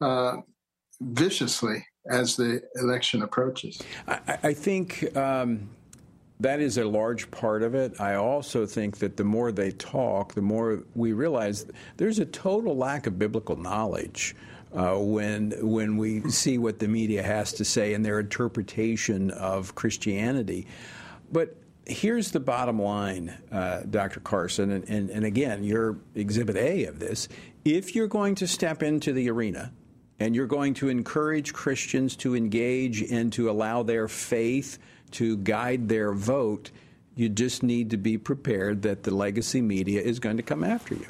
uh, 0.00 0.36
viciously 1.00 1.84
as 2.10 2.36
the 2.36 2.62
election 2.76 3.22
approaches. 3.22 3.80
I, 4.06 4.38
I 4.42 4.54
think. 4.54 5.16
Um 5.16 5.70
that 6.42 6.60
is 6.60 6.78
a 6.78 6.84
large 6.84 7.30
part 7.30 7.62
of 7.62 7.74
it. 7.74 8.00
I 8.00 8.14
also 8.14 8.66
think 8.66 8.98
that 8.98 9.16
the 9.16 9.24
more 9.24 9.52
they 9.52 9.70
talk, 9.70 10.34
the 10.34 10.42
more 10.42 10.82
we 10.94 11.12
realize 11.12 11.66
there's 11.96 12.18
a 12.18 12.26
total 12.26 12.76
lack 12.76 13.06
of 13.06 13.18
biblical 13.18 13.56
knowledge. 13.56 14.36
Uh, 14.74 14.96
when 14.96 15.52
when 15.60 15.98
we 15.98 16.22
see 16.30 16.56
what 16.56 16.78
the 16.78 16.88
media 16.88 17.22
has 17.22 17.52
to 17.52 17.62
say 17.62 17.92
and 17.92 18.02
their 18.02 18.18
interpretation 18.18 19.30
of 19.32 19.74
Christianity. 19.74 20.66
But 21.30 21.56
here's 21.86 22.30
the 22.30 22.40
bottom 22.40 22.80
line, 22.80 23.36
uh, 23.50 23.82
Dr. 23.82 24.20
Carson, 24.20 24.70
and, 24.70 24.88
and, 24.88 25.10
and 25.10 25.24
again, 25.24 25.62
you're 25.62 25.98
exhibit 26.14 26.56
A 26.56 26.86
of 26.86 26.98
this. 26.98 27.28
If 27.66 27.94
you're 27.94 28.08
going 28.08 28.34
to 28.36 28.46
step 28.46 28.82
into 28.82 29.12
the 29.12 29.30
arena 29.30 29.72
and 30.18 30.34
you're 30.34 30.46
going 30.46 30.74
to 30.74 30.88
encourage 30.88 31.52
Christians 31.52 32.16
to 32.16 32.34
engage 32.34 33.02
and 33.02 33.32
to 33.34 33.50
allow 33.50 33.82
their 33.82 34.08
faith 34.08 34.78
to 35.12 35.36
guide 35.38 35.88
their 35.88 36.12
vote, 36.12 36.70
you 37.14 37.28
just 37.28 37.62
need 37.62 37.90
to 37.90 37.96
be 37.96 38.18
prepared 38.18 38.82
that 38.82 39.02
the 39.02 39.14
legacy 39.14 39.60
media 39.60 40.00
is 40.00 40.18
going 40.18 40.36
to 40.36 40.42
come 40.42 40.64
after 40.64 40.94
you. 40.94 41.06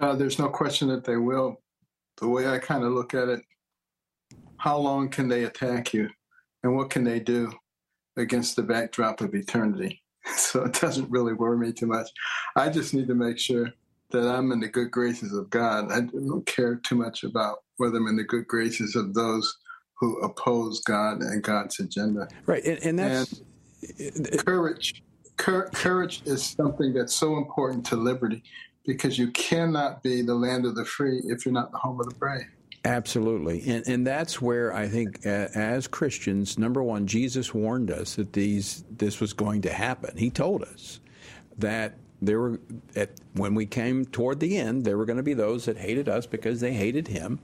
Uh, 0.00 0.14
there's 0.14 0.38
no 0.38 0.48
question 0.48 0.88
that 0.88 1.04
they 1.04 1.16
will. 1.16 1.60
The 2.20 2.28
way 2.28 2.48
I 2.48 2.58
kind 2.58 2.84
of 2.84 2.92
look 2.92 3.14
at 3.14 3.28
it, 3.28 3.40
how 4.58 4.76
long 4.78 5.08
can 5.08 5.28
they 5.28 5.44
attack 5.44 5.92
you? 5.92 6.08
And 6.62 6.76
what 6.76 6.90
can 6.90 7.04
they 7.04 7.20
do 7.20 7.52
against 8.16 8.56
the 8.56 8.62
backdrop 8.62 9.20
of 9.20 9.34
eternity? 9.34 10.02
So 10.36 10.64
it 10.64 10.74
doesn't 10.74 11.10
really 11.10 11.32
worry 11.32 11.56
me 11.56 11.72
too 11.72 11.86
much. 11.86 12.10
I 12.54 12.68
just 12.68 12.92
need 12.92 13.08
to 13.08 13.14
make 13.14 13.38
sure 13.38 13.72
that 14.10 14.28
I'm 14.28 14.52
in 14.52 14.60
the 14.60 14.68
good 14.68 14.90
graces 14.90 15.32
of 15.32 15.48
God. 15.48 15.90
I 15.90 16.00
don't 16.00 16.44
care 16.44 16.76
too 16.76 16.96
much 16.96 17.24
about 17.24 17.58
whether 17.78 17.96
I'm 17.96 18.08
in 18.08 18.16
the 18.16 18.24
good 18.24 18.46
graces 18.46 18.94
of 18.94 19.14
those 19.14 19.56
who 19.98 20.18
oppose 20.20 20.80
God 20.80 21.20
and 21.20 21.42
God's 21.42 21.80
agenda. 21.80 22.28
Right, 22.46 22.64
and, 22.64 22.78
and 22.84 22.98
that's 22.98 23.40
and 23.98 24.44
courage. 24.44 25.02
courage 25.36 26.22
is 26.24 26.44
something 26.44 26.92
that's 26.92 27.14
so 27.14 27.36
important 27.36 27.84
to 27.86 27.96
liberty 27.96 28.42
because 28.86 29.18
you 29.18 29.30
cannot 29.32 30.02
be 30.02 30.22
the 30.22 30.34
land 30.34 30.64
of 30.64 30.74
the 30.74 30.84
free 30.84 31.20
if 31.26 31.44
you're 31.44 31.52
not 31.52 31.70
the 31.72 31.78
home 31.78 32.00
of 32.00 32.08
the 32.08 32.14
brave. 32.14 32.46
Absolutely, 32.84 33.62
and 33.68 33.86
and 33.88 34.06
that's 34.06 34.40
where 34.40 34.72
I 34.72 34.88
think, 34.88 35.26
uh, 35.26 35.48
as 35.54 35.88
Christians, 35.88 36.58
number 36.58 36.82
one, 36.82 37.06
Jesus 37.06 37.52
warned 37.52 37.90
us 37.90 38.14
that 38.14 38.32
these 38.32 38.84
this 38.90 39.20
was 39.20 39.32
going 39.32 39.62
to 39.62 39.72
happen. 39.72 40.16
He 40.16 40.30
told 40.30 40.62
us 40.62 41.00
that 41.58 41.94
there 42.22 42.40
were 42.40 42.60
at, 42.96 43.10
when 43.34 43.54
we 43.54 43.66
came 43.66 44.06
toward 44.06 44.40
the 44.40 44.56
end, 44.56 44.84
there 44.84 44.96
were 44.96 45.04
going 45.04 45.18
to 45.18 45.22
be 45.22 45.34
those 45.34 45.64
that 45.66 45.76
hated 45.76 46.08
us 46.08 46.26
because 46.26 46.60
they 46.60 46.72
hated 46.72 47.08
him, 47.08 47.40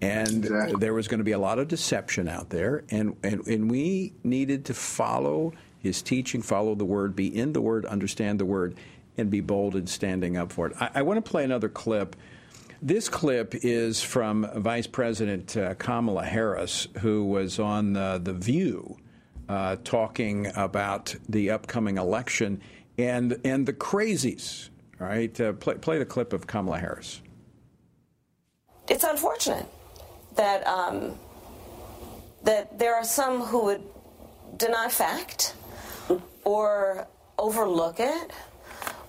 and 0.00 0.44
exactly. 0.44 0.78
there 0.78 0.92
was 0.92 1.08
going 1.08 1.18
to 1.18 1.24
be 1.24 1.32
a 1.32 1.38
lot 1.38 1.58
of 1.58 1.68
deception 1.68 2.28
out 2.28 2.50
there, 2.50 2.84
and, 2.90 3.16
and, 3.22 3.46
and 3.46 3.70
we 3.70 4.12
needed 4.22 4.66
to 4.66 4.74
follow 4.74 5.52
his 5.78 6.02
teaching, 6.02 6.42
follow 6.42 6.74
the 6.74 6.84
word, 6.84 7.16
be 7.16 7.34
in 7.34 7.52
the 7.52 7.60
word, 7.60 7.86
understand 7.86 8.38
the 8.38 8.44
word, 8.44 8.76
and 9.16 9.30
be 9.30 9.40
bold 9.40 9.74
in 9.74 9.86
standing 9.86 10.36
up 10.36 10.52
for 10.52 10.66
it. 10.66 10.76
I, 10.78 10.90
I 10.96 11.02
want 11.02 11.24
to 11.24 11.30
play 11.30 11.44
another 11.44 11.68
clip. 11.68 12.14
This 12.82 13.08
clip 13.08 13.54
is 13.62 14.02
from 14.02 14.46
Vice 14.56 14.86
President 14.86 15.56
uh, 15.56 15.74
Kamala 15.74 16.24
Harris, 16.24 16.88
who 17.00 17.24
was 17.24 17.58
on 17.58 17.96
uh, 17.96 18.18
The 18.18 18.34
View 18.34 18.98
uh, 19.48 19.76
talking 19.82 20.48
about 20.54 21.14
the 21.28 21.50
upcoming 21.50 21.96
election 21.96 22.60
and, 22.98 23.38
and 23.44 23.64
the 23.64 23.72
crazies. 23.72 24.68
All 25.00 25.06
right, 25.06 25.40
uh, 25.40 25.52
play, 25.54 25.74
play 25.74 25.98
the 25.98 26.04
clip 26.04 26.34
of 26.34 26.46
Kamala 26.46 26.78
Harris. 26.78 27.22
It's 28.88 29.04
unfortunate 29.04 29.66
that 30.36 30.66
um, 30.66 31.18
that 32.44 32.78
there 32.78 32.94
are 32.94 33.04
some 33.04 33.42
who 33.42 33.64
would 33.64 33.82
deny 34.56 34.88
fact 34.88 35.54
or 36.44 37.06
overlook 37.38 38.00
it 38.00 38.30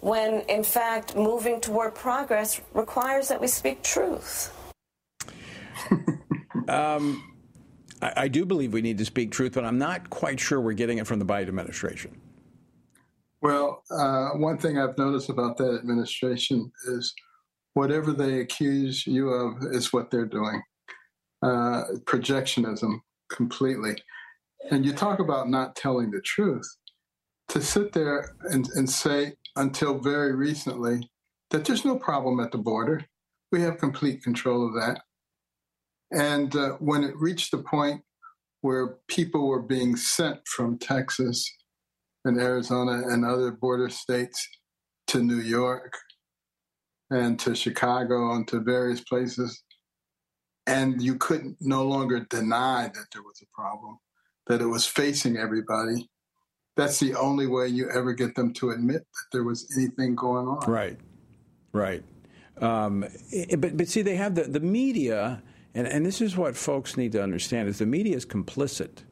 when 0.01 0.41
in 0.41 0.63
fact 0.63 1.15
moving 1.15 1.61
toward 1.61 1.95
progress 1.95 2.61
requires 2.73 3.27
that 3.27 3.39
we 3.39 3.47
speak 3.47 3.81
truth. 3.83 4.53
um, 6.67 7.23
I, 8.01 8.13
I 8.15 8.27
do 8.27 8.45
believe 8.45 8.73
we 8.73 8.81
need 8.81 8.97
to 8.97 9.05
speak 9.05 9.31
truth, 9.31 9.53
but 9.53 9.65
I'm 9.65 9.77
not 9.77 10.09
quite 10.09 10.39
sure 10.39 10.59
we're 10.59 10.73
getting 10.73 10.97
it 10.97 11.07
from 11.07 11.19
the 11.19 11.25
Biden 11.25 11.47
administration. 11.47 12.19
Well, 13.41 13.83
uh, 13.91 14.29
one 14.31 14.57
thing 14.57 14.79
I've 14.79 14.97
noticed 14.97 15.29
about 15.29 15.57
that 15.57 15.75
administration 15.75 16.71
is 16.87 17.13
whatever 17.73 18.11
they 18.11 18.39
accuse 18.39 19.05
you 19.05 19.29
of 19.29 19.57
is 19.71 19.93
what 19.93 20.09
they're 20.09 20.25
doing. 20.25 20.61
Uh, 21.43 21.83
projectionism 22.05 22.99
completely. 23.31 23.95
And 24.71 24.83
you 24.83 24.91
talk 24.91 25.19
about 25.19 25.49
not 25.49 25.75
telling 25.75 26.09
the 26.09 26.21
truth. 26.21 26.67
To 27.49 27.61
sit 27.61 27.93
there 27.93 28.35
and, 28.49 28.67
and 28.73 28.89
say 28.89 29.33
until 29.55 29.99
very 29.99 30.33
recently 30.33 31.07
that 31.51 31.63
there's 31.63 31.85
no 31.85 31.97
problem 31.97 32.39
at 32.39 32.51
the 32.51 32.57
border, 32.57 33.05
we 33.51 33.61
have 33.61 33.77
complete 33.77 34.23
control 34.23 34.67
of 34.67 34.73
that. 34.73 35.01
And 36.11 36.55
uh, 36.55 36.71
when 36.79 37.03
it 37.03 37.15
reached 37.15 37.51
the 37.51 37.59
point 37.59 38.01
where 38.61 38.97
people 39.07 39.47
were 39.47 39.61
being 39.61 39.95
sent 39.95 40.39
from 40.47 40.79
Texas 40.79 41.47
and 42.25 42.39
Arizona 42.39 43.03
and 43.09 43.23
other 43.23 43.51
border 43.51 43.89
states 43.89 44.47
to 45.07 45.21
New 45.21 45.39
York 45.39 45.93
and 47.11 47.39
to 47.39 47.55
Chicago 47.55 48.33
and 48.33 48.47
to 48.47 48.59
various 48.59 49.01
places, 49.01 49.63
and 50.67 51.01
you 51.01 51.15
couldn't 51.15 51.57
no 51.61 51.83
longer 51.83 52.19
deny 52.29 52.91
that 52.93 53.05
there 53.13 53.23
was 53.23 53.41
a 53.41 53.45
problem, 53.55 53.97
that 54.47 54.61
it 54.61 54.65
was 54.65 54.85
facing 54.85 55.37
everybody. 55.37 56.09
That's 56.75 56.99
the 56.99 57.15
only 57.15 57.47
way 57.47 57.69
you 57.69 57.89
ever 57.89 58.13
get 58.13 58.35
them 58.35 58.53
to 58.55 58.69
admit 58.69 59.01
that 59.01 59.25
there 59.31 59.43
was 59.43 59.67
anything 59.75 60.13
going 60.13 60.47
on. 60.47 60.69
Right, 60.69 60.99
right. 61.71 62.03
Um, 62.61 63.05
but 63.57 63.77
but 63.77 63.87
see, 63.87 64.01
they 64.01 64.15
have 64.15 64.35
the 64.35 64.43
the 64.43 64.59
media, 64.59 65.41
and 65.73 65.87
and 65.87 66.05
this 66.05 66.21
is 66.21 66.37
what 66.37 66.55
folks 66.55 66.97
need 66.97 67.13
to 67.13 67.23
understand: 67.23 67.67
is 67.69 67.79
the 67.79 67.85
media 67.85 68.15
is 68.15 68.25
complicit 68.25 69.03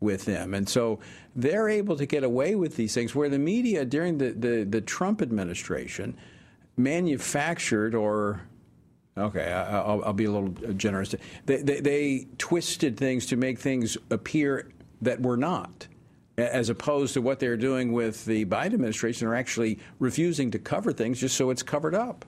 with 0.00 0.26
them, 0.26 0.52
and 0.52 0.68
so 0.68 0.98
they're 1.34 1.68
able 1.68 1.96
to 1.96 2.04
get 2.04 2.24
away 2.24 2.54
with 2.54 2.76
these 2.76 2.94
things. 2.94 3.14
Where 3.14 3.28
the 3.28 3.38
media 3.38 3.84
during 3.84 4.18
the 4.18 4.32
the, 4.32 4.64
the 4.64 4.80
Trump 4.80 5.22
administration 5.22 6.16
manufactured 6.76 7.94
or 7.94 8.42
Okay, 9.18 9.50
I'll, 9.50 10.04
I'll, 10.04 10.12
be 10.12 10.26
a 10.26 10.30
little 10.30 10.50
generous. 10.74 11.14
They, 11.46 11.62
they, 11.62 11.80
they, 11.80 12.26
twisted 12.36 12.98
things 12.98 13.24
to 13.26 13.36
make 13.36 13.58
things 13.58 13.96
appear 14.10 14.70
that 15.00 15.22
were 15.22 15.38
not, 15.38 15.86
as 16.36 16.68
opposed 16.68 17.14
to 17.14 17.22
what 17.22 17.40
they're 17.40 17.56
doing 17.56 17.92
with 17.92 18.26
the 18.26 18.44
Biden 18.44 18.74
administration. 18.74 19.26
They're 19.26 19.34
actually 19.34 19.78
refusing 19.98 20.50
to 20.50 20.58
cover 20.58 20.92
things 20.92 21.18
just 21.18 21.34
so 21.34 21.48
it's 21.48 21.62
covered 21.62 21.94
up. 21.94 22.26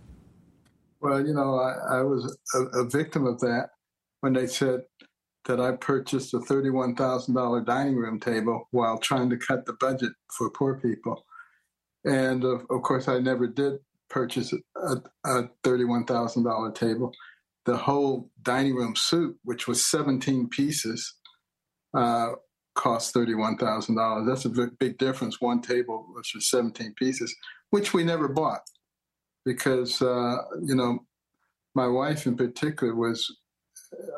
Well, 1.00 1.24
you 1.24 1.34
know, 1.34 1.58
I, 1.58 1.98
I 1.98 2.02
was 2.02 2.38
a, 2.54 2.80
a, 2.80 2.88
victim 2.88 3.26
of 3.26 3.38
that 3.40 3.68
when 4.20 4.32
they 4.32 4.46
said 4.46 4.80
that 5.44 5.60
I 5.60 5.72
purchased 5.72 6.32
a 6.32 6.38
$31,000 6.38 7.66
dining 7.66 7.96
room 7.96 8.18
table 8.18 8.66
while 8.70 8.98
trying 8.98 9.28
to 9.30 9.36
cut 9.36 9.66
the 9.66 9.74
budget 9.74 10.12
for 10.36 10.50
poor 10.50 10.80
people. 10.80 11.24
And 12.04 12.44
of, 12.44 12.66
of 12.70 12.82
course, 12.82 13.08
I 13.08 13.18
never 13.18 13.46
did 13.46 13.78
purchase 14.10 14.52
a, 14.52 14.96
a 15.24 15.48
$31,000 15.64 16.74
table. 16.74 17.12
The 17.66 17.76
whole 17.76 18.30
dining 18.42 18.74
room 18.74 18.94
suite, 18.96 19.36
which 19.44 19.68
was 19.68 19.86
17 19.90 20.48
pieces, 20.48 21.14
uh, 21.94 22.32
cost 22.74 23.14
$31,000. 23.14 24.26
That's 24.26 24.44
a 24.44 24.68
big 24.78 24.98
difference. 24.98 25.40
One 25.40 25.60
table 25.60 26.06
was 26.14 26.28
for 26.28 26.40
17 26.40 26.94
pieces, 26.94 27.34
which 27.70 27.92
we 27.92 28.04
never 28.04 28.28
bought 28.28 28.62
because 29.48 30.02
uh, 30.02 30.36
you 30.62 30.74
know 30.74 30.98
my 31.74 31.86
wife 31.86 32.26
in 32.26 32.36
particular 32.36 32.94
was 32.94 33.24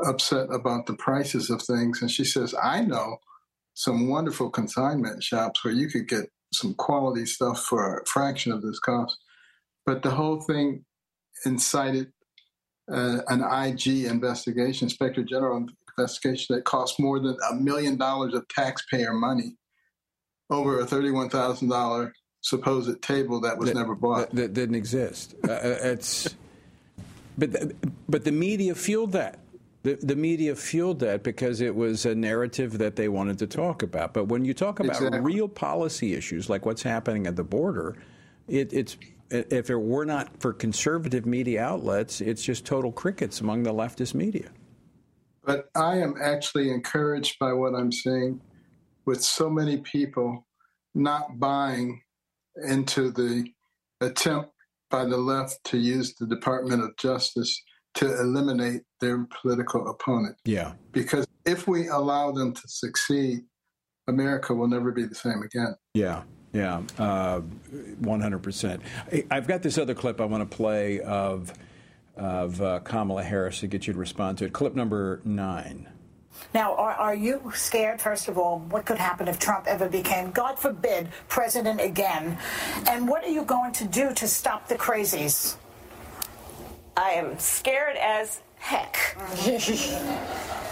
upset 0.05 0.49
about 0.53 0.87
the 0.87 0.95
prices 0.95 1.51
of 1.51 1.63
things, 1.63 2.03
and 2.03 2.11
she 2.11 2.25
says, 2.25 2.55
"I 2.61 2.81
know 2.81 3.19
some 3.75 4.09
wonderful 4.09 4.51
consignment 4.51 5.23
shops 5.23 5.65
where 5.65 5.73
you 5.73 5.89
could 5.89 6.09
get 6.09 6.25
some 6.53 6.75
quality 6.75 7.25
stuff 7.27 7.65
for 7.65 7.99
a 7.99 8.07
fraction 8.07 8.53
of 8.53 8.63
this 8.63 8.81
cost." 8.81 9.17
But 9.91 10.05
the 10.05 10.11
whole 10.11 10.41
thing 10.41 10.85
incited 11.45 12.13
uh, 12.89 13.23
an 13.27 13.43
IG 13.43 14.05
investigation, 14.05 14.87
Inspector 14.87 15.21
General 15.25 15.67
investigation 15.99 16.55
that 16.55 16.65
cost 16.65 17.01
more 17.01 17.19
than 17.19 17.37
a 17.51 17.57
million 17.57 17.97
dollars 17.97 18.33
of 18.35 18.47
taxpayer 18.47 19.13
money 19.13 19.57
over 20.49 20.79
a 20.79 20.87
thirty-one 20.87 21.29
thousand 21.29 21.71
dollar 21.71 22.13
supposed 22.41 23.03
table 23.03 23.41
that 23.41 23.59
was 23.59 23.71
that, 23.71 23.75
never 23.75 23.97
bought. 23.97 24.31
That, 24.31 24.37
that 24.37 24.55
didn't 24.55 24.77
exist. 24.77 25.35
uh, 25.43 25.51
uh 25.51 25.79
it's, 25.83 26.37
but, 27.37 27.51
the, 27.51 27.75
but 28.09 28.23
the 28.23 28.31
media 28.31 28.77
fueled 28.77 29.11
that. 29.11 29.41
The, 29.83 29.95
the, 29.95 30.15
media 30.15 30.55
fueled 30.55 31.01
that 31.01 31.25
because 31.25 31.61
it 31.61 31.75
was 31.75 32.07
a 32.07 32.15
narrative 32.15 32.79
that 32.79 32.95
they 32.95 33.09
wanted 33.09 33.41
to 33.41 33.49
talk 33.49 33.83
about. 33.83 34.15
But 34.15 34.27
when 34.27 34.45
you 34.45 34.55
talk 34.55 34.79
about 34.79 34.95
exactly. 34.95 35.19
real 35.19 35.49
policy 35.49 36.15
issues 36.15 36.49
like 36.49 36.65
what's 36.65 36.85
happening 36.85 37.27
at 37.27 37.35
the 37.35 37.43
border, 37.43 37.97
it, 38.47 38.73
it's 38.73 38.97
if 39.31 39.71
it 39.71 39.77
were 39.77 40.05
not 40.05 40.41
for 40.41 40.53
conservative 40.53 41.27
media 41.27 41.63
outlets, 41.63 42.21
it's 42.21 42.43
just 42.43 42.65
total 42.65 42.93
crickets 42.93 43.41
among 43.41 43.63
the 43.63 43.73
leftist 43.73 44.15
media. 44.15 44.51
But 45.45 45.71
I 45.75 45.99
am 45.99 46.15
actually 46.23 46.71
encouraged 46.71 47.39
by 47.39 47.53
what 47.53 47.75
I'm 47.75 47.93
seeing 47.93 48.41
with 49.07 49.23
so 49.23 49.49
many 49.49 49.79
people 49.79 50.47
not 50.95 51.39
buying 51.39 52.03
into 52.69 53.11
the 53.11 53.51
attempt 54.01 54.51
by 54.91 55.05
the 55.05 55.17
left 55.17 55.63
to 55.65 55.79
use 55.79 56.15
the 56.17 56.27
Department 56.27 56.83
of 56.83 56.97
Justice 56.97 57.63
to 57.95 58.07
eliminate 58.21 58.83
their 59.01 59.27
political 59.41 59.89
opponent. 59.89 60.37
Yeah. 60.45 60.73
Because 60.93 61.27
if 61.45 61.67
we 61.67 61.89
allow 61.89 62.33
them 62.33 62.53
to 62.53 62.63
succeed, 62.67 63.41
America 64.09 64.55
will 64.55 64.69
never 64.69 64.93
be 64.93 65.05
the 65.05 65.15
same 65.15 65.43
again. 65.43 65.75
Yeah. 65.95 66.23
Yeah, 66.53 66.83
uh, 66.99 67.41
100%. 68.03 68.81
I've 69.31 69.47
got 69.47 69.63
this 69.63 69.79
other 69.79 69.95
clip 69.95 70.21
I 70.21 70.25
want 70.25 70.49
to 70.49 70.57
play 70.57 71.01
of, 71.01 71.53
of 72.17 72.61
uh, 72.61 72.81
Kamala 72.81 73.23
Harris 73.23 73.61
to 73.61 73.69
get 73.69 73.87
you 73.87 73.93
to 73.93 73.99
respond 73.99 74.39
to 74.39 74.47
it. 74.47 74.53
Clip 74.53 74.75
number 74.75 75.21
nine. 75.25 75.89
Now, 76.55 76.75
are, 76.75 76.95
are 76.95 77.15
you 77.15 77.53
scared, 77.55 78.01
first 78.01 78.29
of 78.29 78.39
all, 78.39 78.61
what 78.71 78.85
could 78.85 78.99
happen 78.99 79.29
if 79.29 79.39
Trump 79.39 79.67
ever 79.67 79.89
became, 79.89 80.31
God 80.31 80.59
forbid, 80.59 81.09
president 81.29 81.81
again? 81.81 82.39
And 82.89 83.07
what 83.07 83.25
are 83.25 83.31
you 83.31 83.45
going 83.45 83.73
to 83.75 83.85
do 83.85 84.13
to 84.15 84.27
stop 84.27 84.67
the 84.67 84.77
crazies? 84.77 85.57
I 86.97 87.11
am 87.11 87.39
scared 87.39 87.97
as 87.97 88.41
heck. 88.57 89.17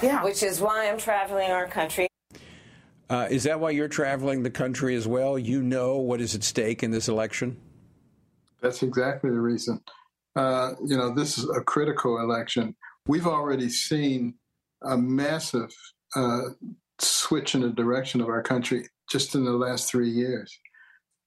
yeah. 0.02 0.24
Which 0.24 0.42
is 0.42 0.60
why 0.60 0.88
I'm 0.88 0.98
traveling 0.98 1.50
our 1.50 1.66
country. 1.66 2.07
Uh, 3.10 3.26
is 3.30 3.44
that 3.44 3.58
why 3.58 3.70
you're 3.70 3.88
traveling 3.88 4.42
the 4.42 4.50
country 4.50 4.94
as 4.94 5.06
well? 5.06 5.38
You 5.38 5.62
know 5.62 5.96
what 5.96 6.20
is 6.20 6.34
at 6.34 6.44
stake 6.44 6.82
in 6.82 6.90
this 6.90 7.08
election? 7.08 7.56
That's 8.60 8.82
exactly 8.82 9.30
the 9.30 9.40
reason. 9.40 9.80
Uh, 10.36 10.72
you 10.84 10.96
know, 10.96 11.14
this 11.14 11.38
is 11.38 11.48
a 11.56 11.62
critical 11.62 12.20
election. 12.20 12.76
We've 13.06 13.26
already 13.26 13.70
seen 13.70 14.34
a 14.82 14.96
massive 14.96 15.70
uh, 16.14 16.40
switch 16.98 17.54
in 17.54 17.62
the 17.62 17.70
direction 17.70 18.20
of 18.20 18.28
our 18.28 18.42
country 18.42 18.88
just 19.10 19.34
in 19.34 19.44
the 19.44 19.52
last 19.52 19.90
three 19.90 20.10
years. 20.10 20.56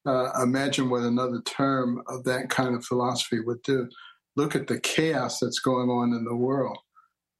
Uh, 0.05 0.29
imagine 0.41 0.89
what 0.89 1.01
another 1.01 1.41
term 1.45 2.03
of 2.07 2.23
that 2.25 2.49
kind 2.49 2.75
of 2.75 2.85
philosophy 2.85 3.39
would 3.39 3.61
do. 3.63 3.89
Look 4.35 4.55
at 4.55 4.67
the 4.67 4.79
chaos 4.79 5.39
that's 5.39 5.59
going 5.59 5.89
on 5.89 6.13
in 6.13 6.25
the 6.25 6.35
world. 6.35 6.77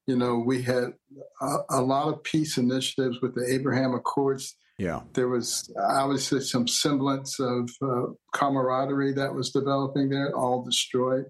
You 0.08 0.18
know, 0.18 0.40
we 0.40 0.62
had 0.64 0.94
a, 1.42 1.58
a 1.70 1.82
lot 1.82 2.08
of 2.08 2.24
peace 2.24 2.58
initiatives 2.58 3.22
with 3.22 3.36
the 3.36 3.46
Abraham 3.48 3.94
Accords. 3.94 4.56
Yeah. 4.78 5.02
There 5.14 5.28
was 5.28 5.72
obviously 5.80 6.42
some 6.42 6.68
semblance 6.68 7.40
of 7.40 7.70
uh, 7.82 8.14
camaraderie 8.34 9.14
that 9.14 9.34
was 9.34 9.52
developing 9.52 10.10
there, 10.10 10.36
all 10.36 10.64
destroyed. 10.64 11.26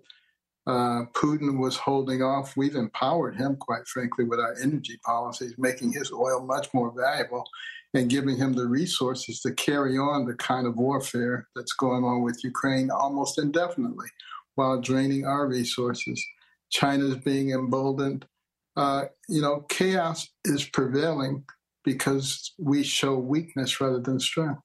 Uh, 0.68 1.06
Putin 1.14 1.60
was 1.60 1.76
holding 1.76 2.22
off. 2.22 2.56
We've 2.56 2.76
empowered 2.76 3.36
him, 3.36 3.58
quite 3.58 3.88
frankly, 3.88 4.26
with 4.26 4.40
our 4.40 4.56
energy 4.62 5.00
policies, 5.04 5.56
making 5.58 5.94
his 5.94 6.12
oil 6.12 6.46
much 6.46 6.74
more 6.74 6.94
valuable 6.96 7.44
and 7.94 8.10
giving 8.10 8.38
him 8.38 8.54
the 8.54 8.68
resources 8.68 9.42
to 9.42 9.54
carry 9.54 9.98
on 9.98 10.26
the 10.26 10.36
kind 10.36 10.66
of 10.66 10.78
warfare 10.78 11.48
that's 11.56 11.74
going 11.74 12.04
on 12.04 12.22
with 12.22 12.44
Ukraine 12.44 12.90
almost 12.90 13.38
indefinitely 13.38 14.08
while 14.56 14.80
draining 14.80 15.26
our 15.26 15.48
resources. 15.48 16.24
China's 16.70 17.18
being 17.18 17.52
emboldened. 17.52 18.26
Uh, 18.76 19.06
you 19.28 19.42
know, 19.42 19.66
chaos 19.70 20.30
is 20.46 20.64
prevailing 20.64 21.44
because 21.84 22.54
we 22.60 22.84
show 22.84 23.18
weakness 23.18 23.82
rather 23.82 24.00
than 24.00 24.20
strength. 24.20 24.62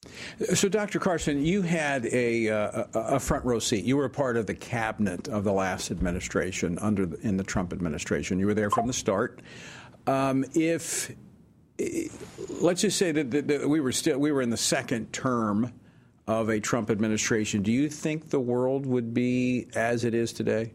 So, 0.55 0.69
Dr. 0.69 0.99
Carson, 0.99 1.45
you 1.45 1.63
had 1.63 2.07
a, 2.07 2.51
uh, 2.51 2.85
a 2.95 3.21
front 3.21 3.45
row 3.45 3.59
seat. 3.59 3.85
You 3.85 3.97
were 3.97 4.05
a 4.05 4.11
part 4.11 4.37
of 4.37 4.47
the 4.47 4.55
cabinet 4.55 5.29
of 5.29 5.45
the 5.45 5.53
last 5.53 5.91
administration 5.91 6.79
under 6.81 7.07
the, 7.07 7.19
in 7.27 7.37
the 7.37 7.45
Trump 7.45 7.73
administration. 7.73 8.39
You 8.39 8.47
were 8.47 8.55
there 8.55 8.71
from 8.71 8.87
the 8.87 8.93
start. 8.93 9.41
Um, 10.07 10.45
if 10.55 11.11
let's 12.61 12.83
just 12.83 12.99
say 12.99 13.13
that, 13.13 13.31
that, 13.31 13.49
that 13.49 13.69
we 13.69 13.81
were 13.81 13.93
still 13.93 14.19
we 14.19 14.33
were 14.33 14.43
in 14.43 14.51
the 14.51 14.57
second 14.57 15.13
term 15.13 15.73
of 16.27 16.49
a 16.49 16.61
Trump 16.61 16.91
administration, 16.91 17.63
do 17.63 17.73
you 17.73 17.89
think 17.89 18.31
the 18.31 18.41
world 18.41 18.85
would 18.87 19.15
be 19.15 19.69
as 19.75 20.05
it 20.05 20.15
is 20.15 20.33
today? 20.33 20.73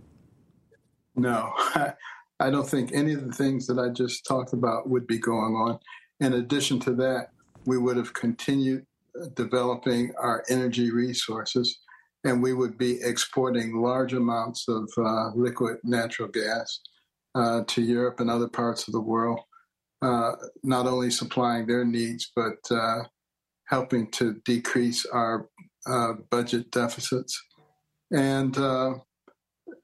No. 1.15 1.53
I 2.41 2.49
don't 2.49 2.67
think 2.67 2.91
any 2.91 3.13
of 3.13 3.25
the 3.25 3.33
things 3.33 3.67
that 3.67 3.77
I 3.77 3.89
just 3.89 4.25
talked 4.25 4.53
about 4.53 4.89
would 4.89 5.05
be 5.05 5.19
going 5.19 5.53
on. 5.53 5.79
In 6.19 6.33
addition 6.33 6.79
to 6.81 6.93
that, 6.95 7.29
we 7.65 7.77
would 7.77 7.97
have 7.97 8.13
continued 8.13 8.85
developing 9.35 10.13
our 10.19 10.43
energy 10.49 10.91
resources 10.91 11.79
and 12.23 12.41
we 12.41 12.53
would 12.53 12.77
be 12.77 12.99
exporting 13.01 13.81
large 13.81 14.13
amounts 14.13 14.67
of 14.67 14.89
uh, 14.97 15.29
liquid 15.35 15.77
natural 15.83 16.27
gas 16.27 16.79
uh, 17.35 17.61
to 17.67 17.81
Europe 17.81 18.19
and 18.19 18.29
other 18.29 18.47
parts 18.47 18.87
of 18.87 18.93
the 18.93 19.01
world, 19.01 19.39
uh, 20.01 20.33
not 20.63 20.85
only 20.85 21.09
supplying 21.09 21.65
their 21.65 21.85
needs, 21.85 22.31
but 22.35 22.59
uh, 22.69 23.03
helping 23.67 24.09
to 24.11 24.35
decrease 24.45 25.05
our 25.05 25.47
uh, 25.87 26.13
budget 26.29 26.69
deficits. 26.71 27.39
And 28.11 28.55
uh, 28.57 28.95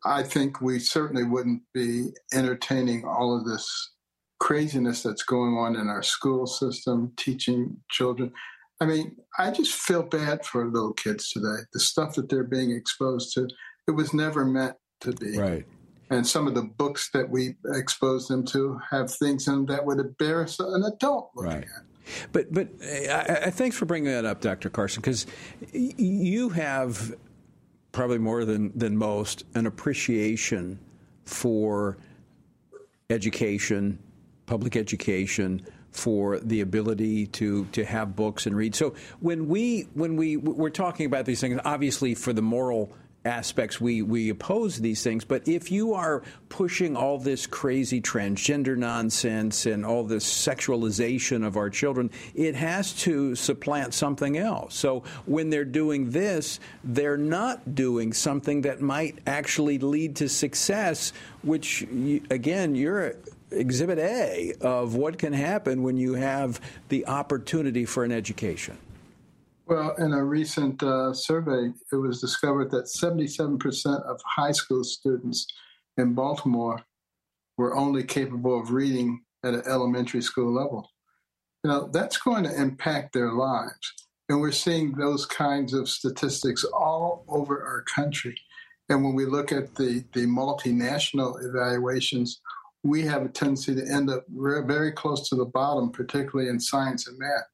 I 0.07 0.23
think 0.23 0.61
we 0.61 0.79
certainly 0.79 1.23
wouldn't 1.23 1.63
be 1.73 2.11
entertaining 2.33 3.05
all 3.05 3.37
of 3.37 3.45
this 3.45 3.91
craziness 4.39 5.03
that's 5.03 5.23
going 5.23 5.55
on 5.55 5.75
in 5.75 5.89
our 5.89 6.03
school 6.03 6.47
system, 6.47 7.11
teaching 7.17 7.77
children. 7.89 8.31
I 8.79 8.85
mean, 8.85 9.17
I 9.37 9.51
just 9.51 9.73
feel 9.73 10.03
bad 10.03 10.45
for 10.45 10.65
little 10.65 10.93
kids 10.93 11.29
today. 11.31 11.63
The 11.73 11.79
stuff 11.79 12.15
that 12.15 12.29
they're 12.29 12.43
being 12.43 12.71
exposed 12.71 13.33
to, 13.33 13.49
it 13.87 13.91
was 13.91 14.13
never 14.13 14.45
meant 14.45 14.75
to 15.01 15.11
be. 15.13 15.37
Right. 15.37 15.65
And 16.09 16.25
some 16.25 16.47
of 16.47 16.55
the 16.55 16.61
books 16.61 17.09
that 17.13 17.29
we 17.29 17.55
expose 17.73 18.27
them 18.27 18.45
to 18.47 18.79
have 18.89 19.13
things 19.13 19.47
in 19.47 19.55
them 19.55 19.65
that 19.65 19.85
would 19.85 19.99
embarrass 19.99 20.59
an 20.59 20.83
adult 20.83 21.31
looking 21.35 21.51
Right. 21.51 21.63
at. 21.63 22.31
But 22.31 22.53
but 22.53 22.69
eh, 22.81 23.11
I, 23.11 23.47
I, 23.47 23.49
thanks 23.49 23.75
for 23.75 23.85
bringing 23.85 24.09
that 24.11 24.23
up, 24.23 24.39
Dr. 24.39 24.69
Carson, 24.69 25.01
because 25.01 25.25
you 25.73 26.47
have 26.49 27.13
probably 27.97 28.19
more 28.19 28.45
than 28.45 28.71
than 28.77 28.95
most 28.95 29.43
an 29.55 29.65
appreciation 29.65 30.77
for 31.25 31.97
education, 33.09 33.97
public 34.45 34.75
education, 34.75 35.65
for 35.89 36.39
the 36.39 36.61
ability 36.61 37.25
to 37.25 37.65
to 37.71 37.83
have 37.83 38.15
books 38.15 38.45
and 38.45 38.55
read. 38.55 38.75
So 38.75 38.93
when 39.19 39.47
we 39.47 39.87
when 39.95 40.15
we 40.15 40.37
we're 40.37 40.69
talking 40.69 41.07
about 41.07 41.25
these 41.25 41.41
things, 41.41 41.59
obviously 41.65 42.13
for 42.13 42.33
the 42.33 42.41
moral 42.43 42.91
aspects 43.27 43.79
we 43.79 44.01
we 44.01 44.29
oppose 44.29 44.79
these 44.79 45.03
things. 45.03 45.25
But 45.25 45.47
if 45.47 45.71
you 45.71 45.93
are 45.93 46.23
pushing 46.49 46.95
all 46.95 47.19
this 47.19 47.45
crazy 47.45 48.01
transgender 48.01 48.77
nonsense 48.77 49.65
and 49.65 49.85
all 49.85 50.03
this 50.03 50.25
sexualization 50.25 51.45
of 51.45 51.57
our 51.57 51.69
children 51.69 52.09
it 52.33 52.55
has 52.55 52.93
to 52.93 53.35
supplant 53.35 53.93
something 53.93 54.37
else. 54.37 54.75
So 54.75 55.03
when 55.25 55.49
they're 55.49 55.65
doing 55.65 56.11
this 56.11 56.59
they're 56.83 57.17
not 57.17 57.75
doing 57.75 58.13
something 58.13 58.61
that 58.61 58.81
might 58.81 59.19
actually 59.27 59.77
lead 59.77 60.15
to 60.17 60.29
success 60.29 61.11
which 61.43 61.83
again 62.29 62.73
you're 62.75 63.15
exhibit 63.51 63.99
A 63.99 64.53
of 64.61 64.95
what 64.95 65.17
can 65.17 65.33
happen 65.33 65.83
when 65.83 65.97
you 65.97 66.15
have 66.15 66.59
the 66.89 67.07
opportunity 67.07 67.85
for 67.85 68.03
an 68.03 68.11
education 68.11 68.77
Well, 69.67 69.95
in 69.95 70.13
a 70.13 70.23
recent 70.23 70.81
uh, 70.81 71.13
survey, 71.13 71.73
it 71.91 71.95
was 71.97 72.21
discovered 72.21 72.71
that 72.71 72.85
77% 72.85 74.01
of 74.03 74.21
high 74.25 74.53
school 74.53 74.85
students 74.85 75.45
in 75.97 76.13
Baltimore 76.13 76.81
were 77.57 77.75
only 77.75 78.03
capable 78.03 78.57
of 78.57 78.71
reading 78.71 79.25
at 79.43 79.55
an 79.55 79.63
elementary 79.67 80.21
school 80.21 80.53
level. 80.53 80.89
Know, 81.65 81.89
that's 81.91 82.17
going 82.17 82.45
to 82.45 82.61
impact 82.61 83.11
their 83.11 83.33
lives. 83.33 83.93
And 84.29 84.39
we're 84.39 84.53
seeing 84.53 84.93
those 84.93 85.25
kinds 85.25 85.73
of 85.73 85.89
statistics 85.89 86.63
all 86.63 87.25
over 87.27 87.61
our 87.61 87.81
country. 87.81 88.37
And 88.87 89.03
when 89.03 89.15
we 89.15 89.25
look 89.25 89.51
at 89.51 89.75
the, 89.75 90.05
the 90.13 90.27
multinational 90.27 91.43
evaluations, 91.43 92.39
we 92.83 93.01
have 93.01 93.23
a 93.23 93.29
tendency 93.29 93.75
to 93.75 93.85
end 93.85 94.09
up 94.09 94.23
very 94.29 94.93
close 94.93 95.27
to 95.27 95.35
the 95.35 95.45
bottom, 95.45 95.91
particularly 95.91 96.49
in 96.49 96.57
science 96.57 97.07
and 97.07 97.19
math. 97.19 97.49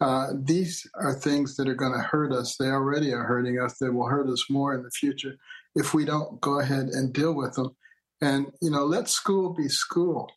Uh, 0.00 0.28
these 0.34 0.86
are 0.94 1.14
things 1.14 1.56
that 1.56 1.68
are 1.68 1.74
going 1.74 1.92
to 1.92 1.98
hurt 1.98 2.32
us. 2.32 2.56
They 2.56 2.68
already 2.68 3.12
are 3.14 3.24
hurting 3.24 3.58
us. 3.60 3.78
They 3.78 3.88
will 3.88 4.08
hurt 4.08 4.28
us 4.28 4.44
more 4.50 4.74
in 4.74 4.82
the 4.82 4.90
future 4.90 5.36
if 5.74 5.94
we 5.94 6.04
don't 6.04 6.40
go 6.40 6.60
ahead 6.60 6.88
and 6.88 7.12
deal 7.12 7.34
with 7.34 7.54
them. 7.54 7.74
And 8.20 8.52
you 8.60 8.70
know, 8.70 8.84
let 8.84 9.08
school 9.08 9.54
be 9.54 9.68
school. 9.68 10.30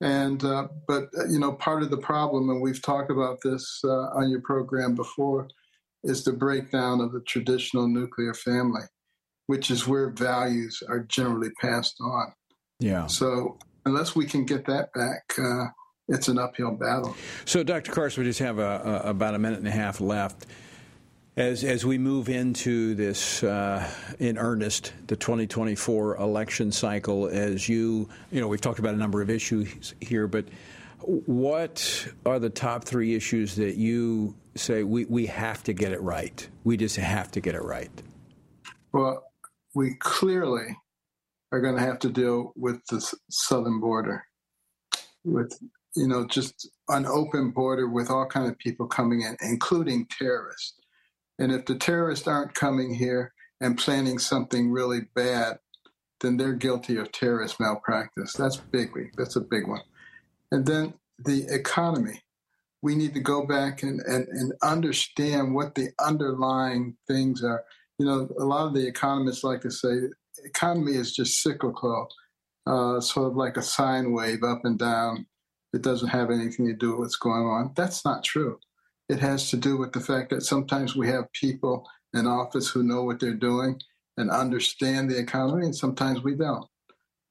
And 0.00 0.42
uh, 0.44 0.68
but 0.86 1.08
uh, 1.18 1.26
you 1.28 1.38
know, 1.38 1.52
part 1.52 1.82
of 1.82 1.90
the 1.90 1.98
problem, 1.98 2.50
and 2.50 2.62
we've 2.62 2.82
talked 2.82 3.10
about 3.10 3.38
this 3.42 3.80
uh, 3.84 4.08
on 4.14 4.30
your 4.30 4.40
program 4.40 4.94
before, 4.94 5.48
is 6.04 6.24
the 6.24 6.32
breakdown 6.32 7.00
of 7.00 7.12
the 7.12 7.20
traditional 7.20 7.88
nuclear 7.88 8.32
family, 8.32 8.82
which 9.48 9.70
is 9.70 9.86
where 9.86 10.10
values 10.10 10.82
are 10.88 11.00
generally 11.00 11.50
passed 11.60 11.96
on. 12.00 12.32
yeah 12.78 13.06
So 13.06 13.58
unless 13.84 14.14
we 14.14 14.26
can 14.26 14.44
get 14.44 14.66
that 14.66 14.92
back, 14.92 15.24
uh, 15.38 15.66
it's 16.08 16.28
an 16.28 16.38
uphill 16.38 16.72
battle. 16.72 17.16
So, 17.44 17.62
Dr. 17.62 17.92
Carson, 17.92 18.22
we 18.22 18.28
just 18.28 18.40
have 18.40 18.58
a, 18.58 19.02
a, 19.04 19.10
about 19.10 19.34
a 19.34 19.38
minute 19.38 19.58
and 19.58 19.68
a 19.68 19.72
half 19.72 20.00
left. 20.00 20.46
As, 21.36 21.62
as 21.62 21.86
we 21.86 21.98
move 21.98 22.28
into 22.28 22.96
this 22.96 23.44
uh, 23.44 23.88
in 24.18 24.38
earnest, 24.38 24.92
the 25.06 25.14
2024 25.14 26.16
election 26.16 26.72
cycle, 26.72 27.28
as 27.28 27.68
you, 27.68 28.08
you 28.32 28.40
know, 28.40 28.48
we've 28.48 28.60
talked 28.60 28.80
about 28.80 28.94
a 28.94 28.98
number 28.98 29.22
of 29.22 29.30
issues 29.30 29.94
here, 30.00 30.26
but 30.26 30.46
what 31.00 32.08
are 32.26 32.40
the 32.40 32.50
top 32.50 32.84
three 32.84 33.14
issues 33.14 33.54
that 33.54 33.76
you 33.76 34.34
say 34.56 34.82
we, 34.82 35.04
we 35.04 35.26
have 35.26 35.62
to 35.64 35.72
get 35.72 35.92
it 35.92 36.00
right? 36.00 36.48
We 36.64 36.76
just 36.76 36.96
have 36.96 37.30
to 37.32 37.40
get 37.40 37.54
it 37.54 37.62
right. 37.62 37.90
Well, 38.92 39.22
we 39.74 39.94
clearly 39.94 40.76
are 41.52 41.60
going 41.60 41.76
to 41.76 41.82
have 41.82 42.00
to 42.00 42.10
deal 42.10 42.52
with 42.56 42.84
the 42.86 43.00
southern 43.30 43.78
border, 43.78 44.24
with 45.24 45.56
you 45.96 46.06
know 46.06 46.26
just 46.26 46.68
an 46.88 47.06
open 47.06 47.50
border 47.50 47.88
with 47.88 48.10
all 48.10 48.26
kind 48.26 48.50
of 48.50 48.58
people 48.58 48.86
coming 48.86 49.22
in, 49.22 49.36
including 49.40 50.06
terrorists. 50.06 50.74
And 51.38 51.52
if 51.52 51.66
the 51.66 51.76
terrorists 51.76 52.26
aren't 52.26 52.54
coming 52.54 52.94
here 52.94 53.32
and 53.60 53.78
planning 53.78 54.18
something 54.18 54.70
really 54.70 55.02
bad, 55.14 55.58
then 56.20 56.36
they're 56.36 56.54
guilty 56.54 56.96
of 56.96 57.12
terrorist 57.12 57.60
malpractice. 57.60 58.32
That's 58.32 58.56
big. 58.56 58.90
That's 59.16 59.36
a 59.36 59.40
big 59.40 59.68
one. 59.68 59.82
And 60.50 60.66
then 60.66 60.94
the 61.18 61.46
economy. 61.48 62.22
We 62.80 62.94
need 62.94 63.12
to 63.14 63.20
go 63.20 63.44
back 63.44 63.82
and, 63.82 64.00
and, 64.02 64.28
and 64.28 64.52
understand 64.62 65.52
what 65.52 65.74
the 65.74 65.88
underlying 65.98 66.96
things 67.08 67.42
are. 67.42 67.64
You 67.98 68.06
know, 68.06 68.28
a 68.38 68.44
lot 68.44 68.68
of 68.68 68.74
the 68.74 68.86
economists 68.86 69.42
like 69.42 69.62
to 69.62 69.70
say 69.70 69.96
economy 70.44 70.92
is 70.92 71.12
just 71.12 71.42
cyclical, 71.42 72.08
uh, 72.66 73.00
sort 73.00 73.32
of 73.32 73.36
like 73.36 73.56
a 73.56 73.62
sine 73.62 74.12
wave 74.12 74.44
up 74.44 74.60
and 74.64 74.78
down. 74.78 75.26
It 75.72 75.82
doesn't 75.82 76.08
have 76.08 76.30
anything 76.30 76.66
to 76.66 76.72
do 76.72 76.90
with 76.90 77.00
what's 77.00 77.16
going 77.16 77.46
on. 77.46 77.72
That's 77.76 78.04
not 78.04 78.24
true. 78.24 78.58
It 79.08 79.20
has 79.20 79.50
to 79.50 79.56
do 79.56 79.76
with 79.76 79.92
the 79.92 80.00
fact 80.00 80.30
that 80.30 80.42
sometimes 80.42 80.96
we 80.96 81.08
have 81.08 81.32
people 81.32 81.86
in 82.14 82.26
office 82.26 82.68
who 82.68 82.82
know 82.82 83.02
what 83.02 83.20
they're 83.20 83.34
doing 83.34 83.80
and 84.16 84.30
understand 84.30 85.10
the 85.10 85.18
economy, 85.18 85.64
and 85.64 85.76
sometimes 85.76 86.22
we 86.22 86.34
don't. 86.34 86.66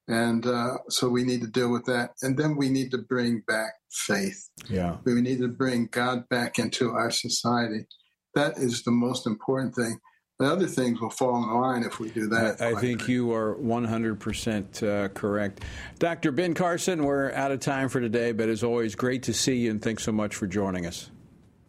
And 0.08 0.46
uh, 0.46 0.78
so 0.90 1.10
we 1.10 1.24
need 1.24 1.42
to 1.42 1.48
deal 1.48 1.72
with 1.72 1.86
that. 1.86 2.12
And 2.22 2.38
then 2.38 2.56
we 2.56 2.70
need 2.70 2.92
to 2.92 2.98
bring 2.98 3.44
back 3.46 3.74
faith. 3.92 4.50
Yeah. 4.70 4.98
We 5.04 5.22
need 5.22 5.40
to 5.40 5.50
bring 5.50 5.88
God 5.88 6.30
back 6.30 6.58
into 6.60 6.92
our 6.92 7.12
society. 7.12 7.88
That 8.34 8.58
is 8.58 8.84
the 8.84 8.92
most 8.92 9.28
important 9.28 9.76
thing. 9.76 10.00
The 10.40 10.46
other 10.46 10.68
things 10.68 11.02
will 11.02 11.10
fall 11.10 11.36
in 11.44 11.50
line 11.50 11.84
if 11.84 12.00
we 12.00 12.12
do 12.12 12.28
that. 12.28 12.62
I 12.62 12.76
think 12.76 13.08
you 13.08 13.34
are 13.34 13.56
100% 13.56 14.84
uh, 14.84 15.08
correct. 15.10 15.64
Dr. 15.98 16.32
Ben 16.32 16.54
Carson, 16.54 17.06
we're 17.06 17.32
out 17.32 17.52
of 17.52 17.60
time 17.60 17.90
for 17.90 18.00
today, 18.00 18.34
but 18.34 18.48
as 18.48 18.64
always, 18.64 18.94
great 18.94 19.24
to 19.24 19.34
see 19.34 19.56
you 19.56 19.72
and 19.72 19.82
thanks 19.82 20.04
so 20.04 20.12
much 20.12 20.36
for 20.36 20.46
joining 20.46 20.86
us. 20.86 21.10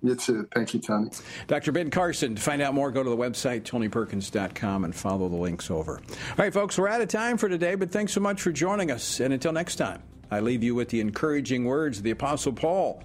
You 0.03 0.15
too. 0.15 0.47
Thank 0.55 0.75
you, 0.75 0.81
Tony. 0.81 1.11
Dr. 1.47 1.73
Ben 1.73 1.91
Carson. 1.91 2.35
To 2.35 2.43
find 2.43 2.61
out 2.61 2.75
more, 2.75 2.91
go 2.91 3.03
to 3.03 3.09
the 3.09 3.17
website, 3.17 3.63
tonyperkins.com, 3.63 4.85
and 4.85 4.95
follow 4.95 5.31
the 5.31 5.37
links 5.37 5.71
over. 5.71 5.99
All 5.99 6.37
right, 6.37 6.53
folks, 6.53 6.79
we're 6.79 6.89
out 6.89 7.01
of 7.01 7.09
time 7.09 7.39
for 7.39 7.49
today, 7.49 7.75
but 7.75 7.91
thanks 7.91 8.13
so 8.13 8.21
much 8.21 8.43
for 8.43 8.53
joining 8.53 8.91
us. 8.91 9.21
And 9.21 9.33
until 9.33 9.53
next 9.53 9.77
time, 9.77 10.03
I 10.31 10.41
leave 10.41 10.63
you 10.63 10.75
with 10.75 10.91
the 10.91 11.01
encouraging 11.01 11.65
words 11.65 11.99
of 11.99 12.05
the 12.05 12.11
Apostle 12.11 12.53
Paul, 12.53 13.03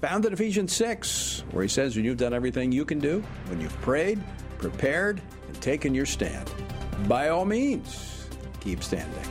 found 0.00 0.24
in 0.24 0.32
Ephesians 0.32 0.72
6, 0.72 1.42
where 1.50 1.62
he 1.62 1.68
says, 1.68 1.96
When 1.96 2.04
you've 2.04 2.16
done 2.16 2.32
everything 2.32 2.70
you 2.70 2.84
can 2.84 3.00
do, 3.00 3.24
when 3.48 3.60
you've 3.60 3.78
prayed, 3.82 4.20
prepared, 4.60 5.22
and 5.48 5.60
taken 5.62 5.94
your 5.94 6.06
stand, 6.06 6.52
by 7.08 7.30
all 7.30 7.46
means, 7.46 8.28
keep 8.60 8.82
standing. 8.82 9.24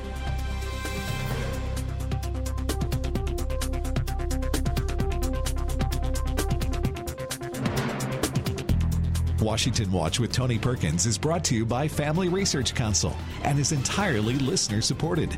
Washington 9.40 9.92
Watch 9.92 10.20
with 10.20 10.34
Tony 10.34 10.58
Perkins 10.60 11.06
is 11.06 11.18
brought 11.18 11.44
to 11.46 11.56
you 11.56 11.66
by 11.66 11.88
Family 11.88 12.28
Research 12.28 12.76
Council 12.76 13.16
and 13.44 13.58
is 13.58 13.72
entirely 13.72 14.36
listener 14.36 14.82
supported. 14.82 15.38